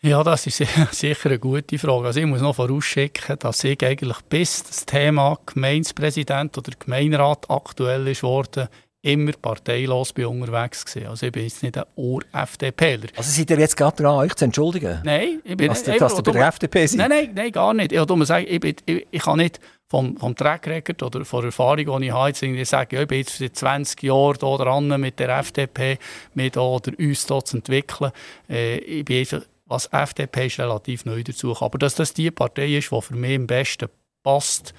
Ja, 0.00 0.22
das 0.22 0.46
ist 0.46 0.58
sicher 0.92 1.28
eine 1.28 1.40
gute 1.40 1.76
Frage. 1.76 2.06
Also 2.06 2.20
ich 2.20 2.26
muss 2.26 2.40
noch 2.40 2.54
vorausschicken, 2.54 3.36
dass 3.40 3.64
ich 3.64 3.84
eigentlich 3.84 4.18
bis 4.28 4.62
das 4.62 4.86
Thema 4.86 5.36
Gemeindepräsident 5.44 6.56
oder 6.56 6.70
Gemeinderat 6.78 7.50
aktuell 7.50 8.06
ist 8.06 8.22
worden, 8.22 8.68
immer 9.02 9.32
parteilos 9.32 10.12
bin 10.12 10.26
unterwegs 10.26 10.84
gewesen. 10.84 11.08
Also 11.08 11.26
ich 11.26 11.32
bin 11.32 11.42
jetzt 11.42 11.64
nicht 11.64 11.76
ein 11.76 11.84
Ur-FDPler. 11.96 13.08
Also 13.16 13.30
seid 13.32 13.50
ihr 13.50 13.58
jetzt 13.58 13.76
gerade 13.76 14.00
dran, 14.00 14.14
euch 14.18 14.34
zu 14.34 14.44
entschuldigen? 14.44 15.00
Nein, 15.02 15.40
ich 15.42 15.56
bin... 15.56 15.68
nicht. 15.68 15.88
dass 16.00 16.16
ihr 16.16 16.22
bei 16.22 16.32
der 16.32 16.46
FDP 16.46 16.86
seid? 16.86 16.98
Nein, 16.98 17.10
nein, 17.10 17.30
nein, 17.34 17.52
gar 17.52 17.74
nicht. 17.74 17.90
Ich, 17.90 17.98
sagen, 18.26 18.46
ich, 18.48 18.60
bin, 18.60 18.76
ich, 18.86 19.06
ich 19.10 19.22
kann 19.22 19.38
nicht 19.38 19.58
vom, 19.88 20.16
vom 20.16 20.36
Track 20.36 20.94
oder 21.02 21.24
von 21.24 21.40
der 21.40 21.48
Erfahrung, 21.48 22.00
die 22.00 22.06
ich 22.06 22.12
habe, 22.12 22.30
jetzt 22.30 22.70
sagen, 22.70 22.94
ja, 22.94 23.02
ich 23.02 23.08
bin 23.08 23.18
jetzt 23.18 23.38
seit 23.38 23.56
20 23.56 24.00
Jahren 24.04 24.36
hier 24.38 24.58
dran 24.58 25.00
mit 25.00 25.18
der 25.18 25.38
FDP, 25.38 25.98
mit 26.34 26.56
oder 26.56 26.92
uns 26.98 27.26
hier 27.26 27.44
zu 27.44 27.56
entwickeln. 27.56 28.12
Äh, 28.48 28.78
ich 28.78 29.04
bin 29.04 29.26
was 29.68 29.86
FDP 29.92 30.46
ist 30.46 30.58
relativ 30.58 31.04
neu 31.04 31.22
dazu. 31.22 31.54
Aber 31.60 31.78
dass 31.78 31.94
das 31.94 32.14
die 32.14 32.30
Partei 32.30 32.76
ist, 32.76 32.90
die 32.90 33.02
für 33.02 33.14
mich 33.14 33.36
am 33.36 33.46
besten 33.46 33.88
passt, 34.22 34.74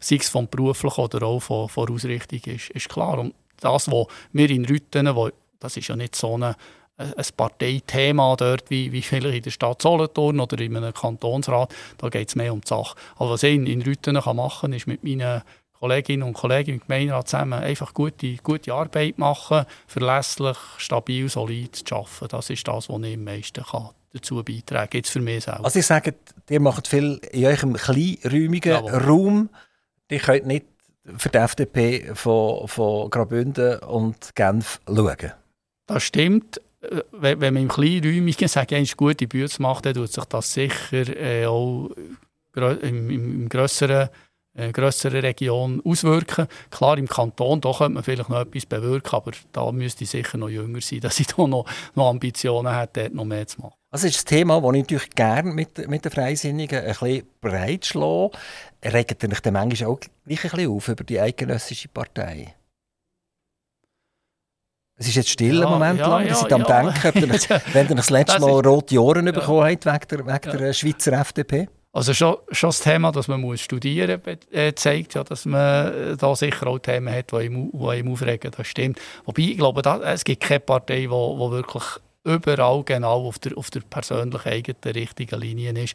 sei 0.00 0.16
es 0.16 0.28
vom 0.28 0.48
beruflichen 0.48 1.00
oder 1.00 1.22
auch 1.22 1.40
von, 1.40 1.68
von 1.68 1.88
Ausrichtung, 1.90 2.40
ist, 2.52 2.70
ist 2.70 2.88
klar. 2.88 3.18
Und 3.18 3.34
das, 3.60 3.90
was 3.90 4.06
wir 4.32 4.50
in 4.50 4.64
Rütten, 4.64 5.14
wo, 5.14 5.30
das 5.60 5.76
ist 5.76 5.88
ja 5.88 5.96
nicht 5.96 6.16
so 6.16 6.34
eine, 6.34 6.56
ein 6.96 7.26
Parteithema 7.36 8.34
dort, 8.36 8.68
wie, 8.68 8.90
wie 8.92 9.02
vielleicht 9.02 9.36
in 9.36 9.42
der 9.42 9.50
Stadt 9.50 9.80
Solothurn 9.80 10.40
oder 10.40 10.60
in 10.60 10.76
einem 10.76 10.92
Kantonsrat, 10.92 11.72
da 11.98 12.08
geht 12.08 12.28
es 12.28 12.34
mehr 12.36 12.52
um 12.52 12.60
die 12.60 12.68
Sache. 12.68 12.96
Aber 13.16 13.30
was 13.30 13.44
ich 13.44 13.54
in, 13.54 13.66
in 13.66 13.82
Rütten 13.82 14.20
kann 14.20 14.36
machen 14.36 14.72
kann, 14.72 14.72
ist 14.72 14.88
mit 14.88 15.04
meinen 15.04 15.42
Kolleginnen 15.78 16.22
und 16.24 16.34
Kollegen 16.34 16.74
im 16.74 16.80
Gemeinderat 16.80 17.28
zusammen 17.28 17.60
einfach 17.60 17.94
gute, 17.94 18.36
gute 18.36 18.72
Arbeit 18.72 19.18
machen, 19.18 19.64
verlässlich, 19.86 20.56
stabil, 20.78 21.28
solid 21.28 21.74
zu 21.74 21.94
arbeiten. 21.94 22.28
Das 22.28 22.50
ist 22.50 22.68
das, 22.68 22.88
was 22.88 23.02
ich 23.02 23.14
am 23.14 23.24
meisten 23.24 23.64
kann 23.64 23.90
dazu 24.12 24.42
beitragen, 24.42 24.96
jetzt 24.96 25.10
für 25.10 25.20
mich 25.20 25.44
selber. 25.44 25.64
Also 25.64 25.78
ich 25.78 25.86
sage, 25.86 26.14
ihr 26.48 26.60
macht 26.60 26.88
viel 26.88 27.20
in 27.32 27.46
eurem 27.46 27.74
kleinräumigen 27.74 28.72
Jawohl. 28.72 28.90
Raum. 28.90 29.50
Ihr 30.10 30.18
könnt 30.18 30.46
nicht 30.46 30.66
für 31.16 31.28
die 31.28 31.38
FDP 31.38 32.14
von, 32.14 32.68
von 32.68 33.10
Graubünden 33.10 33.78
und 33.80 34.34
Genf 34.34 34.80
schauen. 34.86 35.32
Das 35.86 36.02
stimmt. 36.02 36.60
Wenn, 37.12 37.40
wenn 37.40 37.54
man 37.54 37.62
im 37.62 37.68
kleinräumigen 37.68 38.48
sage 38.48 38.76
ich, 38.78 38.96
gute 38.96 39.26
Bücher 39.26 39.62
macht, 39.62 39.86
dann 39.86 39.94
tut 39.94 40.12
sich 40.12 40.24
das 40.24 40.52
sicher 40.52 41.16
äh, 41.16 41.46
auch 41.46 41.90
im, 42.54 43.10
im, 43.10 43.10
im 43.10 43.48
grösseren 43.48 44.10
äh, 44.54 44.70
grössere 44.70 45.22
Region 45.22 45.80
auswirken. 45.84 46.46
Klar, 46.70 46.98
im 46.98 47.08
Kanton 47.08 47.60
da 47.60 47.72
könnte 47.72 47.94
man 47.94 48.02
vielleicht 48.02 48.28
noch 48.28 48.40
etwas 48.40 48.66
bewirken, 48.66 49.14
aber 49.14 49.32
da 49.52 49.72
müsste 49.72 50.04
ich 50.04 50.10
sicher 50.10 50.36
noch 50.38 50.50
jünger 50.50 50.80
sein, 50.80 51.00
dass 51.02 51.20
ich 51.20 51.28
da 51.28 51.46
noch, 51.46 51.66
noch 51.94 52.10
Ambitionen 52.10 52.74
hätte, 52.74 53.02
dort 53.02 53.14
noch 53.14 53.24
mehr 53.24 53.46
zu 53.46 53.62
machen. 53.62 53.81
Also 53.92 54.06
ist 54.06 54.16
das 54.16 54.24
Thema, 54.24 54.58
das 54.58 54.72
ich 54.72 54.80
natürlich 54.80 55.10
gerne 55.10 55.52
mit, 55.52 55.86
mit 55.86 56.02
den 56.02 56.10
Freisinnigen 56.10 56.80
ein 56.80 56.86
bisschen 56.86 57.26
breit 57.42 57.84
schlage. 57.84 58.30
Regt 58.82 59.22
ihr 59.22 59.30
euch 59.30 59.40
dann 59.40 59.52
manchmal 59.52 59.90
auch 59.90 60.00
gleich 60.00 60.44
ein 60.44 60.50
bisschen 60.50 60.70
auf 60.70 60.88
über 60.88 61.04
die 61.04 61.20
eidgenössische 61.20 61.88
Partei? 61.88 62.54
Es 64.96 65.08
ist 65.08 65.16
jetzt 65.16 65.28
still 65.28 65.58
ja, 65.58 65.64
im 65.64 65.70
Moment 65.70 65.98
ja, 65.98 66.08
lang. 66.08 66.22
Ihr 66.22 66.28
ja, 66.28 66.34
seid 66.36 66.52
am 66.54 66.62
ja. 66.62 66.82
Denken, 66.82 67.30
wenn 67.74 67.88
ihr 67.90 67.94
das 67.94 68.08
letzte 68.08 68.40
Mal 68.40 68.66
rote 68.66 68.98
Ohren 68.98 69.26
ja. 69.26 69.32
bekommen 69.32 69.64
habt 69.64 69.84
wegen 69.84 70.26
der, 70.26 70.26
wegen 70.26 70.58
der 70.58 70.72
Schweizer 70.72 71.12
FDP. 71.12 71.68
Also 71.92 72.14
schon, 72.14 72.36
schon 72.50 72.68
das 72.68 72.80
Thema, 72.80 73.12
dass 73.12 73.28
man 73.28 73.42
muss 73.42 73.60
studieren 73.60 74.22
muss, 74.24 74.36
äh, 74.50 74.74
zeigt 74.74 75.12
ja, 75.12 75.22
dass 75.22 75.44
man 75.44 75.92
äh, 75.92 76.16
da 76.16 76.34
sicher 76.34 76.66
auch 76.66 76.78
Themen 76.78 77.14
hat, 77.14 77.30
die 77.32 77.44
ihm, 77.44 77.70
die 77.70 77.98
ihm 77.98 78.10
aufregen. 78.10 78.50
Das 78.56 78.66
stimmt. 78.66 78.98
Wobei, 79.26 79.42
ich 79.42 79.58
glaube, 79.58 79.82
da, 79.82 80.00
es 80.14 80.24
gibt 80.24 80.42
keine 80.42 80.60
Partei, 80.60 81.00
die 81.00 81.10
wirklich 81.10 81.84
überall 82.24 82.84
genau 82.84 83.26
auf 83.26 83.38
der, 83.38 83.56
auf 83.56 83.70
der 83.70 83.80
persönlich 83.80 84.46
eigenen 84.46 84.94
richtigen 84.94 85.40
Linie 85.40 85.72
ist. 85.82 85.94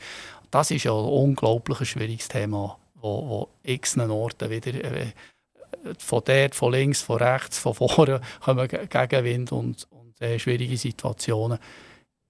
Das 0.52 0.72
ist 0.72 0.84
ja 0.84 0.92
ein 0.92 1.06
unglaublich 1.06 1.90
schwieriges 1.90 2.28
Thema, 2.28 2.78
wo, 2.96 3.28
wo 3.28 3.50
x 3.64 3.98
Orten 3.98 4.50
wieder 4.50 4.74
äh, 4.74 5.14
von 5.98 6.22
dort, 6.26 6.56
von 6.56 6.72
links, 6.74 7.02
von 7.02 7.18
rechts, 7.18 7.60
von 7.60 7.74
vorne 7.74 8.22
kommen 8.42 8.68
Gegenwind 8.68 9.52
und, 9.52 9.88
und 9.92 10.22
äh, 10.22 10.40
schwierige 10.40 10.78
Situationen. 10.78 11.60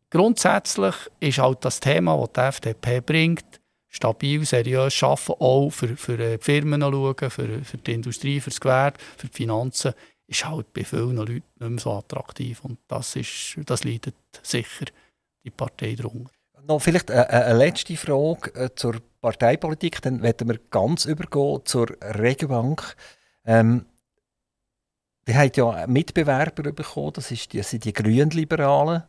Grundsätzlich 0.10 0.96
ist 1.20 1.40
halt 1.40 1.66
das 1.66 1.80
Thema, 1.80 2.18
das 2.18 2.34
die 2.34 2.40
FDP 2.40 3.02
bringt, 3.02 3.62
stabil, 3.90 4.46
seriös 4.46 5.02
arbeiten, 5.04 5.34
auch 5.40 5.70
für, 5.70 5.98
für 5.98 6.18
die 6.18 6.44
Firmen 6.44 6.82
schauen, 6.82 7.30
für, 7.30 7.64
für 7.64 7.78
die 7.78 7.94
Industrie, 7.94 8.40
für 8.40 8.50
das 8.50 8.62
Gewerbe, 8.62 9.00
für 9.18 9.28
die 9.28 9.34
Finanzen, 9.34 9.94
ist 10.28 10.46
halt 10.46 10.74
bei 10.74 10.84
vielen 10.84 11.16
Leuten 11.16 11.34
nicht 11.34 11.70
mehr 11.70 11.80
so 11.80 11.94
attraktiv. 11.94 12.64
Und 12.64 12.80
das, 12.88 13.16
ist, 13.16 13.58
das 13.66 13.84
leidet 13.84 14.16
sicher 14.44 14.86
die 15.44 15.50
Partei 15.50 15.96
darunter. 15.96 16.32
Noch 16.68 16.80
vielleicht 16.80 17.10
eine, 17.10 17.30
eine 17.30 17.58
letzte 17.58 17.96
Frage 17.96 18.54
äh, 18.54 18.70
zur 18.76 19.02
Parteipolitik, 19.22 20.02
dann 20.02 20.22
werden 20.22 20.50
wir 20.50 20.60
ganz 20.70 21.06
übergehen 21.06 21.62
zur 21.64 21.88
Regenbank. 22.02 22.96
Ähm, 23.46 23.86
wir 25.26 25.36
haben 25.36 25.52
ja 25.56 25.88
Mitbewerber 25.88 26.72
bekommen, 26.72 27.14
das, 27.14 27.32
ist 27.32 27.54
die, 27.54 27.58
das 27.58 27.70
sind 27.70 27.86
die 27.86 27.94
Grünliberalen. 27.94 29.04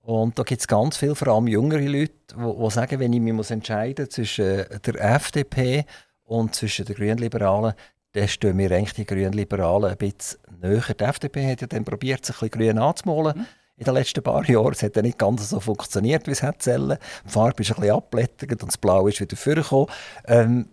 Und 0.00 0.38
da 0.38 0.42
gibt 0.42 0.60
es 0.60 0.68
ganz 0.68 0.96
viele, 0.96 1.14
vor 1.14 1.28
allem 1.28 1.48
jüngere 1.48 1.80
Leute, 1.80 2.12
die 2.36 2.70
sagen, 2.70 3.00
wenn 3.00 3.12
ich 3.12 3.20
mich 3.20 3.32
muss 3.32 3.50
entscheiden 3.50 4.08
zwischen 4.08 4.64
der 4.84 5.14
FDP 5.16 5.84
und 6.22 6.54
zwischen 6.54 6.84
den 6.84 6.94
Grünliberalen, 6.94 7.74
dann 8.16 8.28
stehen 8.28 8.56
mir 8.56 8.70
eigentlich 8.70 8.94
die 8.94 9.06
grünen 9.06 9.32
Liberalen 9.32 9.90
ein 9.90 9.96
bisschen 9.96 10.40
näher. 10.60 10.82
Die 10.98 11.04
FDP 11.04 11.52
hat 11.52 11.60
ja 11.60 11.66
dann 11.66 11.84
probiert, 11.84 12.24
sich 12.24 12.36
ein 12.36 12.48
bisschen 12.48 12.74
grün 12.74 12.78
anzumalen. 12.78 13.38
Mhm 13.38 13.46
in 13.78 13.84
den 13.84 13.94
letzten 13.94 14.22
paar 14.22 14.48
Jahren. 14.48 14.72
Es 14.72 14.82
hat 14.82 14.96
ja 14.96 15.02
nicht 15.02 15.18
ganz 15.18 15.50
so 15.50 15.60
funktioniert, 15.60 16.26
wie 16.26 16.30
es 16.30 16.42
hätte 16.42 16.64
sollen. 16.64 16.98
Die 17.26 17.30
Farbe 17.30 17.62
ist 17.62 17.70
ein 17.72 17.76
bisschen 17.76 17.94
abblättert 17.94 18.62
und 18.62 18.68
das 18.68 18.78
Blau 18.78 19.06
ist 19.06 19.20
wieder 19.20 19.36
vorgekommen. 19.36 19.88
Ähm, 20.26 20.68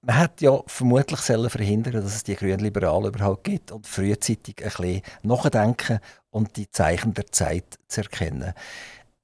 man 0.00 0.16
hätte 0.16 0.44
ja 0.44 0.60
vermutlich 0.66 1.20
sollen 1.20 1.50
verhindern 1.50 1.92
dass 1.94 2.14
es 2.14 2.22
die 2.22 2.36
grünen 2.36 2.60
Liberalen 2.60 3.12
überhaupt 3.12 3.44
gibt 3.44 3.72
und 3.72 3.86
frühzeitig 3.86 4.56
ein 4.64 4.70
bisschen 4.70 5.02
nachdenken 5.22 5.98
und 6.30 6.56
die 6.56 6.70
Zeichen 6.70 7.14
der 7.14 7.26
Zeit 7.26 7.78
zu 7.88 8.02
erkennen. 8.02 8.54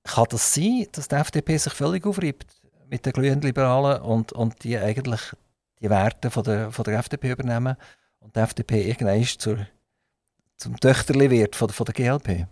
Kann 0.02 0.26
das 0.28 0.52
sein, 0.52 0.86
dass 0.92 1.08
die 1.08 1.14
FDP 1.14 1.56
sich 1.56 1.72
völlig 1.72 2.04
aufreibt 2.04 2.46
mit 2.90 3.06
den 3.06 3.12
grünen 3.12 3.40
Liberalen 3.40 4.02
und, 4.02 4.32
und 4.32 4.62
die 4.64 4.76
eigentlich 4.76 5.32
die 5.84 5.90
Werte 5.90 6.30
von 6.30 6.42
der, 6.42 6.72
von 6.72 6.84
der 6.84 6.98
FDP 6.98 7.32
übernehmen 7.32 7.76
und 8.20 8.34
die 8.34 8.40
FDP 8.40 8.88
irgendwann 8.88 9.22
zur, 9.22 9.66
zum 10.56 10.80
Töchterli 10.80 11.30
wird 11.30 11.54
von, 11.54 11.68
von 11.68 11.84
der 11.84 11.94
GLP? 11.94 12.46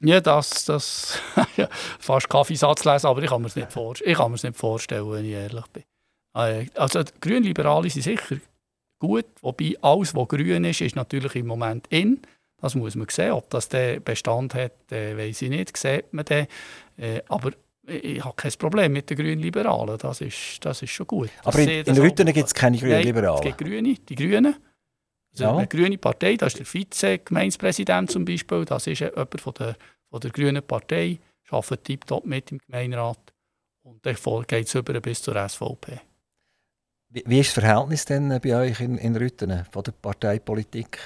Ja, 0.00 0.20
das, 0.20 0.64
das 0.64 1.18
fast 2.00 2.28
Kaffeesatz 2.28 2.84
lesen, 2.84 3.06
aber 3.06 3.22
ich 3.22 3.30
kann 3.30 3.42
mir 3.42 3.48
es 3.48 3.56
nicht, 3.56 3.74
nicht 3.76 4.56
vorstellen, 4.56 5.10
wenn 5.10 5.24
ich 5.24 5.32
ehrlich 5.32 5.66
bin. 5.68 5.84
Äh, 6.34 6.66
also 6.74 7.02
Grünliberale 7.20 7.90
sind 7.90 8.02
sicher 8.02 8.36
gut, 8.98 9.26
wobei 9.42 9.76
alles, 9.82 10.14
was 10.14 10.28
grün 10.28 10.64
ist, 10.64 10.80
ist 10.80 10.96
natürlich 10.96 11.34
im 11.36 11.46
Moment 11.46 11.86
in. 11.88 12.22
Das 12.60 12.74
muss 12.74 12.96
man 12.96 13.08
sehen. 13.10 13.32
Ob 13.32 13.50
das 13.50 13.68
den 13.68 14.02
Bestand 14.02 14.54
hat, 14.54 14.90
äh, 14.90 15.16
weiß 15.16 15.42
ich 15.42 15.50
nicht. 15.50 15.76
Sieht 15.76 16.12
man 16.12 16.24
den. 16.24 16.46
Äh, 16.96 17.20
aber 17.28 17.52
ich 17.86 18.24
habe 18.24 18.34
kein 18.36 18.52
Problem 18.52 18.92
mit 18.92 19.10
den 19.10 19.16
Grünliberalen. 19.16 19.98
Das 19.98 20.20
ist, 20.20 20.58
das 20.62 20.82
ist 20.82 20.90
schon 20.90 21.06
gut. 21.06 21.30
Aber 21.42 21.58
in, 21.58 21.68
in 21.68 21.98
Rüttenen 21.98 22.32
gibt 22.32 22.46
es 22.46 22.54
keine 22.54 22.78
Grünliberalen? 22.78 23.40
Nein, 23.40 23.50
es 23.50 23.56
gibt 23.56 23.58
Grüne, 23.58 23.94
die 23.94 24.14
Grünen. 24.14 24.56
Also 25.32 25.44
ja. 25.44 25.56
Eine 25.56 25.66
grüne 25.66 25.98
Partei, 25.98 26.36
das 26.36 26.54
ist 26.54 26.60
der 26.60 26.66
Vize-Gemeindepräsident 26.66 28.10
zum 28.10 28.24
Beispiel. 28.24 28.64
Das 28.64 28.86
ist 28.86 29.00
jemand 29.00 29.40
von 29.40 29.54
der, 29.54 29.76
von 30.08 30.20
der 30.20 30.30
Grünen 30.30 30.62
Partei. 30.62 31.18
Arbeitet 31.50 31.84
tiptop 31.84 32.24
mit 32.24 32.50
im 32.52 32.58
Gemeinderat. 32.58 33.32
Und 33.82 34.04
dann 34.06 34.16
geht 34.46 34.66
es 34.66 34.74
über 34.74 35.00
bis 35.00 35.22
zur 35.22 35.36
SVP. 35.48 36.00
Wie, 37.10 37.22
wie 37.26 37.40
ist 37.40 37.56
das 37.56 37.64
Verhältnis 37.64 38.04
denn 38.06 38.40
bei 38.42 38.56
euch 38.56 38.80
in, 38.80 38.96
in 38.98 39.14
Rüttenen 39.16 39.66
von 39.70 39.82
der 39.82 39.92
Parteipolitik? 39.92 40.98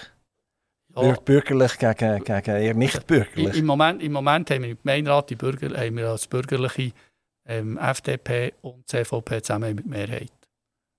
Ja. 0.96 1.12
Bürgerlich 1.12 1.78
gegen, 1.78 2.24
gegen 2.24 2.56
eher 2.56 2.74
nicht 2.74 3.06
bürgerlich? 3.06 3.56
Im 3.56 3.66
Moment, 3.66 4.02
Im 4.02 4.12
Moment 4.12 4.50
haben 4.50 4.62
wir 4.62 4.70
im 4.70 4.78
Gemeinderat 4.78 5.30
die 5.30 5.36
Bürger, 5.36 5.78
haben 5.78 5.96
wir 5.96 6.08
als 6.08 6.26
bürgerliche 6.26 6.92
ähm, 7.46 7.78
FDP 7.78 8.54
und 8.62 8.88
CVP 8.88 9.42
zusammen 9.42 9.74
mit 9.76 9.86
Mehrheit. 9.86 10.32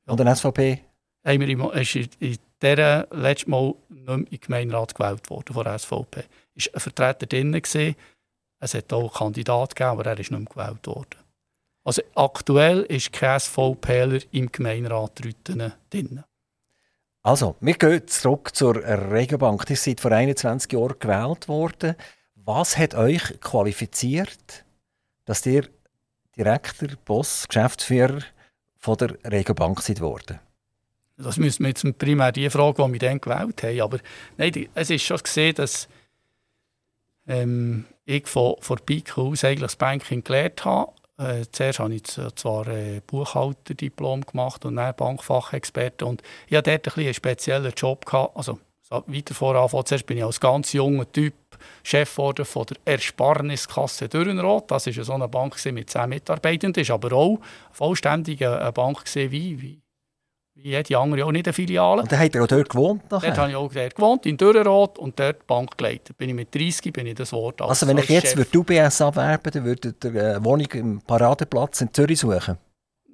Ja. 0.06 0.12
Und 0.14 0.20
der 0.20 0.36
SVP? 0.36 0.82
Haben 1.26 1.40
wir 1.42 1.50
im, 1.50 1.62
ist 1.72 1.96
in 1.96 2.38
dieser 2.62 3.08
letzten 3.12 3.52
Mal 3.52 3.74
nicht 3.90 4.08
mehr 4.08 4.16
im 4.16 4.40
Gemeinderat 4.40 4.96
gewählt 4.96 5.30
worden 5.30 5.54
von 5.54 5.64
der 5.64 5.78
SVP. 5.80 6.18
War 6.18 6.74
ein 6.74 6.80
Vertreter 6.80 7.26
drin, 7.26 7.52
gewesen. 7.52 7.96
es 8.62 8.74
hat 8.74 8.94
auch 8.94 9.14
Kandidat 9.14 9.76
gegeben, 9.76 9.92
aber 9.92 10.06
er 10.06 10.20
ist 10.20 10.32
nicht 10.32 10.40
mehr 10.40 10.68
gewählt 10.68 10.88
worden. 10.88 11.20
Also 11.86 12.02
aktuell 12.16 12.82
ist 12.84 13.14
kein 13.14 13.40
SVPler 13.40 14.20
im 14.32 14.52
Gemeinderat 14.52 15.20
drin. 15.92 16.24
Also, 17.22 17.56
wir 17.60 17.74
gehen 17.74 18.08
zurück 18.08 18.56
zur 18.56 18.76
Regenbank. 18.76 19.66
Die 19.66 19.76
seid 19.76 20.00
vor 20.00 20.12
21 20.12 20.72
Jahren 20.72 21.00
gewählt 21.00 21.48
worden. 21.48 21.96
Was 22.36 22.78
hat 22.78 22.96
euch 22.96 23.40
qualifiziert, 23.42 24.66
dass 25.26 25.46
ihr 25.46 25.68
Direktor, 26.38 26.90
Boss, 27.04 27.48
Geschäftsführer 27.48 28.22
von 28.78 28.98
der 28.98 29.18
Regenbank 29.30 29.82
seid 29.82 30.00
worden? 30.00 30.40
Das 31.18 31.36
müssen 31.36 31.64
wir 31.64 31.70
jetzt 31.70 31.98
primär 31.98 32.32
die 32.32 32.50
Frage, 32.50 32.86
die 32.86 32.94
wir 32.94 33.00
dann 33.00 33.20
gewählt 33.20 33.62
haben. 33.64 33.82
Aber 33.82 34.00
nein, 34.38 34.70
es 34.74 34.90
ist 34.90 35.04
schon 35.04 35.18
gesehen, 35.18 35.56
dass 35.56 35.90
ähm, 37.28 37.86
ich 38.06 38.26
von, 38.28 38.56
von 38.62 38.80
Pike 38.86 39.20
aus 39.20 39.44
eigentlich 39.44 39.60
das 39.62 39.76
Banking 39.76 40.24
gelernt 40.24 40.64
habe 40.64 40.94
äh, 41.20 41.46
zuerst 41.52 41.80
habe 41.80 41.94
ich 41.94 42.04
zwar 42.04 42.68
äh, 42.68 43.02
Buchhalterdiplom 43.06 44.22
gemacht 44.22 44.66
und 44.66 44.78
dann 44.78 44.96
Bankfachexperte 44.96 46.06
und 46.06 46.22
ich 46.48 46.56
hatte 46.56 46.72
dort 46.78 46.98
ein 46.98 47.04
einen 47.06 47.14
speziellen 47.14 47.74
Job. 47.76 48.06
Gehabt. 48.06 48.36
Also, 48.38 48.60
weiter 48.90 49.36
voran, 49.36 49.86
zuerst 49.86 50.06
bin 50.06 50.18
ich 50.18 50.24
als 50.24 50.40
ganz 50.40 50.74
junger 50.74 51.12
Typ 51.12 51.34
Chef 51.84 52.10
von 52.10 52.34
der 52.34 52.46
Ersparniskasse 52.86 54.08
Dürrenroth. 54.08 54.72
Das 54.72 54.88
war 54.88 55.04
so 55.04 55.14
eine 55.14 55.28
Bank 55.28 55.56
mit 55.66 55.90
zehn 55.90 56.10
Mitarbeitern, 56.10 56.74
das 56.74 56.90
war 56.90 56.96
aber 56.96 57.14
auch 57.14 57.40
vollständig 57.72 58.46
eine 58.46 58.72
Bank 58.72 59.04
wie, 59.14 59.32
wie 59.32 59.62
wie 59.62 59.82
jede 60.64 60.98
andere 60.98 61.26
auch 61.26 61.32
nicht 61.32 61.48
eine 61.48 61.54
Filiale. 61.54 62.02
Und 62.02 62.12
dann 62.12 62.20
hat 62.20 62.36
er 62.36 62.44
auch 62.44 62.48
dort 62.48 62.70
gewohnt? 62.70 63.10
Nachher? 63.12 63.28
Dort 63.28 63.38
habe 63.38 63.50
ich 63.50 63.56
auch 63.56 63.72
dort 63.72 63.96
gewohnt, 63.96 64.26
in 64.26 64.38
Dürrenroth 64.38 64.98
und 64.98 65.20
dort 65.20 65.46
Bank 65.48 65.78
geleitet. 65.78 66.18
Bin 66.18 66.30
ich 66.30 66.36
mit 66.36 66.54
30 66.54 66.94
bin 66.94 67.08
ich 67.08 67.16
das 67.16 67.32
Wort 67.32 67.62
als 67.62 67.70
Also 67.70 67.88
wenn 67.88 67.98
ich 67.98 68.10
jetzt 68.10 68.36
würde 68.36 68.58
UBS 68.58 69.02
abwerben 69.02 69.52
dann 69.52 69.66
würde 69.66 69.94
ihr 70.04 70.10
eine 70.10 70.34
äh, 70.36 70.44
Wohnung 70.44 70.68
im 70.74 71.02
Paradeplatz 71.02 71.82
in 71.82 71.94
Zürich 71.94 72.20
suchen? 72.20 72.58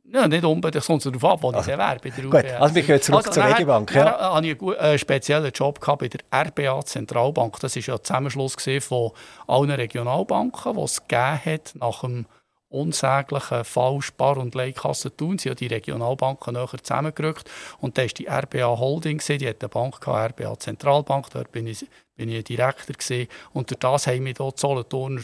Ja, 0.08 0.28
nicht 0.28 0.46
unbedingt, 0.46 0.86
kommt 0.86 1.06
darauf 1.06 1.26
ab, 1.26 1.40
wo 1.42 1.50
also, 1.50 1.72
ich 1.72 1.78
werbe. 1.78 2.10
Gut, 2.10 2.46
also 2.46 2.76
wir 2.76 2.84
gehen 2.84 3.02
zurück 3.02 3.28
also, 3.28 3.32
zur 3.32 3.44
Regibank. 3.44 3.94
Ja. 3.94 4.06
Dann 4.06 4.36
hatte 4.36 4.48
ich 4.48 4.62
einen 4.62 4.74
äh, 4.74 4.98
speziellen 4.98 5.52
Job 5.52 5.82
gehabt 5.82 6.00
bei 6.00 6.08
der 6.08 6.22
RBA 6.32 6.86
Zentralbank. 6.86 7.60
Das 7.60 7.76
war 7.76 7.82
ja 7.82 7.96
der 7.96 8.04
Zusammenschluss 8.04 8.56
von 8.82 9.12
allen 9.48 9.72
Regionalbanken, 9.72 10.76
die 10.76 10.82
es 10.82 11.02
gegeben 11.06 11.40
hat 11.44 11.74
nach 11.76 12.02
dem 12.02 12.28
unsäglichen 12.69 13.63
Fall 13.63 14.01
Spar- 14.01 14.38
und 14.38 14.56
Leihkassen 14.56 15.15
tun. 15.15 15.38
Sie 15.38 15.49
haben 15.49 15.58
die 15.58 15.67
Regionalbanken 15.67 16.54
näher 16.54 16.67
zusammengerückt. 16.82 17.49
Und 17.80 17.97
da 17.97 18.04
war 18.04 18.10
die 18.10 18.28
RBA 18.28 18.80
Holding, 18.80 19.19
die 19.19 19.47
hat 19.47 19.62
eine 19.62 19.69
Bank 19.69 20.01
gehabt, 20.01 20.39
RBA 20.39 20.60
Zentralbank, 20.60 21.30
dort 21.32 21.51
bin 21.51 21.67
ich, 21.67 21.86
bin 22.15 22.30
ich 22.30 22.43
Direktor 22.43 22.95
gewesen. 22.95 23.28
Und 23.54 23.69
durch 23.69 23.80
das 23.80 24.08
haben 24.08 24.25
wir 24.25 24.34
dort 24.34 24.60
Solothurner 24.60 25.21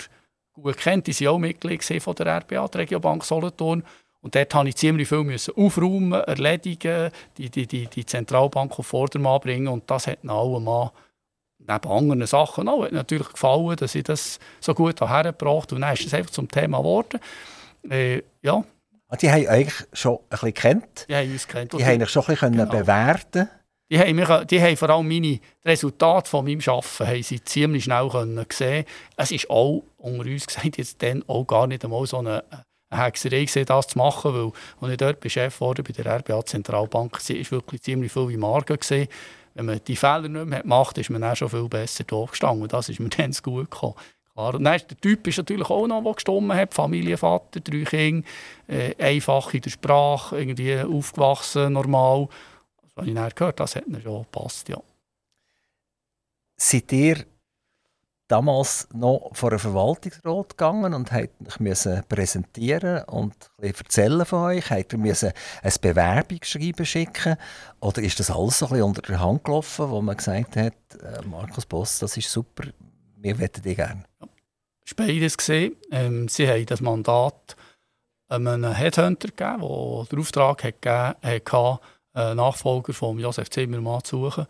gut 0.54 0.78
kennt. 0.78 1.08
Die 1.08 1.20
waren 1.20 1.36
auch 1.36 1.40
Mitglied 1.40 1.84
von 1.84 2.16
der 2.16 2.38
RBA, 2.38 2.68
der 2.68 2.82
Regiobank 2.82 3.24
Solothurn. 3.24 3.84
Und 4.22 4.36
dort 4.36 4.54
musste 4.54 4.70
ich 4.70 4.76
ziemlich 4.76 5.10
viel 5.10 5.24
müssen 5.24 5.56
aufräumen, 5.56 6.22
erledigen, 6.22 7.12
die, 7.38 7.50
die, 7.50 7.66
die, 7.66 7.88
die 7.88 8.06
Zentralbank 8.06 8.78
auf 8.78 8.86
Vordermann 8.86 9.42
bringen. 9.42 9.68
Und 9.68 9.90
das 9.90 10.08
hat 10.08 10.24
nach 10.24 10.36
allem 10.36 10.68
neben 11.68 11.90
anderen 11.92 12.26
Sachen 12.26 12.68
auch, 12.68 12.84
hat 12.84 12.92
natürlich 12.92 13.30
gefallen, 13.30 13.76
dass 13.76 13.96
ich 13.96 14.04
das 14.04 14.40
so 14.60 14.74
gut 14.74 15.02
hergebracht 15.02 15.72
habe. 15.72 15.76
Und 15.76 15.82
dann 15.82 15.94
ist 15.94 16.06
es 16.06 16.14
einfach 16.14 16.32
zum 16.32 16.50
Thema 16.50 16.80
geworden. 16.80 17.20
Äh, 17.90 18.22
ja. 18.42 18.64
Ah, 19.08 19.16
die 19.18 19.30
haben 19.30 19.48
eigentlich 19.48 19.88
schon 19.94 20.18
ein 20.18 20.30
bisschen 20.30 20.54
kennt. 20.54 21.06
Die 21.10 21.16
haben 21.16 21.32
uns 21.32 21.48
kennt. 21.48 21.74
Die 21.74 21.86
haben 21.86 22.06
schon 22.08 22.24
ein 22.24 22.28
bisschen 22.28 22.52
genau. 22.54 22.66
bewerten 22.66 23.50
die 23.92 24.00
haben, 24.00 24.16
mich, 24.16 24.30
die 24.46 24.62
haben 24.62 24.78
vor 24.78 24.90
allem 24.90 25.08
meine 25.10 25.40
Resultate 25.66 26.30
von 26.30 26.46
meinem 26.46 26.62
Arbeiten 26.66 27.08
haben 27.08 27.24
sie 27.24 27.44
ziemlich 27.44 27.84
schnell 27.84 28.08
können 28.08 28.46
sehen. 28.50 28.86
Es 29.18 29.32
ist 29.32 29.50
auch 29.50 29.84
unter 29.98 30.30
uns 30.30 30.48
gesagt, 30.48 30.78
jetzt 30.78 31.04
dann 31.04 31.26
auch 31.28 31.44
gar 31.44 31.68
nicht 31.68 31.84
einmal 31.84 32.08
so 32.08 32.20
eine, 32.20 32.42
Hexerei 32.94 33.46
gesehen, 33.46 33.66
das 33.66 33.88
zu 33.88 33.98
machen, 33.98 34.34
weil 34.34 34.52
als 34.82 34.92
ich 34.92 34.98
dort 34.98 35.32
Chef 35.32 35.62
wurde 35.62 35.82
bei 35.82 35.94
der 35.94 36.20
RBA 36.20 36.46
Zentralbank, 36.46 37.14
war 37.14 37.52
wirklich 37.52 37.82
ziemlich 37.82 38.12
viel 38.12 38.32
im 38.32 38.44
Argen 38.44 38.78
gesehen 38.78 39.08
wenn 39.54 39.66
man 39.66 39.82
die 39.86 39.96
Fehler 39.96 40.28
nicht 40.28 40.46
mehr 40.46 40.66
macht, 40.66 40.98
ist 40.98 41.10
man 41.10 41.22
dann 41.22 41.36
schon 41.36 41.50
viel 41.50 41.68
besser 41.68 42.04
durchgestanden. 42.04 42.68
Das 42.68 42.90
ist 42.90 43.00
mir 43.00 43.10
dann 43.18 43.32
gut 43.32 43.70
gekommen. 43.72 43.96
Klar. 44.34 44.56
Und 44.56 44.64
dann 44.64 44.82
der 44.90 44.98
Typ 44.98 45.28
ist 45.28 45.38
natürlich 45.38 45.70
auch 45.70 45.88
noch, 45.88 46.04
der 46.04 46.14
gestimmt 46.14 46.54
hat. 46.54 46.74
Familienvater, 46.74 47.60
drei 47.60 47.84
Kinder, 47.84 48.28
äh, 48.68 48.96
einfach 48.98 49.54
in 49.54 49.62
der 49.62 49.70
Sprache, 49.70 50.40
irgendwie 50.40 50.80
aufgewachsen, 50.80 51.74
normal. 51.74 52.28
Das 52.82 52.96
habe 52.98 53.08
ich 53.08 53.14
dann 53.14 53.30
gehört, 53.30 53.60
das 53.60 53.76
hat 53.76 53.88
mir 53.88 54.02
schon 54.02 54.24
gepasst, 54.24 54.70
ja. 54.70 54.82
Seid 56.58 56.92
ihr 56.94 57.26
damals 58.32 58.88
noch 58.94 59.32
vor 59.34 59.50
einen 59.50 59.60
Verwaltungsrat 59.60 60.50
gegangen 60.50 60.94
und 60.94 61.12
musste 61.60 62.04
präsentieren 62.08 63.04
und 63.06 63.34
erzählen 63.58 64.26
von 64.26 64.44
euch? 64.46 64.70
Habt 64.70 64.94
ihr 64.94 65.00
müssen 65.00 65.34
ein 65.62 65.74
Bewerbungsschreiben 65.82 66.86
schicken? 66.86 67.36
Oder 67.82 68.02
ist 68.02 68.20
das 68.20 68.32
alles 68.32 68.60
so 68.60 68.68
ein 68.68 68.82
unter 68.82 69.02
der 69.02 69.20
Hand 69.20 69.44
gelaufen, 69.44 69.90
wo 69.90 70.02
man 70.02 70.16
gesagt 70.16 70.56
hat, 70.56 70.74
äh, 71.02 71.22
Markus 71.26 71.66
Boss, 71.66 72.00
das 72.00 72.16
ist 72.16 72.32
super, 72.32 72.64
wir 73.18 73.36
möchten 73.36 73.62
dich 73.62 73.76
gerne? 73.76 74.04
Ja. 74.22 74.28
Es 74.86 74.98
war 74.98 75.08
beides. 75.08 75.38
Gesehen. 75.38 75.76
Ähm, 75.92 76.28
sie 76.28 76.48
haben 76.48 76.66
das 76.66 76.82
Mandat 76.82 77.56
einem 78.28 78.74
Headhunter 78.74 79.28
gegeben, 79.28 79.62
der 79.62 80.06
den 80.06 80.20
Auftrag 80.20 80.64
hat 80.64 80.86
hatte, 80.86 81.80
einen 82.14 82.38
Nachfolger 82.38 82.94
von 82.94 83.20
Josef 83.20 83.50
Zimmermann 83.50 84.04
zu 84.04 84.30
suchen. 84.30 84.48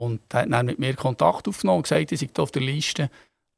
Und 0.00 0.20
hat 0.32 0.50
dann 0.50 0.64
mit 0.64 0.78
mir 0.78 0.94
Kontakt 0.94 1.46
aufgenommen 1.46 1.78
und 1.78 1.82
gesagt, 1.82 2.10
ich 2.10 2.20
sei 2.20 2.28
auf 2.38 2.50
der 2.50 2.62
Liste. 2.62 3.10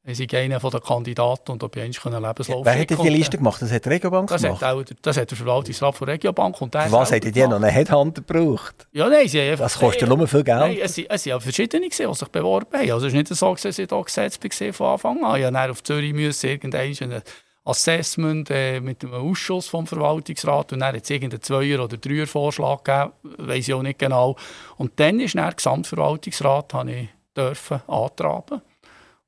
Ich 0.04 0.18
sei 0.18 0.26
einer 0.36 0.58
der 0.58 0.80
Kandidaten 0.80 1.52
und 1.52 1.62
ob 1.62 1.76
ich 1.76 1.82
einen 1.82 1.92
Lebenslauf 1.92 2.66
Wer 2.66 2.80
hat 2.80 2.90
die 2.90 3.08
Liste 3.08 3.36
gemacht? 3.36 3.62
Das 3.62 3.70
hat 3.70 3.84
die 3.84 3.88
Regiobank 3.88 4.28
das 4.28 4.42
gemacht? 4.42 4.60
Hat 4.60 4.74
auch, 4.74 4.82
das 5.00 5.16
hat 5.16 5.30
der 5.30 5.38
Verwaltungsrat 5.38 6.00
der 6.00 6.08
Regiobank. 6.08 6.60
Und 6.60 6.74
der 6.74 6.90
was 6.90 7.12
hättet 7.12 7.36
ihr 7.36 7.46
noch 7.46 7.62
einen 7.62 7.70
Headhunter 7.70 8.22
gebraucht? 8.22 8.88
Ja, 8.90 9.08
nein, 9.08 9.28
sie 9.28 9.40
einfach, 9.40 9.66
Das 9.66 9.78
kostet 9.78 10.08
nur 10.08 10.26
viel 10.26 10.42
Geld. 10.42 10.58
Nein, 10.58 10.78
es, 10.80 10.98
waren 10.98 11.40
verschiedene, 11.40 11.88
die 11.88 11.94
sich 11.94 12.28
beworben 12.28 12.76
haben. 12.76 12.90
Also 12.90 13.06
es 13.06 13.12
ist 13.12 13.16
nicht 13.16 13.28
so, 13.28 13.54
dass 13.54 13.78
ich 13.78 13.88
hier 13.88 14.02
gesetzt 14.02 14.80
war 14.80 14.98
von 14.98 15.14
Anfang 15.14 15.24
an. 15.24 15.40
Ich 15.40 15.44
musste 15.48 15.70
auf 15.70 15.82
Zürich 15.84 16.12
müssen 16.12 16.50
irgendeinen 16.50 17.22
Assessment 17.64 18.50
äh, 18.50 18.80
mit 18.80 19.04
einem 19.04 19.14
Ausschuss 19.14 19.68
vom 19.68 19.86
Verwaltungsrat 19.86 20.72
und 20.72 20.80
dann 20.80 20.96
hat 20.96 21.04
es 21.04 21.10
irgendeinen 21.10 21.42
Zweier- 21.42 21.84
oder 21.84 21.96
Dreier-Vorschlag 21.96 22.82
gegeben, 22.82 23.12
weiß 23.22 23.68
ich 23.68 23.74
auch 23.74 23.82
nicht 23.82 24.00
genau. 24.00 24.36
Und 24.78 24.98
dann 24.98 25.20
ist 25.20 25.34
der 25.34 25.52
Gesamtverwaltungsrat, 25.52 26.74
habe 26.74 26.92
ich 26.92 27.08
dürfen 27.36 27.80
antraben. 27.86 28.62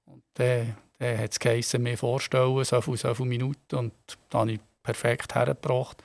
Und 0.06 0.22
dann, 0.34 0.76
dann 0.98 1.18
hat 1.18 1.32
es 1.32 1.38
geheißen, 1.38 1.80
mir 1.80 1.96
vorstellen, 1.96 2.64
so 2.64 2.80
viele, 2.80 2.96
so 2.96 3.14
viele 3.14 3.28
Minuten 3.28 3.76
und 3.76 3.92
dann 4.30 4.40
habe 4.40 4.52
ich 4.52 4.60
perfekt 4.82 5.34
hergebracht. 5.34 6.02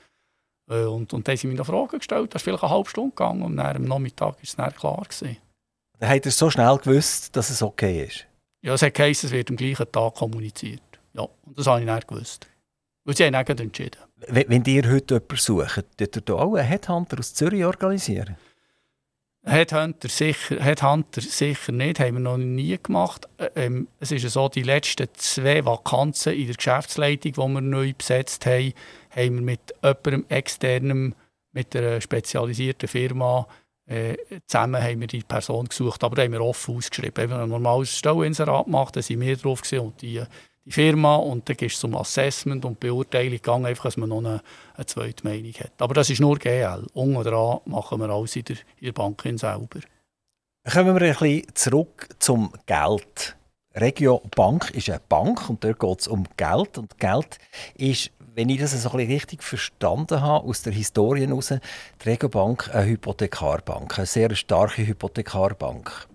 Äh, 0.70 0.84
und, 0.84 1.14
und 1.14 1.28
dann 1.28 1.34
haben 1.34 1.38
sie 1.38 1.48
mir 1.48 1.56
noch 1.56 1.66
Fragen 1.66 1.98
gestellt, 1.98 2.34
das 2.34 2.42
ist 2.42 2.44
vielleicht 2.44 2.64
eine 2.64 2.72
halbe 2.72 2.90
Stunde 2.90 3.10
gegangen 3.10 3.42
und 3.42 3.58
dann 3.58 3.76
am 3.76 3.84
Nachmittag 3.86 4.36
war 4.36 4.38
es 4.44 4.56
dann 4.56 4.74
klar. 4.74 5.04
Gewesen. 5.04 5.38
Dann 6.00 6.10
habt 6.10 6.26
ihr 6.26 6.32
so 6.32 6.50
schnell 6.50 6.78
gewusst, 6.78 7.36
dass 7.36 7.50
es 7.50 7.62
okay 7.62 8.06
ist? 8.06 8.26
Ja, 8.62 8.74
es 8.74 8.82
hat 8.82 8.94
geheißen, 8.94 9.28
es 9.28 9.34
wird 9.34 9.50
am 9.50 9.56
gleichen 9.56 9.92
Tag 9.92 10.16
kommuniziert. 10.16 10.82
Ja, 11.14 11.24
und 11.46 11.58
das 11.58 11.68
habe 11.68 11.82
ich 11.82 11.86
nicht 11.86 12.08
gewusst. 12.08 12.48
Und 13.06 13.18
sie 13.18 13.26
haben 13.26 13.46
dann 13.46 13.58
entschieden. 13.58 14.00
Wenn, 14.28 14.50
wenn 14.50 14.66
ihr 14.66 14.90
heute 14.92 15.16
jemanden 15.16 15.36
sucht, 15.38 15.86
dürft 16.00 16.30
ihr 16.30 16.36
auch 16.36 16.56
einen 16.56 16.68
Headhunter 16.68 17.20
aus 17.20 17.34
Zürich 17.34 17.66
organisieren? 17.66 18.38
Headhunter 19.44 20.10
sicher, 20.10 20.62
Headhunter 20.62 21.22
sicher 21.22 21.72
nicht, 21.72 22.00
haben 22.00 22.16
wir 22.16 22.20
noch 22.20 22.38
nie 22.38 22.78
gemacht. 22.82 23.28
Ähm, 23.56 23.88
es 24.00 24.12
ist 24.12 24.30
so, 24.30 24.50
die 24.50 24.64
letzten 24.64 25.08
zwei 25.14 25.66
Vakanzen 25.66 26.34
in 26.34 26.48
der 26.48 26.56
Geschäftsleitung, 26.56 27.32
die 27.32 27.54
wir 27.54 27.62
neu 27.62 27.94
besetzt 27.98 28.46
haben, 28.46 28.74
haben 29.10 29.36
wir 29.36 29.42
mit 29.42 29.74
jemandem 29.82 30.26
externem, 30.28 31.16
mit 31.52 31.76
einer 31.76 32.02
spezialisierten 32.02 32.88
Firma 32.88 33.48
äh, 33.90 34.18
zusammen 34.46 34.84
haben 34.84 35.00
wir 35.00 35.08
die 35.08 35.24
Person 35.24 35.68
gesucht, 35.68 36.04
aber 36.04 36.16
da 36.16 36.22
haben 36.22 36.32
wir 36.32 36.42
offen 36.42 36.76
ausgeschrieben. 36.76 37.16
Wenn 37.16 37.30
wir 37.32 37.40
ein 37.40 37.50
normales 37.50 37.98
Stellinserat 37.98 38.66
gemacht, 38.66 38.96
da 38.96 39.02
waren 39.02 39.22
wir 39.22 39.36
drauf 39.36 39.64
und 39.72 40.02
die 40.02 40.22
Firma 40.70 41.16
und 41.16 41.48
dann 41.50 41.58
gehst 41.58 41.78
du 41.78 41.82
zum 41.82 41.96
Assessment 41.96 42.64
und 42.66 42.80
Beurteilung 42.80 43.32
gegangen, 43.32 43.66
einfach, 43.66 43.86
dass 43.86 43.98
man 43.98 44.10
noch 44.10 44.20
eine, 44.20 44.42
eine 44.76 44.86
zweite 44.86 45.24
Meinung 45.28 45.54
hat. 45.54 45.74
Aber 45.80 45.94
das 45.94 46.10
ist 46.10 46.22
nur 46.22 46.38
GL. 46.38 46.86
Unten 46.94 47.24
dran 47.24 47.60
machen 47.66 48.00
wir 48.00 48.10
alles 48.10 48.36
in 48.36 48.44
der, 48.46 48.58
in 48.78 48.86
der 48.86 48.92
Bank 48.92 49.22
selber. 49.24 49.80
Kommen 50.72 51.00
wir 51.00 51.02
ein 51.02 51.16
bisschen 51.16 51.56
zurück 51.56 52.10
zum 52.20 52.54
Geld. 52.66 53.36
Regio 53.76 54.22
Bank 54.36 54.72
ist 54.72 54.90
eine 54.90 55.02
Bank 55.08 55.50
und 55.50 55.64
dort 55.64 55.80
geht 55.80 56.02
es 56.02 56.08
um 56.08 56.26
Geld. 56.38 56.78
Und 56.78 56.98
Geld 57.00 57.38
ist, 57.76 58.12
wenn 58.36 58.50
ich 58.50 58.60
das 58.60 58.72
so 58.72 58.90
ein 58.90 58.98
bisschen 58.98 59.14
richtig 59.14 59.44
verstanden 59.44 60.22
habe, 60.22 60.48
aus 60.48 60.62
der 60.64 60.74
Historie 60.74 61.26
heraus, 61.26 61.48
die 61.50 62.10
Regio 62.10 62.30
Bank 62.30 62.70
eine 62.74 62.86
Hypothekarbank, 62.86 63.98
eine 63.98 64.06
sehr 64.06 64.36
starke 64.36 64.86
Hypothekarbank. 64.86 66.08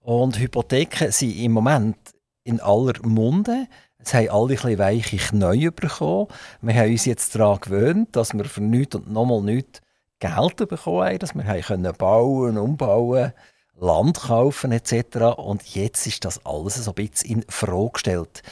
Und 0.00 0.38
Hypotheken 0.38 1.10
sind 1.10 1.36
im 1.36 1.52
Moment 1.52 1.96
in 2.44 2.60
aller 2.60 2.94
Munde. 3.06 3.66
Es 3.98 4.14
haben 4.14 4.30
alle 4.30 4.56
ein 4.62 4.78
weiche 4.78 5.16
Knie 5.16 5.70
bekommen. 5.70 6.28
Wir 6.60 6.74
haben 6.74 6.90
uns 6.90 7.04
jetzt 7.04 7.34
daran 7.34 7.60
gewöhnt, 7.60 8.16
dass 8.16 8.34
wir 8.34 8.44
für 8.44 8.60
nichts 8.60 8.96
und 8.96 9.10
nochmal 9.10 9.42
nichts 9.42 9.80
Geld 10.18 10.56
bekommen 10.56 11.06
haben, 11.06 11.18
dass 11.18 11.34
wir 11.34 11.44
können 11.62 11.92
bauen, 11.96 12.58
umbauen, 12.58 13.32
Land 13.78 14.20
kaufen 14.20 14.72
etc. 14.72 15.36
Und 15.36 15.62
jetzt 15.74 16.06
ist 16.06 16.24
das 16.24 16.44
alles 16.44 16.76
so 16.76 16.92
ein 16.92 16.94
bisschen 16.94 17.30
in 17.30 17.44
Frage 17.48 17.90
gestellt. 17.94 18.42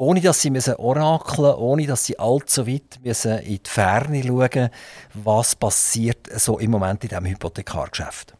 Ohne 0.00 0.20
dass 0.20 0.40
sie 0.40 0.50
müssen 0.50 0.76
orakeln 0.76 1.56
ohne 1.56 1.86
dass 1.86 2.06
sie 2.06 2.18
allzu 2.18 2.68
weit 2.68 3.00
müssen 3.02 3.38
in 3.40 3.60
die 3.62 3.68
Ferne 3.70 4.22
schauen 4.22 4.70
was 5.12 5.56
passiert 5.56 6.28
so 6.38 6.58
im 6.58 6.70
Moment 6.70 7.02
in 7.02 7.08
diesem 7.08 7.26
Hypothekargeschäft. 7.26 8.37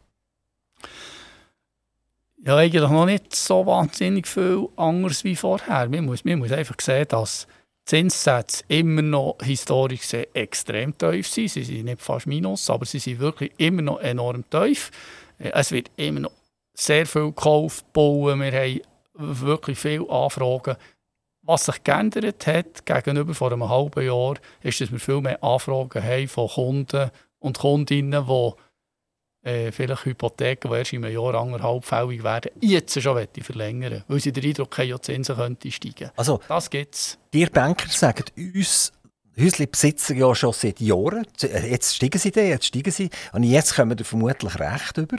Ja, 2.44 2.56
eigentlich 2.56 2.82
noch 2.82 3.04
nicht 3.04 3.34
so 3.34 3.66
wahnsinnig 3.66 4.28
viel 4.28 4.68
anders 4.76 5.24
wie 5.24 5.34
vorher. 5.34 5.88
Man 5.88 6.04
muss, 6.04 6.24
man 6.24 6.38
muss 6.38 6.52
einfach 6.52 6.76
sehen, 6.80 7.08
dass 7.08 7.48
Zinssätze 7.84 8.62
immer 8.68 9.02
noch 9.02 9.36
historisch 9.42 10.02
gesehen 10.02 10.26
extrem 10.34 10.96
tief 10.96 11.26
sind. 11.26 11.48
Sie 11.48 11.64
sind 11.64 11.86
nicht 11.86 12.00
fast 12.00 12.28
minus, 12.28 12.70
aber 12.70 12.86
sie 12.86 13.00
sind 13.00 13.18
wirklich 13.18 13.52
immer 13.56 13.82
noch 13.82 14.00
enorm 14.00 14.48
tief. 14.50 14.92
Es 15.38 15.72
wird 15.72 15.90
immer 15.96 16.20
noch 16.20 16.32
sehr 16.74 17.06
viel 17.06 17.26
gekauft, 17.26 17.92
bauen. 17.92 18.40
Wir 18.40 18.52
haben 18.52 18.80
wirklich 19.14 19.78
viele 19.78 20.08
Anfragen. 20.08 20.76
Was 21.42 21.64
sich 21.64 21.82
geändert 21.82 22.46
hat 22.46 22.86
gegenüber 22.86 23.34
vor 23.34 23.52
einem 23.52 23.68
halben 23.68 24.06
Jahr, 24.06 24.34
ist, 24.62 24.80
dass 24.80 24.92
wir 24.92 25.00
viel 25.00 25.20
mehr 25.20 25.42
Anfragen 25.42 26.04
haben 26.04 26.28
von 26.28 26.48
Kunden 26.48 27.10
und 27.40 27.58
Kundinnen, 27.58 28.26
die 28.26 28.52
äh, 29.42 29.72
vielleicht 29.72 30.04
Hypotheken, 30.04 30.70
die 30.70 30.76
erst 30.76 30.92
in 30.92 31.04
einem 31.04 31.14
Jahr 31.14 31.34
anderthalb 31.34 31.84
fällig 31.84 32.22
werden, 32.22 32.50
jetzt 32.60 33.00
schon 33.00 33.26
verlängern 33.40 34.04
weil 34.08 34.20
sie 34.20 34.32
den 34.32 34.44
Eindruck 34.44 34.78
haben, 34.78 34.88
ja, 34.88 34.96
die 34.96 35.02
Zinsen 35.02 35.36
könnten 35.36 35.70
steigen. 35.70 36.10
Also, 36.16 36.40
das 36.48 36.70
gibt's. 36.70 37.18
Die 37.32 37.46
Banker 37.46 37.88
sagen 37.88 38.24
uns, 38.36 38.92
Häuslebesitzer 39.38 40.14
ja 40.14 40.34
schon 40.34 40.52
seit 40.52 40.80
Jahren, 40.80 41.26
jetzt 41.40 41.96
steigen 41.96 42.18
sie 42.18 42.32
da, 42.32 42.40
jetzt 42.40 42.66
steigen 42.66 42.90
sie, 42.90 43.10
und 43.32 43.44
jetzt 43.44 43.74
kommen 43.74 43.96
wir 43.96 44.04
vermutlich 44.04 44.58
recht 44.58 44.98
über. 44.98 45.18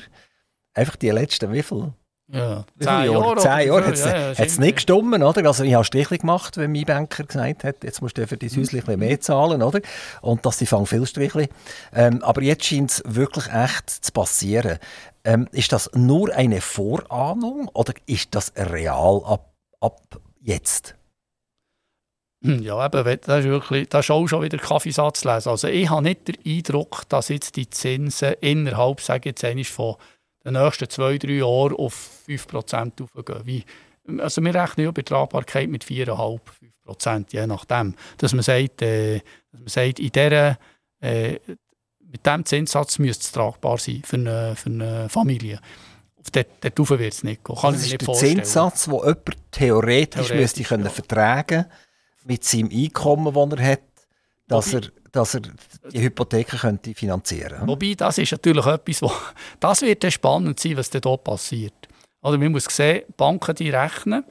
Einfach 0.73 0.97
die 0.97 1.09
letzten, 1.09 1.53
wie 1.53 1.63
viel? 1.63 1.93
Ja, 2.31 2.63
zehn 2.79 3.11
Jahre. 3.11 3.37
Zehn 3.37 3.67
Jahre 3.67 3.85
hat 3.87 3.93
es 3.93 4.05
ja, 4.05 4.31
ja, 4.31 4.59
nicht 4.59 4.75
gestummen, 4.75 5.23
oder? 5.23 5.45
Also 5.47 5.63
ich 5.63 5.73
habe 5.73 5.83
Strichli 5.83 6.19
gemacht, 6.19 6.57
wenn 6.57 6.71
mein 6.71 6.85
Banker 6.85 7.23
gesagt 7.23 7.63
hat, 7.63 7.83
jetzt 7.83 8.01
musst 8.03 8.19
du 8.19 8.27
für 8.27 8.37
dein 8.37 8.49
Häuschen 8.49 8.83
ein 8.87 8.99
mehr 8.99 9.19
zahlen, 9.19 9.63
oder? 9.63 9.81
Und 10.21 10.45
dass 10.45 10.57
die 10.57 10.67
fangen 10.67 10.85
viel 10.85 11.07
Strichli. 11.07 11.49
Ähm, 11.91 12.21
aber 12.23 12.43
jetzt 12.43 12.65
scheint 12.65 12.91
es 12.91 13.03
wirklich 13.05 13.47
echt 13.51 13.89
zu 13.89 14.11
passieren. 14.11 14.77
Ähm, 15.23 15.47
ist 15.51 15.71
das 15.71 15.89
nur 15.95 16.33
eine 16.33 16.61
Vorahnung 16.61 17.67
oder 17.73 17.93
ist 18.05 18.35
das 18.35 18.53
real 18.55 19.23
ab, 19.25 19.51
ab 19.79 20.19
jetzt? 20.41 20.95
Hm, 22.43 22.61
ja, 22.61 22.85
eben, 22.85 23.19
das 23.25 23.39
ist, 23.39 23.49
wirklich, 23.49 23.89
das 23.89 24.05
ist 24.05 24.11
auch 24.11 24.27
schon 24.27 24.43
wieder 24.43 24.59
Kaffeesatz 24.59 25.25
lesen. 25.25 25.49
Also 25.49 25.67
ich 25.67 25.89
habe 25.89 26.03
nicht 26.03 26.27
den 26.27 26.37
Eindruck, 26.45 27.09
dass 27.09 27.29
jetzt 27.29 27.55
die 27.55 27.69
Zinsen 27.69 28.35
innerhalb, 28.39 29.01
sage 29.01 29.31
ich 29.31 29.41
jetzt 29.41 29.71
von 29.71 29.95
den 30.45 30.53
nächsten 30.53 30.89
zwei, 30.89 31.17
drei 31.17 31.33
Jahren 31.33 31.75
auf 31.75 32.18
5% 32.37 33.01
aufgehen. 33.01 33.41
Wie, 33.45 33.63
also 34.19 34.41
wir 34.41 34.53
rechnen 34.53 34.85
ja 34.85 34.91
bei 34.91 35.01
Tragbarkeit 35.01 35.69
mit 35.69 35.83
4,5, 35.83 36.39
5%, 36.87 37.25
je 37.31 37.47
nachdem. 37.47 37.95
Dass 38.17 38.33
man 38.33 38.43
sagt, 38.43 38.81
äh, 38.81 39.19
dass 39.51 39.61
man 39.61 39.67
sagt 39.67 39.99
in 39.99 40.09
dieser, 40.09 40.57
äh, 41.01 41.39
mit 42.11 42.25
diesem 42.25 42.45
Zinssatz 42.45 42.99
müsste 42.99 43.23
es 43.23 43.31
tragbar 43.31 43.77
sein 43.77 44.01
für 44.03 44.17
eine, 44.17 44.55
für 44.55 44.69
eine 44.69 45.09
Familie. 45.09 45.59
Auf 46.19 46.31
dort, 46.31 46.47
dort 46.61 46.89
wird 46.89 47.13
es 47.13 47.23
nicht 47.23 47.43
gehen. 47.43 47.55
Kann 47.55 47.73
das 47.73 47.85
ist 47.85 48.01
der 48.01 48.13
Zinssatz, 48.13 48.85
den 48.85 48.93
jemand 48.93 49.25
theoretisch, 49.51 50.27
theoretisch 50.27 50.33
müsste 50.33 50.63
können 50.63 50.85
ja. 50.85 50.89
vertragen 50.89 51.65
mit 52.25 52.43
seinem 52.43 52.69
Einkommen, 52.71 53.33
das 53.33 53.59
er 53.59 53.71
hat, 53.71 53.81
dass 54.47 54.73
er 54.73 54.81
dass 55.11 55.33
er 55.33 55.41
die 55.91 56.01
Hypotheken 56.01 56.57
könnte 56.57 56.93
finanzieren 56.93 57.57
könnte. 57.57 57.67
Wobei, 57.67 57.93
das 57.95 58.17
ist 58.17 58.31
natürlich 58.31 58.65
etwas, 58.65 59.01
wo, 59.01 59.11
das 59.59 59.81
wird 59.81 60.03
dann 60.03 60.11
spannend 60.11 60.59
sein, 60.59 60.77
was 60.77 60.89
da 60.89 60.99
passiert. 61.17 61.78
Also 62.21 62.37
man 62.37 62.51
muss 62.51 62.65
sehen, 62.65 63.03
Banken 63.15 63.55
die 63.55 63.69
rechnen, 63.69 64.25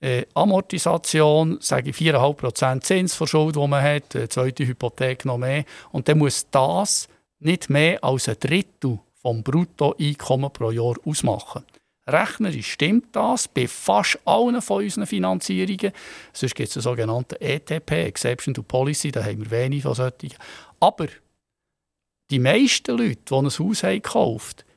äh, 0.00 0.26
Amortisation, 0.34 1.58
sage 1.60 1.90
ich 1.90 1.96
4,5% 1.96 2.82
Zins 2.82 3.18
die 3.18 3.66
man 3.66 3.82
hat, 3.82 4.14
äh, 4.14 4.28
zweite 4.28 4.66
Hypothek 4.66 5.24
noch 5.24 5.38
mehr. 5.38 5.64
Und 5.92 6.08
dann 6.08 6.18
muss 6.18 6.46
das 6.50 7.08
nicht 7.38 7.70
mehr 7.70 8.02
als 8.02 8.28
ein 8.28 8.36
Drittel 8.38 8.98
vom 9.14 9.42
Bruttoeinkommen 9.42 10.52
pro 10.52 10.70
Jahr 10.70 10.94
ausmachen. 11.04 11.64
Rechnerisch 12.06 12.72
stimmt 12.72 13.16
das 13.16 13.48
bei 13.48 13.66
fast 13.66 14.18
allen 14.26 14.60
von 14.60 14.84
unseren 14.84 15.06
Finanzierungen. 15.06 15.92
Sonst 16.34 16.54
gibt 16.54 16.68
es 16.68 16.76
einen 16.76 16.82
sogenannten 16.82 17.36
ETP, 17.40 17.92
Exception 17.92 18.52
to 18.52 18.62
Policy, 18.62 19.10
da 19.10 19.24
haben 19.24 19.38
wir 19.38 19.50
wenig 19.50 19.84
von 19.84 19.94
solchen. 19.94 20.34
Aber 20.80 21.06
die 22.30 22.38
meisten 22.38 22.98
Leute, 22.98 23.22
die 23.26 23.34
ein 23.34 23.46
Haus 23.46 23.82
haben 23.82 23.94
gekauft 23.94 24.66
haben, 24.66 24.73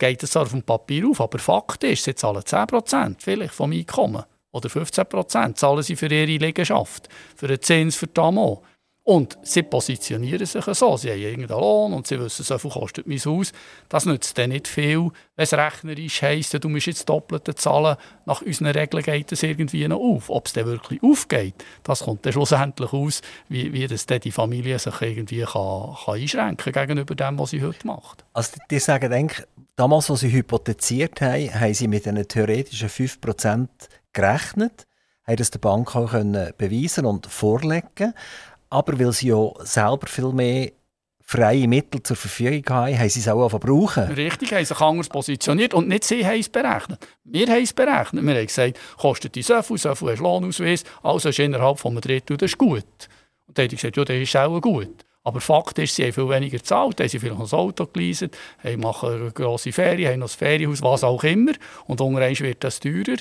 geht 0.00 0.24
es 0.24 0.36
auf 0.36 0.50
dem 0.50 0.64
Papier 0.64 1.08
auf. 1.08 1.20
Aber 1.20 1.38
Fakt 1.38 1.84
ist, 1.84 2.02
sie 2.02 2.16
zahlen 2.16 2.42
10% 2.42 3.16
vielleicht 3.20 3.54
vom 3.54 3.70
Einkommen. 3.70 4.24
Oder 4.50 4.68
15% 4.68 5.54
zahlen 5.54 5.82
sie 5.84 5.94
für 5.94 6.06
ihre 6.06 6.24
Liegenschaft, 6.24 7.08
für 7.36 7.46
den 7.46 7.62
Zins 7.62 7.94
für 7.94 8.08
die 8.08 8.20
Amo. 8.20 8.64
Und 9.02 9.38
sie 9.42 9.62
positionieren 9.62 10.44
sich 10.44 10.64
so. 10.64 10.96
Sie 10.96 11.10
haben 11.10 11.18
irgendeinen 11.18 11.60
Lohn 11.60 11.92
und 11.94 12.06
sie 12.06 12.20
wissen, 12.20 12.44
so 12.44 12.58
viel 12.58 12.70
kostet 12.70 13.06
mein 13.06 13.18
Haus. 13.18 13.50
Das 13.88 14.04
nützt 14.04 14.36
dann 14.36 14.50
nicht 14.50 14.68
viel, 14.68 15.10
wenn 15.36 15.42
es 15.42 15.54
rechnerisch 15.54 16.22
heisst, 16.22 16.62
du 16.62 16.68
musst 16.68 16.86
jetzt 16.86 17.08
Doppelte 17.08 17.54
zahlen. 17.54 17.96
Nach 18.26 18.42
unseren 18.42 18.68
Regeln 18.68 19.02
geht 19.02 19.32
es 19.32 19.42
irgendwie 19.42 19.88
noch 19.88 19.98
auf. 19.98 20.28
Ob 20.28 20.46
es 20.46 20.52
dann 20.52 20.66
wirklich 20.66 21.02
aufgeht, 21.02 21.54
das 21.82 22.00
kommt 22.00 22.26
dann 22.26 22.34
schlussendlich 22.34 22.92
aus, 22.92 23.22
wie, 23.48 23.72
wie 23.72 23.86
das 23.86 24.04
dann 24.06 24.20
die 24.20 24.32
Familie 24.32 24.78
sich 24.78 25.00
irgendwie 25.00 25.40
kann, 25.40 25.96
kann 26.04 26.14
einschränken 26.14 26.72
gegenüber 26.72 27.14
dem, 27.14 27.38
was 27.38 27.50
sie 27.50 27.62
heute 27.62 27.86
macht. 27.86 28.24
Also 28.34 28.58
die 28.70 28.78
sagen, 28.78 29.10
denk, 29.10 29.46
damals, 29.76 30.10
als 30.10 30.20
sie 30.20 30.32
hypotheziert 30.32 31.20
haben, 31.20 31.52
haben 31.54 31.74
sie 31.74 31.88
mit 31.88 32.06
einem 32.06 32.26
theoretischen 32.26 32.88
5% 32.88 33.68
gerechnet, 34.12 34.86
haben 35.26 35.36
das 35.36 35.50
der 35.50 35.58
Bank 35.58 35.94
auch 35.94 36.10
können 36.10 36.52
beweisen 36.56 37.06
und 37.06 37.26
vorlegen 37.26 38.14
aber 38.70 38.98
weil 38.98 39.12
sie 39.12 39.28
ja 39.28 39.50
selber 39.60 40.06
viel 40.06 40.32
mehr 40.32 40.70
freie 41.20 41.68
Mittel 41.68 42.02
zur 42.02 42.16
Verfügung 42.16 42.64
haben, 42.74 42.98
haben 42.98 43.08
sie 43.08 43.20
es 43.20 43.28
auch 43.28 43.48
verbrauchen. 43.48 44.04
Richtig, 44.04 44.52
haben 44.52 44.64
sich 44.64 44.80
anders 44.80 45.08
positioniert 45.08 45.74
und 45.74 45.86
nicht 45.86 46.04
sie 46.04 46.26
haben 46.26 46.40
es 46.40 46.48
berechnet. 46.48 47.06
Wir 47.24 47.46
haben 47.46 47.62
es 47.62 47.72
berechnet. 47.72 48.24
Wir 48.24 48.34
haben 48.34 48.46
gesagt, 48.46 48.78
kostet 48.96 49.34
die 49.36 49.42
so 49.42 49.60
viel, 49.62 49.78
so 49.78 49.94
viel 49.94 50.10
hast 50.10 50.20
Lohnausweis, 50.20 50.84
also 51.02 51.28
ist 51.28 51.38
innerhalb 51.38 51.78
von 51.78 51.92
einem 51.92 52.00
Drittel, 52.00 52.36
das 52.36 52.50
ist 52.50 52.58
gut. 52.58 52.84
Und 53.46 53.58
dann 53.58 53.64
haben 53.64 53.68
die 53.68 53.76
gesagt, 53.76 53.96
ja, 53.96 54.04
das 54.04 54.16
ist 54.16 54.36
auch 54.36 54.60
gut. 54.60 55.04
Aber 55.22 55.40
Fakt 55.40 55.78
ist, 55.78 55.94
sie 55.94 56.04
haben 56.04 56.12
viel 56.12 56.28
weniger 56.28 56.58
gezahlt, 56.58 56.98
haben 56.98 57.08
sie 57.08 57.18
vielleicht 57.18 57.38
noch 57.38 57.52
ein 57.52 57.58
Auto 57.58 57.86
geleast, 57.86 58.28
haben 58.64 58.80
machen 58.80 59.10
eine 59.10 59.32
grosse 59.32 59.72
Ferien, 59.72 60.12
haben 60.12 60.20
noch 60.20 60.30
ein 60.30 60.38
Ferienhaus, 60.38 60.82
was 60.82 61.04
auch 61.04 61.22
immer. 61.24 61.52
Und 61.86 62.00
irgendwann 62.00 62.38
wird 62.38 62.64
das 62.64 62.80
teurer. 62.80 63.16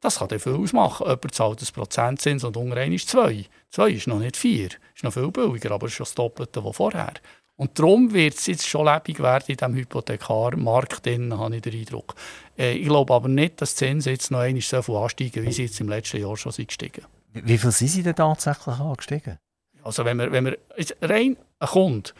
Das 0.00 0.18
kann 0.18 0.28
dann 0.28 0.38
viel 0.38 0.54
ausmachen. 0.54 1.06
Jemand 1.06 1.34
zahlt 1.34 1.60
ein 1.60 1.74
Prozentzins 1.74 2.44
und 2.44 2.56
irgendwann 2.56 2.92
ist 2.92 3.08
zwei. 3.08 3.46
Zwei 3.70 3.90
ist 3.90 4.06
noch 4.06 4.20
nicht 4.20 4.36
vier. 4.36 4.68
Ist 4.94 5.04
noch 5.04 5.12
viel 5.12 5.30
billiger, 5.30 5.72
aber 5.72 5.86
ist 5.86 5.94
schon 5.94 6.04
das 6.04 6.14
Doppelte 6.14 6.64
wie 6.64 6.72
vorher. 6.72 7.14
Und 7.56 7.76
darum 7.76 8.12
wird 8.12 8.34
es 8.34 8.46
jetzt 8.46 8.68
schon 8.68 8.86
lebendig 8.86 9.18
werden 9.18 9.44
in 9.48 9.56
diesem 9.56 9.74
Hypothekarmarkt, 9.74 11.06
habe 11.08 11.56
ich 11.56 11.62
den 11.62 11.80
Eindruck. 11.80 12.14
Äh, 12.56 12.74
ich 12.74 12.86
glaube 12.86 13.12
aber 13.12 13.26
nicht, 13.26 13.60
dass 13.60 13.74
die 13.74 13.86
Zinsen 13.86 14.12
jetzt 14.12 14.30
noch 14.30 14.38
einmal 14.38 14.62
so 14.62 14.80
viel 14.80 14.94
ansteigen, 14.94 15.44
wie 15.44 15.52
sie 15.52 15.64
jetzt 15.64 15.80
im 15.80 15.88
letzten 15.88 16.20
Jahr 16.20 16.36
schon 16.36 16.52
sind 16.52 16.68
gestiegen. 16.68 17.04
Wie 17.32 17.58
viel 17.58 17.72
sind 17.72 17.88
sie 17.88 18.04
denn 18.04 18.14
tatsächlich 18.14 18.78
angestiegen? 18.78 19.38
Also 19.88 20.04
wenn 20.04 20.18
wir, 20.18 20.30
wenn 20.30 20.44
wir 20.44 20.58
rein 21.00 21.38
ein 21.60 21.68
Kunde 21.68 22.10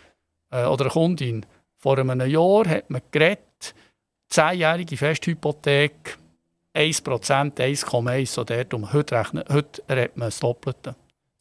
äh, 0.51 0.65
oder 0.65 0.87
eine 0.87 0.93
Kundin 0.93 1.45
vor 1.77 1.99
einem 1.99 2.19
Jahr 2.27 2.67
hat 2.67 2.89
man 2.89 3.03
geredet, 3.11 3.75
10-jährige 4.33 4.97
Festhypothek 4.97 6.17
1%, 6.75 7.03
1,1 7.05 8.27
so 8.27 8.45
dort 8.45 8.73
um. 8.73 8.91
Heute, 8.91 9.17
rechnet, 9.17 9.51
heute 9.51 9.83
redet 9.91 10.17
man 10.17 10.29
das 10.29 10.41
Doppelte. 10.41 10.95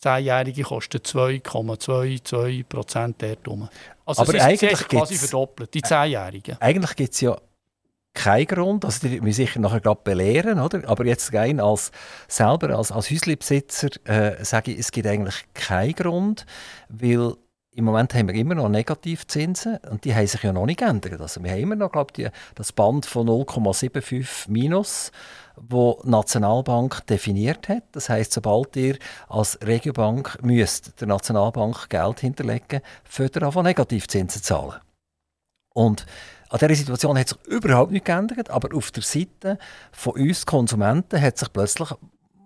10-Jährige 0.04 0.64
kosten 0.64 0.98
2,22 0.98 2.66
Prozent 2.66 3.22
dort 3.22 3.48
rum. 3.48 3.70
Also 4.06 4.24
Aber 4.24 4.36
es 4.36 4.42
ist, 4.42 4.64
eigentlich 4.64 4.88
quasi 4.90 5.16
verdoppelt, 5.16 5.74
die 5.74 5.82
10-Jährigen. 5.82 6.58
Eigentlich 6.60 6.96
gibt 6.98 7.14
es 7.14 7.22
ja 7.22 7.38
keinen 8.18 8.48
Grund, 8.48 8.84
also 8.84 9.08
die 9.08 9.22
müssen 9.22 9.46
sicher 9.46 9.60
nachher 9.60 9.80
gerade 9.80 10.02
belehren, 10.04 10.60
oder? 10.60 10.82
aber 10.90 11.06
jetzt 11.06 11.34
rein 11.34 11.60
als 11.60 11.92
selber, 12.28 12.76
als, 12.76 12.92
als 12.92 13.12
Häuslebesitzer 13.12 13.90
äh, 14.06 14.44
sage 14.44 14.72
ich, 14.72 14.80
es 14.80 14.92
gibt 14.92 15.08
eigentlich 15.08 15.46
keinen 15.54 15.94
Grund, 15.94 16.46
weil 16.90 17.36
im 17.76 17.86
Moment 17.86 18.16
haben 18.16 18.28
wir 18.28 18.34
immer 18.34 18.56
noch 18.56 18.70
Negativzinsen 18.70 19.78
und 19.92 20.04
die 20.04 20.16
haben 20.16 20.26
sich 20.26 20.42
ja 20.42 20.52
noch 20.52 20.66
nicht 20.66 20.80
geändert. 20.80 21.22
Also 21.22 21.44
wir 21.44 21.52
haben 21.52 21.60
immer 21.60 21.76
noch, 21.76 21.92
glaube 21.92 22.12
ich, 22.18 22.28
das 22.56 22.72
Band 22.72 23.06
von 23.06 23.28
0,75 23.28 24.50
minus, 24.50 25.12
wo 25.56 26.02
die 26.04 26.10
Nationalbank 26.10 27.06
definiert 27.06 27.70
hat. 27.70 27.84
Das 27.92 28.10
heißt, 28.10 28.34
sobald 28.34 28.76
ihr 28.76 28.98
als 29.30 29.60
Regiobank 29.62 30.40
müsst 30.42 31.00
der 31.00 31.08
Nationalbank 31.08 31.88
Geld 31.90 32.22
hinterlegen, 32.22 32.82
müsst 33.16 33.36
ihr 33.36 33.52
von 33.52 33.64
Negativzinsen 33.64 34.42
zahlen. 34.42 34.82
Und 35.76 36.08
an 36.50 36.60
dieser 36.60 36.76
Situation 36.76 37.18
hat 37.18 37.30
sich 37.30 37.38
überhaupt 37.46 37.92
nichts 37.92 38.06
geändert, 38.06 38.50
aber 38.50 38.76
auf 38.76 38.92
der 38.92 39.04
Seite 39.04 39.58
von 39.92 40.14
uns 40.14 40.46
Konsumenten 40.46 41.22
hat 41.22 41.38
sich 41.38 41.52
plötzlich 41.52 41.90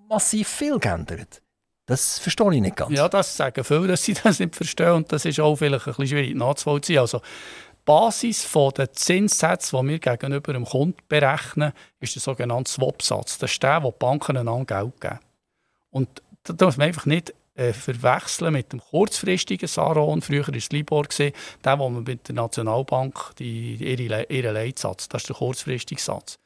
massiv 0.09 0.47
viel 0.47 0.79
geändert. 0.79 1.41
Das 1.85 2.19
verstehe 2.19 2.53
ich 2.53 2.61
nicht 2.61 2.75
ganz. 2.75 2.97
Ja, 2.97 3.09
das 3.09 3.35
sagen 3.35 3.63
viele, 3.63 3.87
dass 3.87 4.03
sie 4.03 4.13
das 4.23 4.39
nicht 4.39 4.55
verstehen 4.55 4.91
und 4.91 5.11
das 5.11 5.25
ist 5.25 5.39
auch 5.39 5.55
vielleicht 5.55 5.87
ein 5.87 5.93
bisschen 5.93 6.07
schwierig 6.07 6.35
nachzuvollziehen. 6.35 6.99
Also, 6.99 7.19
die 7.19 7.85
Basis 7.85 8.47
der 8.77 8.93
Zinssätze, 8.93 9.75
die 9.75 9.87
wir 9.87 9.99
gegenüber 9.99 10.53
dem 10.53 10.65
Kunden 10.65 10.97
berechnen, 11.07 11.73
ist 11.99 12.15
der 12.15 12.21
sogenannte 12.21 12.71
Swap-Satz. 12.71 13.39
Das 13.39 13.51
ist 13.51 13.63
der, 13.63 13.81
wo 13.81 13.91
die 13.91 13.97
Banken 13.97 14.37
einander 14.37 14.65
Geld 14.65 15.01
geben. 15.01 15.19
Und 15.89 16.21
da 16.43 16.53
darf 16.53 16.77
man 16.77 16.87
einfach 16.87 17.05
nicht 17.05 17.33
äh, 17.61 17.73
verwechseln 17.73 18.53
mit 18.53 18.71
dem 18.73 18.79
kurzfristigen 18.79 19.67
Saron. 19.67 20.21
Früher 20.21 20.47
war 20.47 20.55
es 20.55 20.69
Libor, 20.71 21.05
der, 21.17 21.79
wo 21.79 21.89
man 21.89 22.03
mit 22.03 22.27
der 22.27 22.35
Nationalbank 22.35 23.35
die, 23.39 23.75
ihre, 23.75 24.23
ihren 24.23 24.53
Leitsatz, 24.53 25.07
das 25.09 25.23
ist 25.23 25.29
der 25.29 25.35
kurzfristige 25.35 26.01
Satz 26.01 26.37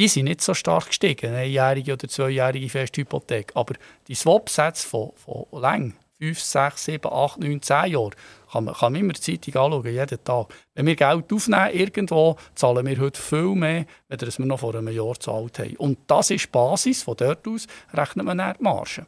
die 0.00 0.08
sind 0.08 0.24
nicht 0.24 0.40
so 0.40 0.54
stark 0.54 0.86
gestiegen, 0.86 1.26
eine 1.26 1.40
einjährige 1.40 1.92
oder 1.92 2.08
zweijährige 2.08 2.70
Festhypothek. 2.70 3.52
Aber 3.54 3.74
die 4.08 4.14
Swap-Sätze 4.14 4.88
von, 4.88 5.10
von 5.14 5.44
Länge, 5.52 5.92
5, 6.18 6.40
6, 6.40 6.84
7, 6.86 7.12
8, 7.12 7.40
9, 7.40 7.60
10 7.60 7.90
Jahre, 7.92 8.10
kann 8.50 8.64
man, 8.64 8.74
kann 8.74 8.92
man 8.92 9.00
immer 9.02 9.12
die 9.12 9.20
Zeitung 9.20 9.62
anschauen, 9.62 9.92
jeden 9.92 10.24
Tag. 10.24 10.46
Wenn 10.74 10.86
wir 10.86 10.96
Geld 10.96 11.30
aufnehmen 11.30 11.70
irgendwo, 11.74 12.36
zahlen 12.54 12.86
wir 12.86 12.98
heute 12.98 13.20
viel 13.20 13.54
mehr, 13.54 13.84
als 14.08 14.38
wir 14.38 14.46
noch 14.46 14.60
vor 14.60 14.74
einem 14.74 14.88
Jahr 14.88 15.12
gezahlt 15.12 15.58
haben. 15.58 15.76
Und 15.76 15.98
das 16.06 16.30
ist 16.30 16.46
die 16.46 16.50
Basis, 16.50 17.02
von 17.02 17.16
dort 17.16 17.46
aus 17.46 17.66
rechnet 17.92 18.24
man 18.24 18.38
dann 18.38 18.56
die 18.58 18.62
Marge. 18.62 19.04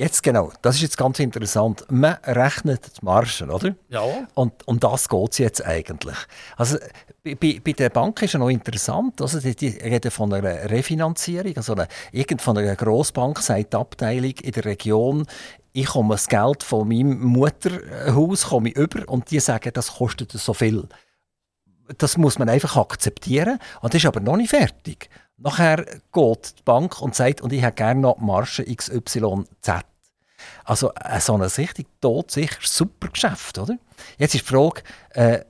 Jetzt 0.00 0.22
genau, 0.22 0.50
das 0.62 0.76
ist 0.76 0.80
jetzt 0.80 0.96
ganz 0.96 1.18
interessant. 1.18 1.84
Man 1.90 2.14
rechnet 2.24 2.90
die 2.96 3.04
Margen, 3.04 3.50
oder? 3.50 3.74
Ja. 3.90 4.02
Und 4.32 4.66
um 4.66 4.80
das 4.80 5.10
geht 5.10 5.32
es 5.32 5.36
jetzt 5.36 5.66
eigentlich. 5.66 6.16
Also 6.56 6.78
bei, 7.22 7.60
bei, 7.62 7.72
der 7.72 7.90
Bank 7.90 8.22
ist 8.22 8.32
ja 8.32 8.38
noch 8.38 8.48
interessant, 8.48 9.20
also 9.20 9.38
die, 9.40 9.54
die 9.54 9.68
reden 9.68 10.10
von 10.10 10.32
einer 10.32 10.70
Refinanzierung. 10.70 11.54
Also 11.54 11.74
eine, 11.74 11.86
irgend 12.12 12.40
von 12.40 12.56
einer 12.56 12.76
Grossbank 12.76 13.40
sagt 13.40 13.74
die 13.74 13.76
Abteilung 13.76 14.32
in 14.42 14.52
der 14.52 14.64
Region, 14.64 15.26
ich 15.74 15.88
komme 15.88 16.14
das 16.14 16.28
Geld 16.28 16.62
von 16.62 16.88
meinem 16.88 17.20
Mutterhaus 17.20 18.46
komme 18.46 18.70
ich 18.70 18.78
über 18.78 19.06
und 19.06 19.30
die 19.30 19.38
sagen, 19.38 19.70
das 19.74 19.96
kostet 19.96 20.32
so 20.32 20.54
viel. 20.54 20.88
Das 21.98 22.16
muss 22.16 22.38
man 22.38 22.48
einfach 22.48 22.78
akzeptieren. 22.78 23.58
Und 23.82 23.92
das 23.92 24.00
ist 24.02 24.06
aber 24.06 24.20
noch 24.20 24.38
nicht 24.38 24.48
fertig. 24.48 25.10
Nachher 25.42 25.84
geht 26.12 26.58
die 26.58 26.62
Bank 26.64 27.00
und 27.00 27.14
sagt, 27.14 27.40
und 27.40 27.52
ich 27.52 27.62
hätte 27.62 27.76
gerne 27.76 28.00
noch 28.00 28.18
Marge 28.18 28.64
XYZ. 28.64 29.84
Also 30.64 30.92
äh, 30.94 31.20
so 31.20 31.34
ein 31.34 31.40
richtig 31.40 31.86
todsicher 32.00 32.58
super 32.62 33.08
Geschäft, 33.08 33.58
oder? 33.58 33.76
Jetzt 34.18 34.34
ist 34.34 34.44
die 34.44 34.52
Frage, 34.52 34.82
äh, 35.10 35.40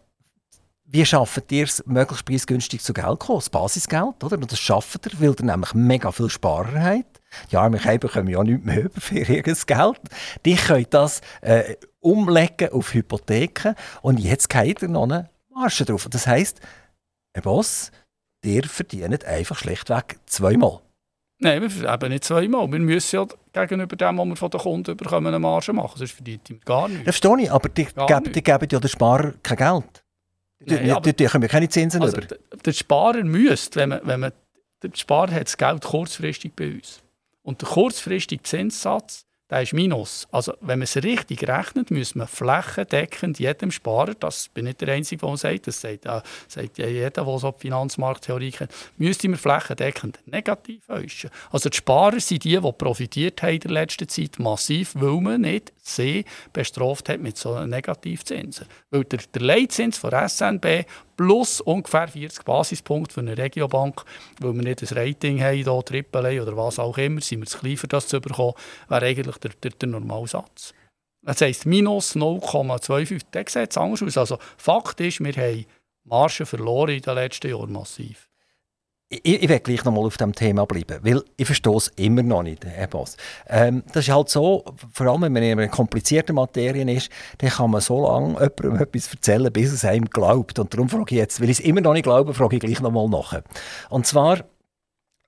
wie 0.93 1.05
schafft 1.05 1.51
ihr 1.53 1.64
es, 1.64 1.84
möglichst 1.86 2.24
preisgünstig 2.24 2.82
zu 2.82 2.93
Geld 2.93 3.07
zu 3.07 3.16
kommen? 3.16 3.38
Das 3.38 3.51
Basisgeld, 3.51 4.24
oder? 4.24 4.36
Und 4.36 4.51
das 4.51 4.59
schafft 4.59 5.07
ihr, 5.07 5.20
weil 5.20 5.34
ihr 5.38 5.45
nämlich 5.45 5.74
mega 5.74 6.11
viel 6.11 6.30
Sparer 6.30 6.82
habt. 6.82 7.20
Ja, 7.51 7.70
wir 7.70 7.99
bekommen 7.99 8.28
ja 8.28 8.43
nichts 8.43 8.64
mehr 8.64 8.80
über 8.84 9.01
für 9.01 9.18
ihr 9.18 9.43
Geld. 9.43 10.01
Die 10.45 10.57
können 10.57 10.86
das 10.91 11.20
äh, 11.41 11.76
umlegen 12.01 12.70
auf 12.72 12.95
Hypotheken 12.95 13.74
und 14.03 14.18
jetzt 14.18 14.49
geht 14.49 14.82
ihr 14.82 14.88
noch 14.88 15.05
eine 15.05 15.30
Marge 15.53 15.84
drauf. 15.84 16.09
Das 16.11 16.26
heisst, 16.26 16.61
ein 17.34 17.43
Boss, 17.43 17.93
ihr 18.45 18.64
verdient 18.64 19.24
einfach 19.24 19.59
schlechtweg 19.59 20.18
zweimal. 20.26 20.80
Nein, 21.43 21.62
wir 21.62 21.93
eben 21.93 22.09
nicht 22.11 22.24
zweimal. 22.24 22.70
Wir 22.70 22.78
müssen 22.78 23.26
ja 23.55 23.64
gegenüber 23.64 23.97
dem, 23.97 24.18
was 24.18 24.26
wir 24.26 24.36
von 24.36 24.51
den 24.51 24.61
Kunden 24.61 24.97
bekommen, 24.97 25.26
eine 25.28 25.38
Marge 25.38 25.72
machen. 25.72 25.97
Sonst 25.97 26.12
verdient 26.12 26.49
wir 26.51 26.59
gar 26.59 26.88
nichts. 26.88 27.05
Das 27.07 27.16
verstehe 27.18 27.45
ich, 27.45 27.51
aber 27.51 27.68
die, 27.70 27.86
geben, 27.86 28.32
die 28.32 28.43
geben 28.43 28.68
ja 28.70 28.78
den 28.78 28.88
Sparer 28.88 29.32
kein 29.43 29.57
Geld. 29.57 30.05
Die, 30.61 30.74
Nein, 30.74 31.03
die, 31.03 31.14
die, 31.14 31.26
die 31.26 31.49
keine 31.49 31.68
Zinsen 31.70 32.03
also 32.03 32.18
über. 32.18 32.36
Der 32.64 32.72
Sparer 32.72 33.24
müsste, 33.24 33.80
wenn 33.80 33.88
man, 33.88 34.01
wenn 34.05 34.20
man, 34.20 34.32
der 34.82 34.91
Sparer 34.95 35.32
hat 35.32 35.47
das 35.47 35.57
Geld 35.57 35.82
kurzfristig 35.82 36.53
bei 36.55 36.74
uns. 36.74 37.03
Und 37.43 37.62
der 37.62 37.68
kurzfristige 37.70 38.43
Zinssatz 38.43 39.24
der 39.51 39.62
ist 39.62 39.72
Minus. 39.72 40.28
Also, 40.30 40.53
wenn 40.61 40.78
man 40.78 40.84
es 40.84 40.96
richtig 40.96 41.46
rechnet, 41.48 41.90
muss 41.90 42.14
man 42.14 42.28
flächendeckend 42.28 43.38
jedem 43.38 43.70
Sparer, 43.70 44.14
das 44.14 44.48
bin 44.48 44.64
nicht 44.64 44.80
der 44.80 44.94
Einzige, 44.94 45.26
der 45.26 45.36
sagt, 45.36 45.66
das 45.66 45.80
sagt, 45.80 46.07
äh, 46.07 46.20
sagt 46.48 46.78
ja 46.78 46.86
jeder, 46.86 47.11
der 47.11 47.38
so 47.38 47.51
die 47.51 47.61
Finanzmarkttheorie 47.62 48.53
kennt, 48.53 48.72
müsste 48.96 49.28
man 49.28 49.38
flächendeckend 49.38 50.20
negativ 50.26 50.88
äuschen. 50.88 51.30
Also, 51.51 51.68
die 51.68 51.76
Sparer 51.76 52.20
sind 52.20 52.44
die, 52.44 52.61
die 52.61 52.72
profitiert 52.72 53.42
haben 53.42 53.55
in 53.55 53.61
der 53.61 53.72
letzten 53.72 54.09
Zeit 54.09 54.38
massiv, 54.38 54.92
weil 54.94 55.20
man 55.20 55.40
nicht 55.40 55.72
sie 55.82 56.24
bestraft 56.53 57.09
hat 57.09 57.20
mit 57.20 57.36
so 57.36 57.66
Negativzinsen. 57.66 58.66
Weil 58.90 59.05
der, 59.05 59.20
der 59.34 59.42
Leitzins 59.42 59.98
von 59.98 60.12
SNB 60.28 60.84
plus 61.20 61.60
ungefähr 61.60 62.08
40 62.08 62.46
Basispunkte 62.46 63.12
für 63.12 63.20
eine 63.20 63.36
Regiobank, 63.36 64.06
weil 64.38 64.54
wir 64.54 64.62
nicht 64.62 64.80
ein 64.80 64.96
Rating 64.96 65.42
haben, 65.42 65.54
hier, 65.54 65.68
AAA 65.68 66.42
oder 66.42 66.56
was 66.56 66.78
auch 66.78 66.96
immer, 66.96 67.20
sind 67.20 67.40
wir 67.40 67.46
zu 67.46 67.58
klein, 67.58 67.76
für 67.76 67.88
das 67.88 68.08
zu 68.08 68.22
bekommen, 68.22 68.54
wäre 68.88 69.04
eigentlich 69.04 69.36
der, 69.36 69.50
der, 69.62 69.72
der 69.72 69.88
Normalsatz. 69.90 70.72
Das 71.20 71.42
heisst, 71.42 71.66
minus 71.66 72.16
0,25, 72.16 73.20
das 73.32 73.52
sieht 73.52 73.76
anders 73.76 74.02
aus. 74.02 74.16
Also 74.16 74.38
Fakt 74.56 74.98
ist, 75.00 75.20
wir 75.20 75.34
haben 75.34 75.66
Margen 76.04 76.46
verloren 76.46 76.94
in 76.94 77.02
den 77.02 77.14
letzten 77.14 77.50
Jahren 77.50 77.70
massiv 77.70 78.29
ich, 79.11 79.42
ich 79.42 79.48
will 79.48 79.58
gleich 79.58 79.84
noch 79.84 79.92
mal 79.92 80.06
auf 80.06 80.16
dem 80.16 80.34
Thema 80.34 80.64
bleiben, 80.66 81.00
weil 81.02 81.22
ich 81.36 81.44
verstehe 81.44 81.76
es 81.76 81.88
immer 81.96 82.22
noch 82.22 82.44
nicht, 82.44 82.64
Herr 82.64 82.86
Boss. 82.86 83.16
Ähm, 83.48 83.82
das 83.92 84.06
ist 84.06 84.14
halt 84.14 84.28
so, 84.28 84.64
vor 84.92 85.06
allem 85.08 85.22
wenn 85.22 85.32
man 85.32 85.42
in 85.42 85.58
einer 85.58 85.68
komplizierten 85.68 86.36
Materie 86.36 86.90
ist, 86.94 87.11
dann 87.38 87.50
kann 87.50 87.72
man 87.72 87.80
so 87.80 88.06
lange 88.06 88.34
jemandem 88.34 88.76
etwas 88.76 89.12
erzählen, 89.12 89.52
bis 89.52 89.72
es 89.72 89.84
einem 89.84 90.08
glaubt. 90.08 90.58
Und 90.61 90.72
darum 90.72 90.88
frage 90.88 91.16
ich 91.16 91.18
jetzt, 91.18 91.40
weil 91.40 91.50
ich 91.50 91.58
es 91.58 91.64
immer 91.64 91.80
noch 91.80 91.92
nicht 91.92 92.04
glaube, 92.04 92.32
frage 92.34 92.56
ich 92.56 92.61
gleich 92.61 92.80
noch 92.80 92.92
mal 92.92 93.08
nach. 93.08 93.42
Und 93.90 94.06
zwar, 94.06 94.44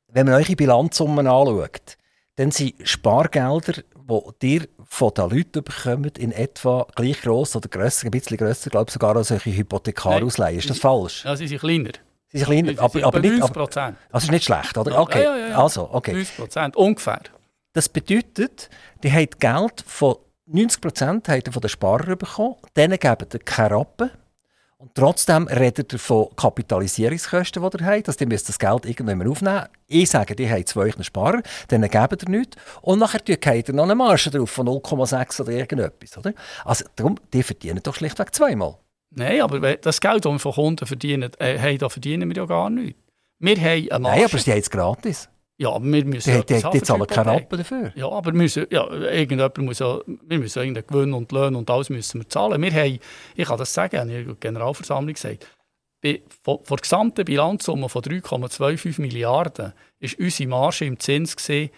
wenn 0.09 0.27
man 0.27 0.37
eure 0.37 0.55
Bilanzsummen 0.55 1.27
anschaut, 1.27 1.97
dann 2.37 2.53
sind 2.53 2.75
Spargelder, 2.85 3.83
die 4.41 4.55
ihr 4.55 4.69
von 4.85 5.13
den 5.13 5.31
Leuten 5.31 5.65
bekommt, 5.65 6.19
in 6.19 6.31
etwa 6.31 6.87
gleich 6.95 7.21
gross 7.21 7.57
oder 7.57 7.69
grösser, 7.69 8.07
ein 8.07 8.11
bisschen 8.13 8.37
grösser, 8.37 8.71
glaube 8.71 8.89
ich, 8.89 8.95
sogar 8.95 9.17
als 9.17 9.29
solche 9.29 9.55
Hypothekarausleihen. 9.57 10.59
Ist 10.59 10.71
das 10.71 10.79
falsch? 10.79 11.25
Sie 11.35 11.49
sind 11.49 11.61
kleiner. 11.61 11.93
Sie 12.33 12.39
sind 12.39 12.47
kleiner, 12.47 12.81
aber, 12.81 13.05
aber 13.05 13.21
nicht... 13.21 13.43
Aber, 13.43 13.93
das 14.11 14.25
ist 14.25 14.31
nicht 14.31 14.45
schlecht, 14.45 14.77
oder? 14.79 14.99
Okay, 14.99 15.23
ja, 15.23 15.37
ja, 15.37 15.49
ja. 15.49 15.63
also, 15.63 15.89
okay. 15.93 16.13
90 16.15 16.37
Prozent, 16.37 16.77
ungefähr. 16.77 17.21
Das 17.75 17.89
bedeutet, 17.89 18.71
die 19.03 19.13
haben 19.13 19.29
Geld 19.39 19.85
von 19.87 20.17
90% 20.53 21.29
habt 21.29 21.47
ihr 21.47 21.53
von 21.53 21.61
den 21.63 21.69
Sparern 21.69 22.19
bekommen, 22.19 22.57
denen 22.77 22.99
geben 22.99 23.27
ihr 23.33 23.39
keine 23.41 23.77
Rappen. 23.77 24.11
Und 24.77 24.97
trotzdem 24.97 25.47
redet 25.47 25.93
ihr 25.93 25.99
von 26.01 26.35
Kapitalisierungskosten, 26.35 27.63
die 27.63 27.79
ihr 27.79 27.87
habt. 27.87 28.09
Also, 28.09 28.25
ihr 28.25 28.27
müsst 28.27 28.49
das 28.49 28.59
Geld 28.59 28.85
irgendwann 28.85 29.29
aufnehmen. 29.29 29.69
Ich 29.87 30.11
sage, 30.11 30.35
die 30.35 30.51
haben 30.51 30.67
zwei 30.67 30.91
Sparer, 30.91 31.41
denen 31.71 31.89
geben 31.89 32.19
ihr 32.21 32.29
nichts. 32.29 32.57
Und 32.81 32.99
nachher 32.99 33.21
habt 33.21 33.69
ihr 33.69 33.75
noch 33.75 33.85
eine 33.85 33.95
Marge 33.95 34.31
drauf 34.31 34.51
von 34.51 34.67
0,6 34.67 35.43
oder 35.43 35.53
irgendetwas. 35.53 36.19
Oder? 36.19 36.33
Also, 36.65 36.85
darum, 36.97 37.15
die 37.33 37.45
verdienen 37.45 37.81
doch 37.81 37.95
schlichtweg 37.95 38.35
zweimal. 38.35 38.77
Nein, 39.15 39.41
aber 39.43 39.77
das 39.77 40.01
Geld, 40.01 40.25
das 40.25 40.33
wir 40.33 40.39
von 40.39 40.53
Kunden 40.53 40.87
verdienen, 40.87 41.31
äh, 41.39 41.59
hey, 41.59 41.79
da 41.79 41.89
verdienen 41.89 42.29
wir 42.31 42.37
ja 42.37 42.47
gar 42.47 42.71
nichts. 42.71 42.99
Wir 43.39 43.57
haben 43.57 43.91
eine 43.91 43.99
Marge. 43.99 44.21
Nein, 44.21 44.25
aber 44.25 44.39
sie 44.39 44.51
haben 44.53 44.59
es 44.59 44.71
gratis. 44.71 45.29
Ja, 45.59 45.71
aber 45.71 45.85
wir 45.85 46.05
müssen... 46.05 46.45
Die, 46.47 46.55
die, 46.55 46.71
die 46.73 46.83
zahlen 46.83 47.07
keine 47.07 47.33
Rappen 47.33 47.59
dafür. 47.59 47.93
Ja, 47.95 48.09
aber 48.09 48.33
müssen, 48.33 48.67
ja, 48.71 48.89
irgendjemand 48.91 49.59
muss 49.59 49.79
ja, 49.81 50.01
wir 50.07 50.39
müssen 50.39 50.59
irgendeinen 50.59 50.87
Gewinn 50.87 51.13
und 51.13 51.31
Löhne 51.31 51.59
und 51.59 51.71
alles 51.71 51.91
müssen 51.91 52.21
wir 52.21 52.29
zahlen. 52.29 52.61
Wir 52.63 52.73
haben, 52.73 52.99
ich 53.37 53.47
kann 53.47 53.59
das 53.59 53.73
sagen, 53.73 54.09
ich 54.09 54.17
habe 54.17 54.25
der 54.25 54.35
Generalversammlung 54.37 55.15
gesagt, 55.15 55.47
bei, 56.03 56.23
von, 56.43 56.59
von 56.65 56.77
der 56.77 56.83
gesamten 56.83 57.25
Bilanzsumme 57.25 57.89
von 57.89 58.03
3,25 58.03 59.01
Milliarden 59.01 59.73
ist 60.01 60.19
unsere 60.19 60.49
Marge 60.49 60.85
im 60.85 60.99
Zins 60.99 61.37
gesehen, 61.37 61.71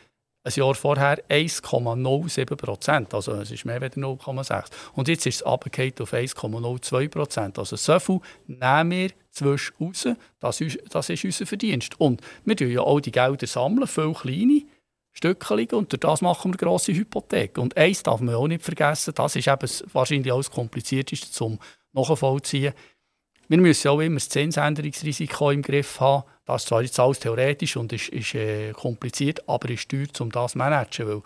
ein 0.45 0.53
Jahr 0.55 0.75
vorher 0.75 1.25
1,07 1.29 2.57
Prozent. 2.57 3.15
Also 3.15 3.33
es 3.33 3.51
ist 3.51 3.65
mehr 3.65 3.81
als 3.81 3.97
0,6. 3.97 4.67
Und 4.93 5.09
jetzt 5.09 5.27
ist 5.27 5.37
es 5.37 5.43
abgekehrt 5.43 6.01
auf 6.01 6.13
1,02 6.13 7.09
Prozent. 7.09 7.59
Also 7.59 7.77
so 7.77 7.99
viel 7.99 8.21
nehmen 8.47 8.91
wir 8.91 9.11
zwischen 9.31 9.75
raus. 9.81 10.07
Das 10.41 10.61
ist, 10.61 10.79
das 10.91 11.09
unser 11.25 11.47
Verdienst. 11.47 11.99
Und 11.99 12.21
wir 12.45 12.55
sammeln 12.55 12.71
ja 12.71 12.83
auch 12.83 13.01
die 13.01 13.11
Gelder, 13.11 13.47
sammeln, 13.47 13.87
viele 13.87 14.13
kleine 14.13 14.63
Stückchen, 15.13 15.69
und 15.71 15.93
durch 15.93 16.01
das 16.01 16.21
machen 16.21 16.53
wir 16.53 16.59
grosse 16.59 16.93
Hypotheken. 16.93 17.63
Und 17.63 17.77
eins 17.77 18.03
darf 18.03 18.21
man 18.21 18.35
auch 18.35 18.49
nicht 18.49 18.63
vergessen, 18.63 19.15
das 19.15 19.37
ist 19.37 19.49
eben 19.49 19.71
wahrscheinlich 19.93 20.33
alles 20.33 20.51
komplizierteste 20.51 21.31
zum 21.31 21.59
Nachvollziehen. 21.93 22.75
Wir 23.49 23.59
müssen 23.59 23.89
auch 23.89 24.01
immer 24.01 24.17
das 24.17 24.29
Zinsänderungsrisiko 24.29 25.51
im 25.51 25.63
Griff 25.63 26.01
haben. 26.01 26.25
Das 26.45 26.63
ist 26.63 26.69
zwar 26.69 26.83
jetzt 26.83 27.01
alles 27.01 27.21
theoretisch 27.21 27.77
und 27.77 27.93
ist, 27.93 28.09
ist 28.09 28.35
äh, 28.35 28.73
kompliziert, 28.73 29.49
aber 29.49 29.71
ist 29.71 29.89
teuer, 29.89 30.07
um 30.21 30.31
das 30.31 30.53
zu 30.53 30.59
managen. 30.59 31.09
Weil 31.09 31.23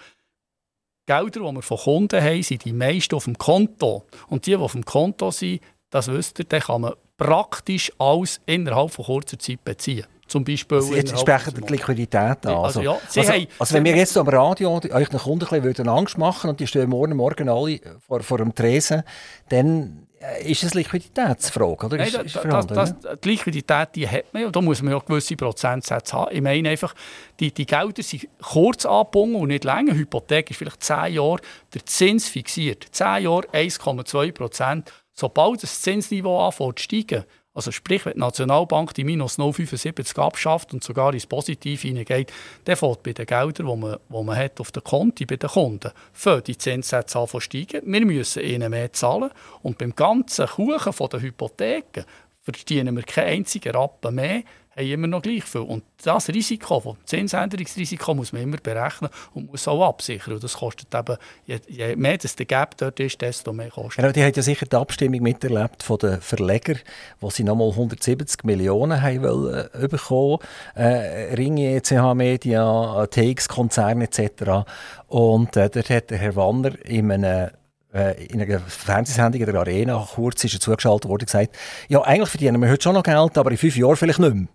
Gelder, 1.07 1.41
die 1.41 1.55
wir 1.55 1.63
von 1.63 1.79
Kunden 1.79 2.23
haben, 2.23 2.43
sind 2.43 2.65
die 2.65 2.73
meisten 2.73 3.15
auf 3.15 3.25
dem 3.25 3.39
Konto. 3.39 4.05
Und 4.29 4.47
die, 4.47 4.51
die 4.51 4.57
auf 4.57 4.73
dem 4.73 4.85
Konto 4.85 5.31
sind, 5.31 5.63
das 5.91 6.09
wisst 6.09 6.39
ihr, 6.39 6.45
dann 6.45 6.61
kann 6.61 6.83
man 6.83 6.93
praktisch 7.17 7.91
alles 7.99 8.41
innerhalb 8.47 8.91
von 8.91 9.07
kurzer 9.07 9.39
Zeit 9.39 9.65
beziehen. 9.65 10.07
Zum 10.29 10.45
Beispiel 10.45 10.77
also 10.77 10.95
jetzt 10.95 11.19
sprechen 11.19 11.55
die 11.55 11.73
Liquidität 11.73 12.47
an. 12.47 12.55
Also, 12.55 12.81
also, 12.81 12.83
ja, 12.83 12.99
also, 13.17 13.47
also 13.59 13.75
wenn 13.75 13.85
wir 13.85 13.97
jetzt 13.97 14.17
am 14.19 14.29
Radio 14.29 14.77
euch 14.77 14.93
einen 14.93 15.19
Kunden 15.19 15.47
ein 15.51 15.63
bisschen 15.63 15.89
Angst 15.89 16.19
machen 16.19 16.51
und 16.51 16.61
die 16.61 16.67
stehen 16.67 16.91
morgen, 16.91 17.17
morgen 17.17 17.49
alle 17.49 17.81
vor, 18.07 18.21
vor 18.21 18.39
dem 18.39 18.55
Tresen, 18.55 19.03
dann 19.49 20.07
ist 20.45 20.65
es 20.65 20.75
Liquiditätsfrage, 20.75 21.87
oder? 21.87 21.97
Nein, 21.97 22.09
ist, 22.09 22.19
ist 22.19 22.37
das, 22.37 22.67
das, 22.67 22.95
die 23.23 23.29
Liquidität 23.29 23.91
die 23.95 24.09
hat 24.09 24.33
man 24.33 24.43
ja, 24.43 24.51
da 24.51 24.61
muss 24.61 24.83
man 24.83 24.93
ja 24.93 24.99
gewisse 24.99 25.37
Prozentsätze 25.37 26.17
haben. 26.17 26.35
Ich 26.35 26.43
meine 26.43 26.71
einfach, 26.71 26.95
die, 27.39 27.53
die 27.53 27.67
Gelder 27.67 28.03
sind 28.03 28.29
kurz 28.43 28.85
angebunden 28.85 29.37
und 29.37 29.49
nicht 29.49 29.65
länger. 29.65 29.95
Hypothek 29.95 30.51
ist 30.51 30.57
vielleicht 30.57 30.83
10 30.83 31.15
Jahre 31.15 31.39
der 31.73 31.87
Zins 31.87 32.29
fixiert. 32.29 32.87
10 32.91 33.25
Jahre 33.25 33.47
1,2 33.53 34.33
Prozent. 34.33 34.93
Sobald 35.13 35.63
das 35.63 35.83
Zinsniveau 35.83 36.47
anfängt 36.47 36.79
zu 36.79 36.85
steigen, 36.85 37.25
also 37.55 37.73
sprich, 37.73 38.07
wenn 38.07 38.15
die 38.15 38.21
Nationalbank 38.21 38.95
die 38.95 39.05
minus 39.05 39.39
0,75 39.39 40.19
abschafft 40.19 40.73
und 40.73 40.85
sogar 40.85 41.13
ins 41.13 41.27
Positive 41.27 41.89
hineingeht, 41.89 42.33
dann 42.65 42.77
fällt 42.77 43.03
bei 43.03 43.13
den 43.13 43.27
Geldern, 43.27 43.67
die 43.67 43.77
man, 43.77 43.97
die 44.09 44.23
man 44.23 44.37
hat 44.37 44.61
auf 44.61 44.71
den 44.71 44.85
Konten 44.85 45.27
bei 45.27 45.37
den 45.37 45.51
Kunden, 45.51 45.91
für 46.13 46.41
die 46.41 46.57
Zinssätze 46.57 47.19
an 47.19 47.41
steigen. 47.41 47.83
Wir 47.85 48.07
müssen 48.07 48.43
ihnen 48.43 48.71
mehr 48.71 48.93
zahlen 48.93 49.31
und 49.63 49.79
beim 49.79 49.95
ganzen 49.97 50.47
Kuchen 50.47 51.09
der 51.09 51.21
Hypotheken 51.21 52.05
verdienen 52.43 52.97
wir 52.97 53.03
keinen 53.03 53.39
einzigen 53.39 53.75
Rappen 53.75 54.15
mehr, 54.15 54.43
haben 54.79 54.93
immer 54.93 55.07
noch 55.07 55.23
gleich 55.23 55.45
viel. 55.45 55.63
Und 55.63 55.85
das 56.03 56.29
Risiko, 56.29 56.97
das 57.01 57.11
Zinsänderungsrisiko, 57.11 58.15
muss 58.15 58.33
man 58.33 58.43
immer 58.43 58.57
berechnen 58.59 59.11
und 59.35 59.51
muss 59.51 59.67
auch 59.69 59.89
absichern. 59.89 60.35
Und 60.35 60.45
das 60.45 60.55
kostet 60.55 60.95
eben, 60.95 61.17
je, 61.47 61.59
je 61.67 61.97
mehr 61.97 62.19
das 62.19 62.37
der 62.37 62.47
Gap 62.47 62.77
dort 62.77 63.01
ist, 63.01 63.21
desto 63.21 63.53
mehr 63.53 63.71
kostet 63.71 63.97
genau, 63.97 64.13
Die 64.13 64.23
haben 64.23 64.33
ja 64.35 64.43
sicher 64.43 64.67
die 64.67 64.77
Abstimmung 64.77 65.23
miterlebt 65.23 65.83
von 65.83 65.99
den 65.99 66.21
Verlegern, 66.21 66.79
wo 67.21 67.31
sie 67.31 67.45
nochmal 67.45 67.71
170 67.71 68.45
Millionen 68.45 69.03
haben 69.03 69.23
wollen, 69.23 69.69
äh, 69.73 69.89
bekommen 69.89 70.39
äh, 70.75 71.35
Ringe, 71.35 71.81
CH 71.83 72.15
Media, 72.15 73.07
TX-Konzern 73.07 74.01
etc. 74.03 74.67
Und 75.09 75.57
äh, 75.57 75.69
dort 75.71 75.91
hat 75.91 76.11
der 76.11 76.19
Herr 76.19 76.37
Wanner 76.37 76.73
in 76.85 77.11
einem 77.11 77.51
äh, 77.93 78.25
in 78.27 78.41
einer 78.41 78.61
Fernsehsendung 78.61 79.41
in 79.41 79.47
der 79.47 79.61
Arena, 79.61 80.07
kurz 80.15 80.45
ist 80.45 80.55
er 80.55 80.61
zugeschaltet 80.61 81.09
worden, 81.09 81.25
gesagt, 81.25 81.57
ja, 81.89 82.03
eigentlich 82.03 82.29
verdienen 82.29 82.61
wir 82.61 82.69
heute 82.71 82.83
schon 82.83 82.95
noch 82.95 83.03
Geld, 83.03 83.39
aber 83.39 83.51
in 83.51 83.57
fünf 83.57 83.77
Jahren 83.77 83.97
vielleicht 83.97 84.19
nicht 84.19 84.35
mehr. 84.35 84.49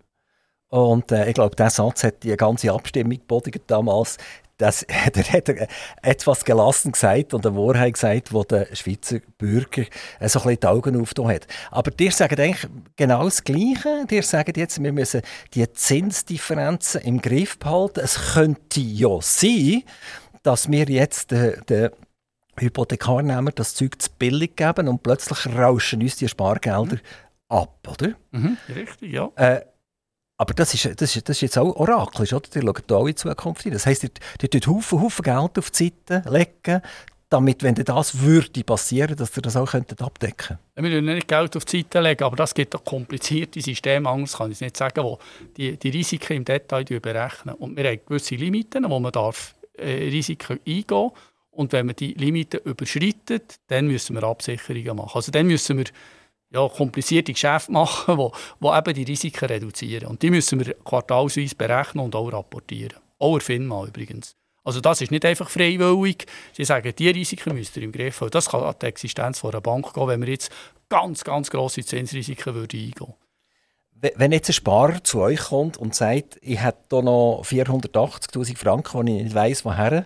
Und 0.73 1.11
äh, 1.11 1.27
ich 1.27 1.35
glaube, 1.35 1.55
dieser 1.55 1.69
Satz 1.69 2.03
hat 2.03 2.23
die 2.23 2.35
ganze 2.35 2.71
Abstimmung 2.71 3.11
geboten 3.11 3.51
damals. 3.67 4.17
Das, 4.57 4.83
der 5.15 5.23
hat 5.31 5.47
er 5.47 5.67
etwas 6.01 6.43
gelassen 6.43 6.93
gesagt 6.93 7.35
und 7.35 7.45
eine 7.45 7.55
Wahrheit 7.55 7.93
gesagt, 7.93 8.31
die 8.31 8.47
der 8.49 8.75
Schweizer 8.75 9.19
Bürger 9.37 9.83
äh, 10.19 10.27
so 10.27 10.39
ein 10.39 10.45
bisschen 10.45 10.59
die 10.61 10.67
Augen 10.67 10.99
aufgetan 10.99 11.27
hat. 11.27 11.45
Aber 11.69 11.91
dir 11.91 12.11
sagen 12.11 12.41
eigentlich 12.41 12.67
genau 12.95 13.23
das 13.25 13.43
Gleiche. 13.43 14.07
Dir 14.09 14.23
sagen 14.23 14.53
jetzt, 14.55 14.81
wir 14.81 14.91
müssen 14.91 15.21
die 15.53 15.71
Zinsdifferenzen 15.71 17.01
im 17.01 17.21
Griff 17.21 17.59
behalten. 17.59 17.99
Es 17.99 18.33
könnte 18.33 18.79
ja 18.79 19.19
sein, 19.21 19.83
dass 20.41 20.71
wir 20.71 20.85
jetzt 20.85 21.29
den, 21.29 21.61
den 21.69 21.89
Hypothekarnehmer 22.57 23.51
das 23.51 23.75
Zeug 23.75 24.01
zu 24.01 24.09
billig 24.17 24.55
geben 24.55 24.87
und 24.87 25.03
plötzlich 25.03 25.55
rauschen 25.55 26.01
uns 26.01 26.15
die 26.15 26.27
Spargelder 26.27 26.95
mhm. 26.95 27.01
ab, 27.47 27.87
oder? 27.87 28.13
Mhm, 28.31 28.57
richtig, 28.75 29.11
ja. 29.11 29.29
Äh, 29.35 29.61
aber 30.43 30.53
das 30.55 30.73
ist, 30.73 31.01
das, 31.01 31.15
ist, 31.15 31.29
das 31.29 31.37
ist 31.37 31.41
jetzt 31.41 31.57
auch 31.57 31.73
orakelisch, 31.77 32.33
oder? 32.33 32.49
Die 32.53 32.59
schauen 32.59 32.83
da 32.85 32.95
auch 32.95 33.07
in 33.07 33.15
Zukunft 33.15 33.65
Das 33.65 33.85
heisst, 33.85 34.09
die 34.41 34.49
tun 34.49 34.75
Haufen, 34.75 35.01
Haufen 35.01 35.23
Geld 35.23 35.57
auf 35.57 35.71
die 35.71 35.85
Seite 35.85 36.29
legen, 36.29 36.81
damit, 37.29 37.63
wenn 37.63 37.75
das 37.75 38.19
würde 38.19 38.63
passieren, 38.65 39.15
dass 39.15 39.37
ihr 39.37 39.41
das 39.41 39.55
auch 39.55 39.73
abdecken 39.73 40.35
könntet. 40.37 40.59
Wir 40.75 40.83
müssen 40.83 41.05
nicht 41.05 41.29
Geld 41.29 41.55
auf 41.55 41.63
die 41.63 41.77
Seite 41.77 42.01
legen, 42.01 42.25
aber 42.25 42.35
das 42.35 42.53
gibt 42.53 42.75
auch 42.75 42.83
komplizierte 42.83 43.61
Systeme, 43.61 44.09
anders 44.09 44.33
kann 44.33 44.51
ich 44.51 44.57
es 44.57 44.61
nicht 44.61 44.75
sagen, 44.75 45.01
wo 45.01 45.17
die, 45.55 45.77
die 45.77 45.89
Risiken 45.89 46.33
im 46.33 46.43
Detail 46.45 46.83
berechnen. 46.83 47.55
Und 47.55 47.77
wir 47.77 47.85
haben 47.85 48.01
gewisse 48.05 48.35
Limiten, 48.35 48.83
wo 48.89 48.99
man 48.99 49.13
darf, 49.13 49.55
äh, 49.77 50.09
Risiken 50.09 50.59
eingehen 50.67 50.83
darf. 50.87 51.13
Und 51.51 51.71
wenn 51.71 51.85
man 51.85 51.95
die 51.95 52.15
Limiten 52.15 52.59
überschreitet, 52.65 53.61
dann 53.67 53.87
müssen 53.87 54.13
wir 54.13 54.23
Absicherungen 54.23 54.97
machen. 54.97 55.15
Also 55.15 55.31
dann 55.31 55.47
müssen 55.47 55.77
wir 55.77 55.85
ja, 56.53 56.67
komplizierte 56.69 57.33
Geschäfte 57.33 57.71
machen, 57.71 58.17
wo, 58.17 58.31
wo 58.59 58.75
eben 58.75 58.93
die 58.93 59.03
Risiken 59.03 59.45
reduzieren. 59.45 60.07
Und 60.07 60.21
die 60.21 60.29
müssen 60.29 60.63
wir 60.63 60.73
quartalsweise 60.75 61.55
berechnen 61.55 62.05
und 62.05 62.15
auch 62.15 62.31
rapportieren. 62.31 62.99
Auch 63.19 63.39
FINMA 63.41 63.85
übrigens. 63.85 64.35
Also 64.63 64.79
das 64.79 65.01
ist 65.01 65.11
nicht 65.11 65.25
einfach 65.25 65.49
freiwillig. 65.49 66.25
Sie 66.53 66.63
sagen, 66.63 66.93
die 66.97 67.09
Risiken 67.09 67.53
müsst 67.53 67.75
ihr 67.75 67.83
im 67.83 67.91
Griff 67.91 68.21
haben. 68.21 68.31
Das 68.31 68.49
kann 68.49 68.63
an 68.63 68.75
die 68.81 68.85
Existenz 68.85 69.43
einer 69.43 69.59
Bank 69.59 69.93
gehen, 69.93 70.07
wenn 70.07 70.21
wir 70.21 70.29
jetzt 70.29 70.51
ganz, 70.87 71.23
ganz 71.23 71.49
grosse 71.49 71.83
Zinsrisiken 71.83 72.53
würden 72.53 72.79
eingehen 72.79 73.13
Wenn 74.15 74.31
jetzt 74.31 74.49
ein 74.49 74.53
Sparer 74.53 75.03
zu 75.03 75.19
euch 75.19 75.39
kommt 75.39 75.77
und 75.77 75.95
sagt, 75.95 76.37
ich 76.41 76.61
habe 76.61 76.77
hier 76.89 77.01
noch 77.01 77.43
480'000 77.45 78.57
Franken, 78.57 79.05
die 79.05 79.17
ich 79.17 79.23
nicht 79.23 79.35
weiss, 79.35 79.65
woher, 79.65 80.05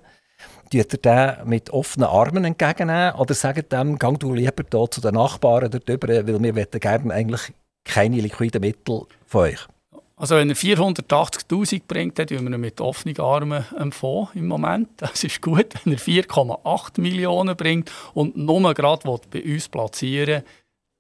Tut 0.70 0.74
ihr 0.74 1.00
den 1.00 1.48
mit 1.48 1.70
offenen 1.70 2.10
Armen 2.10 2.44
entgegennehmen 2.44 3.16
oder 3.16 3.34
sagt 3.34 3.72
dem, 3.72 3.98
gang 3.98 4.20
du 4.20 4.34
lieber 4.34 4.64
da 4.70 4.90
zu 4.90 5.00
den 5.00 5.14
Nachbarn 5.14 5.72
dort 5.72 5.88
weil 5.88 6.56
wir 6.56 6.66
gerne 6.66 7.14
eigentlich 7.14 7.54
keine 7.86 8.20
liquiden 8.20 8.60
Mittel 8.60 9.04
von 9.26 9.42
euch? 9.42 9.66
Also 10.18 10.36
wenn 10.36 10.50
er 10.50 10.56
480'000 10.56 11.84
bringt, 11.88 12.18
dann 12.20 12.28
wir 12.30 12.40
ihn 12.40 12.60
mit 12.60 12.82
offenen 12.82 13.20
Armen 13.20 13.64
empfangen 13.78 14.30
im 14.34 14.48
Moment. 14.48 14.90
Das 14.98 15.24
ist 15.24 15.42
gut. 15.42 15.68
Wenn 15.84 15.94
er 15.94 16.00
4,8 16.00 17.00
Millionen 17.00 17.56
bringt 17.56 17.92
und 18.14 18.36
nur 18.36 18.74
gerade 18.74 19.20
bei 19.30 19.44
uns 19.44 19.70
platzieren 19.70 20.44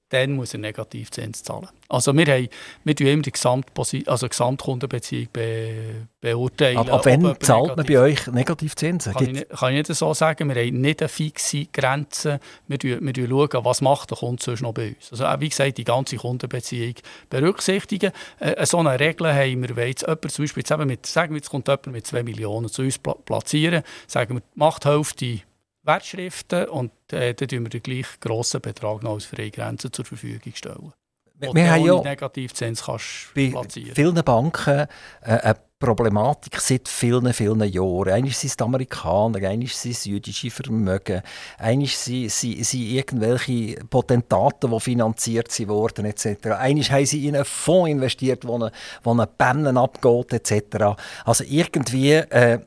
dann 0.09 0.33
muss 0.33 0.53
er 0.53 0.59
Negativzins 0.59 1.43
zahlen. 1.43 1.67
Also 1.89 2.15
wir, 2.15 2.25
haben, 2.25 2.47
wir 2.83 2.95
tun 2.95 3.07
immer 3.07 3.21
die 3.21 3.31
Gesamtposi 3.31 4.03
also 4.07 4.27
Gesamtkundenbeziehung 4.27 5.27
be 5.31 6.07
beurteilen. 6.19 6.77
Ab, 6.77 6.91
ab 6.91 7.05
wann 7.05 7.35
zahlt 7.39 7.77
man 7.77 7.85
bei 7.85 7.99
euch 7.99 8.27
Negativzinsen? 8.27 9.13
Kann, 9.13 9.35
ich, 9.35 9.49
kann 9.49 9.73
ich 9.73 9.87
nicht 9.87 9.97
so 9.97 10.13
sagen. 10.13 10.49
Wir 10.49 10.55
haben 10.55 10.81
nicht 10.81 11.01
eine 11.01 11.09
fixe 11.09 11.65
Grenze. 11.71 12.39
Wir, 12.67 12.79
tun, 12.79 12.97
wir 13.01 13.27
schauen, 13.27 13.65
was 13.65 13.81
macht 13.81 14.11
der 14.11 14.17
Kunde 14.17 14.43
sonst 14.43 14.61
noch 14.61 14.73
bei 14.73 14.89
uns. 14.89 15.11
Also 15.11 15.25
wie 15.41 15.49
gesagt, 15.49 15.77
die 15.77 15.83
ganze 15.83 16.17
Kundenbeziehung 16.17 16.95
berücksichtigen. 17.29 18.11
Äh, 18.39 18.65
so 18.65 18.79
eine 18.79 18.99
Regel 18.99 19.33
haben 19.33 19.61
wir, 19.61 19.75
wenn 19.75 19.87
jetzt 19.87 20.01
jemand 20.01 20.31
zum 20.31 20.43
Beispiel, 20.43 20.63
jetzt 20.67 20.77
mit, 20.85 21.05
sagen 21.05 21.33
wir, 21.33 21.37
jetzt 21.37 21.49
kommt 21.49 21.67
jemand 21.67 21.87
mit 21.87 22.07
2 22.07 22.23
Millionen 22.23 22.69
zu 22.69 22.81
uns 22.81 22.97
platzieren, 22.97 23.83
sagen 24.07 24.35
wir, 24.35 24.41
macht 24.55 24.85
Hälfte 24.85 25.41
Wertschriften 25.87 26.65
und 26.65 26.91
äh, 27.11 27.33
dann 27.33 27.47
stellen 27.47 27.63
wir 27.63 27.69
den 27.69 27.81
gleich 27.81 28.19
grossen 28.19 28.61
Betrag 28.61 29.03
noch 29.03 29.13
als 29.13 29.25
Freigrenze 29.25 29.91
zur 29.91 30.05
Verfügung 30.05 30.53
stellen. 30.53 30.93
Wir, 31.39 31.53
wir 31.53 31.71
haben 31.71 31.85
ja 31.85 32.01
Negativzins 32.01 32.83
kannst 32.83 33.31
bei 33.35 33.49
platzieren. 33.51 33.93
vielen 33.93 34.23
Banken 34.23 34.87
äh, 35.21 35.37
eine 35.37 35.55
Problematik 35.79 36.59
seit 36.59 36.87
vielen, 36.87 37.31
vielen 37.31 37.61
Jahren. 37.61 38.09
Einmal 38.09 38.31
sind 38.31 38.49
es 38.49 38.57
die 38.57 38.63
Amerikaner, 38.63 39.47
einmal 39.47 39.67
sind 39.67 39.91
es 39.91 40.05
jüdische 40.05 40.49
Vermögen, 40.49 41.21
einmal 41.59 41.85
sind, 41.85 42.31
sind, 42.31 42.65
sind 42.65 42.81
irgendwelche 42.81 43.75
Potentaten, 43.85 44.71
die 44.71 44.79
finanziert 44.79 45.67
wurden, 45.67 46.05
etc. 46.05 46.47
Einmal 46.57 46.83
haben 46.85 47.05
sie 47.05 47.27
in 47.27 47.35
einen 47.35 47.45
Fonds 47.45 47.91
investiert, 47.91 48.45
wo 48.47 48.55
eine, 48.55 48.71
wo 49.03 49.11
eine 49.11 49.27
Pennen 49.27 49.77
abgeht, 49.77 50.33
etc. 50.33 50.97
Also 51.23 51.43
irgendwie... 51.47 52.13
Äh, 52.13 52.59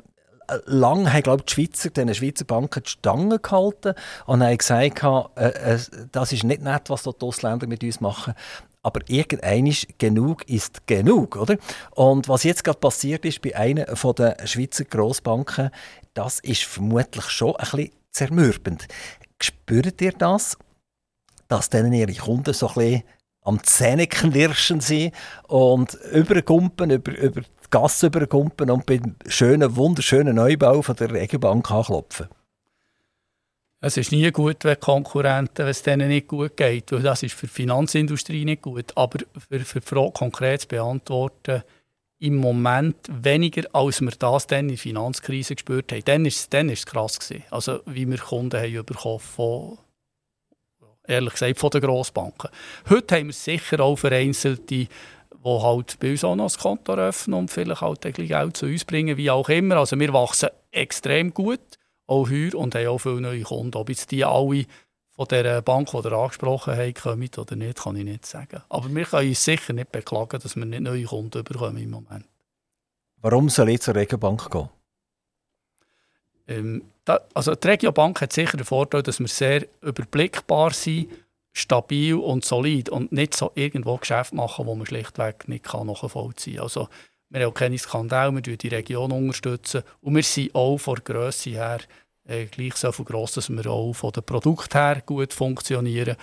lange 0.66 1.12
haben 1.12 1.22
glaube 1.22 1.44
die 1.44 1.52
Schweizer 1.52 1.90
den 1.90 2.14
Schweizer 2.14 2.44
Banken 2.44 2.82
die 2.82 2.90
Stange 2.90 3.38
gehalten 3.38 3.94
und 4.26 4.42
haben 4.42 4.58
gesagt, 4.58 5.02
äh, 5.36 5.48
äh, 5.48 5.78
das 6.12 6.32
ist 6.32 6.44
nicht 6.44 6.62
nett, 6.62 6.90
was 6.90 7.02
die 7.02 7.10
Ausländer 7.20 7.66
mit 7.66 7.82
uns 7.82 8.00
machen 8.00 8.34
aber 8.82 9.00
irgendeinisch 9.08 9.86
genug 9.98 10.48
ist 10.48 10.86
genug, 10.86 11.36
oder? 11.36 11.58
Und 11.90 12.28
was 12.28 12.44
jetzt 12.44 12.64
gerade 12.64 12.78
passiert 12.78 13.24
ist 13.24 13.42
bei 13.42 13.54
einer 13.54 13.84
der 13.84 14.46
Schweizer 14.46 14.84
Grossbanken, 14.84 15.70
das 16.14 16.40
ist 16.40 16.62
vermutlich 16.64 17.26
schon 17.26 17.56
ein 17.56 17.70
bisschen 17.70 17.90
zermürbend. 18.10 18.88
Spürt 19.40 20.00
ihr 20.00 20.12
das, 20.12 20.56
dass 21.48 21.70
denen 21.70 21.92
ihre 21.92 22.14
Kunden 22.14 22.54
so 22.54 22.68
ein 22.68 22.74
bisschen 22.74 23.02
am 23.42 23.62
Zähneknirschen 23.62 24.80
sind 24.80 25.14
und 25.48 25.94
übergumpen, 26.12 26.90
über, 26.90 27.16
über 27.16 27.42
die 27.72 27.78
Gasse 27.78 28.06
übergumpen 28.06 28.70
und 28.70 28.86
beim 28.86 29.14
schönen, 29.26 29.76
wunderschönen 29.76 30.36
Neubau 30.36 30.82
von 30.82 30.96
der 30.96 31.12
Regenbank 31.12 31.70
anklopfen? 31.70 32.28
Es 33.82 33.96
ist 33.96 34.12
nie 34.12 34.30
gut, 34.30 34.64
wenn 34.64 34.78
Konkurrenten, 34.78 35.64
wenn 35.64 35.68
es 35.68 35.82
denen 35.82 36.08
nicht 36.08 36.28
gut 36.28 36.56
geht. 36.56 36.92
Weil 36.92 37.02
das 37.02 37.22
ist 37.22 37.34
für 37.34 37.46
die 37.46 37.52
Finanzindustrie 37.52 38.44
nicht 38.44 38.60
gut. 38.62 38.92
Aber 38.94 39.20
für, 39.48 39.60
für 39.60 39.80
die 39.80 39.86
Frage 39.86 40.12
konkret 40.12 40.62
zu 40.62 40.68
beantworten, 40.68 41.62
im 42.18 42.36
Moment 42.36 42.96
weniger, 43.08 43.62
als 43.72 44.02
wir 44.02 44.10
das 44.10 44.46
dann 44.46 44.66
in 44.66 44.68
der 44.68 44.78
Finanzkrise 44.78 45.54
gespürt 45.54 45.90
haben. 45.92 46.04
Dann 46.04 46.22
war 46.24 46.28
es, 46.28 46.48
dann 46.50 46.68
ist 46.68 46.80
es 46.80 46.86
krass. 46.86 47.18
Gewesen. 47.18 47.44
Also, 47.50 47.80
wie 47.86 48.06
wir 48.06 48.18
Kunden 48.18 48.60
haben 48.60 48.84
bekommen 48.84 49.20
von, 49.20 49.78
ehrlich 51.06 51.32
gesagt, 51.32 51.58
von 51.58 51.70
den 51.70 51.80
Grossbanken. 51.80 52.50
Heute 52.90 53.16
haben 53.16 53.28
wir 53.28 53.32
sicher 53.32 53.80
auch 53.80 53.96
vereinzelte, 53.96 54.88
die 55.44 55.62
halt 55.62 55.98
bei 56.00 56.10
uns 56.10 56.24
auch 56.24 56.36
noch 56.36 56.54
ein 56.54 56.60
Konto 56.60 56.92
öffnen 56.94 57.38
und 57.38 57.50
vielleicht 57.50 57.80
halt 57.80 58.02
Geld 58.02 58.56
zu 58.56 58.66
uns 58.66 58.84
bringen, 58.84 59.16
wie 59.16 59.30
auch 59.30 59.48
immer. 59.48 59.76
Also 59.76 59.98
wir 59.98 60.12
wachsen 60.12 60.50
extrem 60.70 61.32
gut 61.32 61.60
auch 62.06 62.28
heuer 62.28 62.54
und 62.54 62.74
haben 62.74 62.88
auch 62.88 62.98
viele 62.98 63.20
neue 63.20 63.42
Kunden. 63.42 63.76
Ob 63.76 63.88
jetzt 63.88 64.10
die 64.10 64.24
alle 64.24 64.66
von 65.10 65.26
der 65.28 65.62
Bank, 65.62 65.90
die 65.90 65.96
ihr 65.96 66.12
angesprochen 66.12 66.76
habt, 66.76 67.02
kommen 67.02 67.30
oder 67.36 67.56
nicht, 67.56 67.78
kann 67.78 67.96
ich 67.96 68.04
nicht 68.04 68.26
sagen. 68.26 68.62
Aber 68.68 68.94
wir 68.94 69.04
können 69.04 69.28
uns 69.28 69.44
sicher 69.44 69.72
nicht 69.72 69.92
beklagen, 69.92 70.40
dass 70.40 70.56
wir 70.56 70.64
nicht 70.64 70.80
neue 70.80 71.04
Kunden 71.04 71.44
bekommen 71.44 71.78
im 71.78 71.90
Moment. 71.90 72.24
Warum 73.18 73.48
soll 73.48 73.68
ich 73.70 73.80
zur 73.80 73.94
Regiobank 73.94 74.50
gehen? 74.50 74.68
Ähm, 76.48 76.82
da, 77.04 77.20
also 77.32 77.54
die 77.54 77.68
Regiobank 77.68 78.20
hat 78.20 78.32
sicher 78.32 78.56
den 78.56 78.64
Vorteil, 78.64 79.02
dass 79.02 79.20
wir 79.20 79.28
sehr 79.28 79.66
überblickbar 79.82 80.72
sind, 80.72 81.10
stabil 81.60 82.14
und 82.14 82.44
solid 82.44 82.88
und 82.88 83.12
nicht 83.12 83.34
so 83.34 83.52
irgendwo 83.54 83.96
Geschäfte 83.96 84.36
machen, 84.36 84.66
wo 84.66 84.74
man 84.74 84.86
schlichtweg 84.86 85.48
nicht 85.48 85.72
nachvollziehen 85.72 86.56
kann. 86.56 86.62
Also 86.64 86.88
wir 87.30 87.42
haben 87.42 87.50
auch 87.50 87.54
keine 87.54 87.78
Skandale, 87.78 88.34
wir 88.34 88.42
unterstützen 88.42 88.58
die 88.58 88.68
Region 88.68 89.12
unterstützen 89.12 89.82
und 90.00 90.16
wir 90.16 90.22
sind 90.22 90.54
auch 90.54 90.78
von 90.78 90.96
der 90.96 91.04
Grösse 91.04 91.50
her 91.50 91.78
äh, 92.26 92.46
gleich 92.46 92.76
so 92.76 92.90
viel 92.92 93.04
gross, 93.04 93.32
dass 93.32 93.50
wir 93.50 93.66
auch 93.66 93.92
von 93.92 94.12
den 94.12 94.24
Produkten 94.24 94.76
her 94.76 95.02
gut 95.04 95.32
funktionieren 95.32 96.16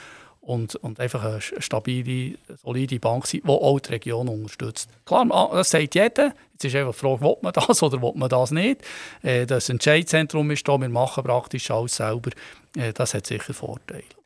und, 0.48 0.76
und 0.76 1.00
einfach 1.00 1.24
eine 1.24 1.42
stabile, 1.42 2.38
solide 2.64 3.00
Bank 3.00 3.28
sind, 3.28 3.44
die 3.44 3.50
auch 3.50 3.80
die 3.80 3.92
Region 3.92 4.30
unterstützt. 4.30 4.90
Klar, 5.06 5.26
das 5.52 5.70
sagt 5.70 5.96
jeder. 5.96 6.34
Jetzt 6.54 6.66
ist 6.66 6.76
einfach 6.76 6.94
die 6.94 7.00
Frage, 7.00 7.22
will 7.22 7.38
man 7.42 7.54
das 7.54 7.84
oder 7.84 8.02
will 8.02 8.14
man 8.16 8.30
das 8.30 8.52
nicht? 8.52 8.82
Äh, 9.22 9.46
das 9.46 9.70
Entscheidzentrum 9.70 10.50
ist 10.52 10.68
da, 10.68 10.80
wir 10.80 10.90
machen 10.90 11.24
praktisch 11.24 11.70
alles 11.70 11.98
selber. 11.98 12.32
Äh, 12.76 12.94
das 12.94 13.14
hat 13.14 13.28
sicher 13.28 13.54
Vorteile. 13.54 14.17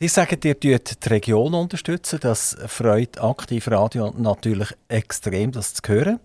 Die 0.00 0.08
sagen, 0.08 0.38
ihr 0.42 0.54
die 0.54 0.78
Region 1.08 1.54
unterstützen. 1.54 2.18
Das 2.20 2.56
freut 2.66 3.20
Aktivradio 3.22 4.12
natürlich 4.16 4.68
extrem, 4.88 5.52
das 5.52 5.74
zu 5.74 5.82
hören. 5.86 6.20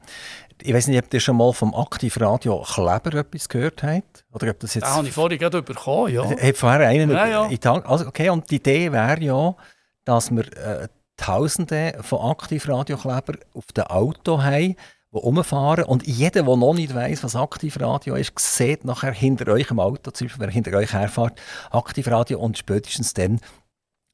Ich 0.61 0.73
weiß 0.73 0.87
nicht, 0.87 1.01
ob 1.01 1.13
ihr 1.13 1.19
schon 1.19 1.37
mal 1.37 1.53
vom 1.53 1.73
Aktivradio 1.73 2.61
Kleber 2.63 3.13
etwas 3.19 3.47
gehört 3.47 3.81
habt. 3.83 4.25
Oder 4.33 4.49
ob 4.49 4.59
das 4.59 4.73
jetzt... 4.73 4.83
Das 4.83 4.95
habe 4.95 5.07
ich 5.07 5.13
vorhin 5.13 5.37
gerade 5.37 5.61
bekommen, 5.61 6.13
ja. 6.13 6.29
Ich 6.31 6.41
habe 6.41 6.53
vorher 6.53 6.87
einen 6.87 7.11
ja, 7.11 7.27
ja. 7.27 7.45
in 7.45 7.65
also, 7.65 8.07
okay, 8.07 8.29
Und 8.29 8.49
die 8.51 8.57
Idee 8.57 8.91
wäre 8.91 9.21
ja, 9.21 9.55
dass 10.03 10.31
wir 10.31 10.45
äh, 10.57 10.87
Tausende 11.15 11.97
von 12.01 12.31
Aktivradio-Kleber 12.31 13.33
auf 13.53 13.65
dem 13.73 13.83
Auto 13.85 14.41
haben, 14.41 14.75
die 15.11 15.17
rumfahren. 15.17 15.85
Und 15.85 16.07
jeder, 16.07 16.43
der 16.43 16.57
noch 16.57 16.73
nicht 16.73 16.93
weiß, 16.95 17.23
was 17.23 17.35
Aktivradio 17.35 18.15
ist, 18.15 18.37
sieht 18.37 18.85
nachher 18.85 19.11
hinter 19.11 19.51
euch 19.51 19.69
im 19.69 19.79
Auto, 19.79 20.11
zum 20.11 20.27
Beispiel, 20.27 20.45
wer 20.45 20.51
hinter 20.51 20.77
euch 20.77 20.93
herfährt, 20.93 21.39
Aktivradio 21.71 22.39
und 22.39 22.57
spätestens 22.57 23.13
dann 23.13 23.39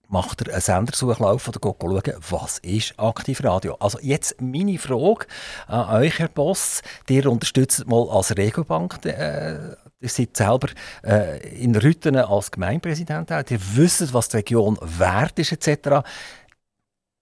macht 0.08 0.42
er 0.42 0.54
einen 0.54 0.62
Sendersuchlauf 0.62 1.48
oder 1.48 1.60
geht 1.60 1.82
schauen, 1.82 2.24
was 2.30 2.58
ist 2.60 2.94
Aktivradio. 2.98 3.76
Also 3.80 4.00
jetzt 4.02 4.42
meine 4.42 4.78
Frage 4.78 5.26
an 5.68 6.02
euch, 6.02 6.20
Herr 6.20 6.28
Boss. 6.28 6.82
Ihr 7.10 7.30
unterstützt 7.30 7.88
mal 7.88 8.10
als 8.10 8.36
Regobank, 8.36 9.06
äh, 9.06 9.76
ihr 10.00 10.10
seid 10.10 10.38
selber 10.38 10.70
äh, 11.04 11.40
in 11.62 11.76
Rüttenen 11.76 12.26
als 12.26 12.52
Gemeindepräsident, 12.52 13.32
ihr 13.32 13.60
wisst, 13.76 14.14
was 14.14 14.30
die 14.30 14.38
Region 14.38 14.78
wert 14.82 15.40
ist 15.40 15.52
etc. 15.52 16.06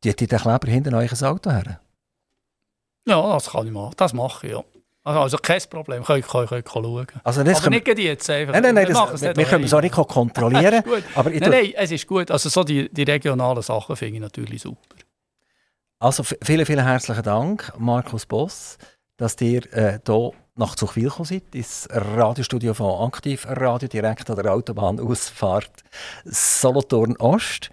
Tut 0.01 0.21
ihr 0.21 0.27
den 0.27 0.39
Kleber 0.39 0.67
hinter 0.67 0.97
euch 0.97 1.11
ein 1.11 1.27
Auto 1.27 1.51
her? 1.51 1.79
Ja, 3.07 3.33
das 3.33 3.49
kann 3.49 3.67
ich 3.67 3.73
machen. 3.73 3.93
Das 3.97 4.13
mache 4.13 4.47
ich, 4.47 4.53
ja. 4.53 4.63
Also, 5.05 5.37
kein 5.37 5.61
Problem, 5.69 6.03
könnt 6.03 6.25
ihr 6.25 6.63
schauen. 6.65 7.07
Also 7.23 7.43
das 7.43 7.61
aber 7.61 7.69
nicht 7.71 7.87
jetzt 7.99 8.29
einfach. 8.29 8.53
Nein, 8.53 8.63
nein, 8.63 8.75
nein, 8.75 8.87
das, 8.87 9.21
wir, 9.21 9.35
wir 9.35 9.45
können 9.45 9.65
es 9.65 9.73
auch 9.73 9.81
nicht 9.81 9.93
kontrollieren. 9.93 10.81
aber 11.15 11.29
nein, 11.29 11.49
nein, 11.49 11.73
es 11.75 11.91
ist 11.91 12.07
gut. 12.07 12.31
Also 12.31 12.47
so 12.47 12.63
die, 12.63 12.89
die 12.89 13.03
regionalen 13.03 13.61
Sachen 13.61 13.97
finde 13.97 14.15
ich 14.15 14.21
natürlich 14.21 14.61
super. 14.61 14.95
Also 15.99 16.23
vielen, 16.23 16.65
vielen 16.65 16.85
herzlichen 16.85 17.23
Dank, 17.23 17.73
Markus 17.77 18.25
Boss, 18.25 18.77
dass 19.17 19.39
ihr 19.41 19.71
äh, 19.73 19.99
hier 20.05 20.31
nach 20.55 20.75
Zuchwil 20.75 21.05
gekommen 21.05 21.25
seid, 21.25 21.55
ins 21.55 21.87
Radiostudio 21.91 22.73
von 22.73 23.07
Aktiv 23.07 23.45
Radio, 23.49 23.87
direkt 23.87 24.29
an 24.29 24.35
der 24.35 24.53
Autobahnausfahrt 24.53 25.83
Solothurn 26.25 27.17
Ost. 27.17 27.71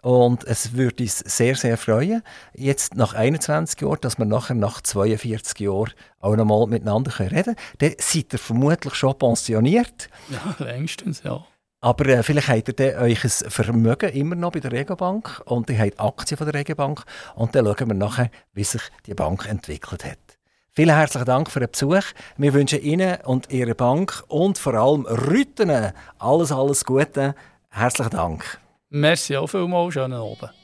Und 0.00 0.44
es 0.44 0.72
würde 0.72 1.04
uns 1.04 1.18
sehr, 1.18 1.54
sehr 1.54 1.76
freuen, 1.76 2.22
jetzt 2.54 2.96
nach 2.96 3.14
21 3.14 3.80
Jahren, 3.82 3.98
dass 4.00 4.18
wir 4.18 4.24
nachher 4.24 4.54
nach 4.54 4.80
42 4.80 5.60
Jahren 5.60 5.92
auch 6.20 6.34
noch 6.34 6.44
mal 6.44 6.66
miteinander 6.66 7.18
reden 7.20 7.44
können. 7.44 7.56
Dann 7.78 7.94
seid 7.98 8.32
ihr 8.32 8.38
vermutlich 8.38 8.94
schon 8.94 9.18
pensioniert. 9.18 10.08
Ja, 10.30 10.64
längstens, 10.64 11.22
ja. 11.22 11.44
Aber 11.84 12.06
äh, 12.06 12.22
vielleicht 12.22 12.48
habt 12.48 12.68
ihr 12.68 12.74
dann 12.74 13.02
euch 13.02 13.24
ein 13.24 13.50
Vermögen 13.50 14.10
immer 14.10 14.36
noch 14.36 14.52
bei 14.52 14.60
der 14.60 14.70
Regobank 14.70 15.42
und 15.46 15.68
ihr 15.68 15.78
habt 15.78 16.00
Aktien 16.00 16.38
von 16.38 16.46
der 16.46 16.54
Regobank 16.54 17.04
und 17.34 17.54
dann 17.54 17.66
schauen 17.66 17.88
wir 17.88 17.94
nachher, 17.94 18.30
wie 18.52 18.64
sich 18.64 18.82
die 19.04 19.14
Bank 19.14 19.48
entwickelt 19.48 20.04
hat. 20.04 20.18
Vielen 20.74 20.96
herzlichen 20.96 21.26
Dank 21.26 21.50
für 21.50 21.60
den 21.60 21.70
Besuch. 21.70 22.02
Wir 22.38 22.54
wünschen 22.54 22.80
Ihnen 22.80 23.18
und 23.26 23.52
Ihrer 23.52 23.74
Bank 23.74 24.24
und 24.28 24.56
vor 24.56 24.72
allem 24.72 25.04
Rüttenen 25.04 25.92
alles, 26.18 26.50
alles 26.50 26.86
Gute. 26.86 27.34
Herzlichen 27.68 28.10
Dank. 28.12 28.58
Merci 28.88 29.36
auch 29.36 29.48
vielmals. 29.48 29.92
Schönen 29.92 30.14
Abend. 30.14 30.61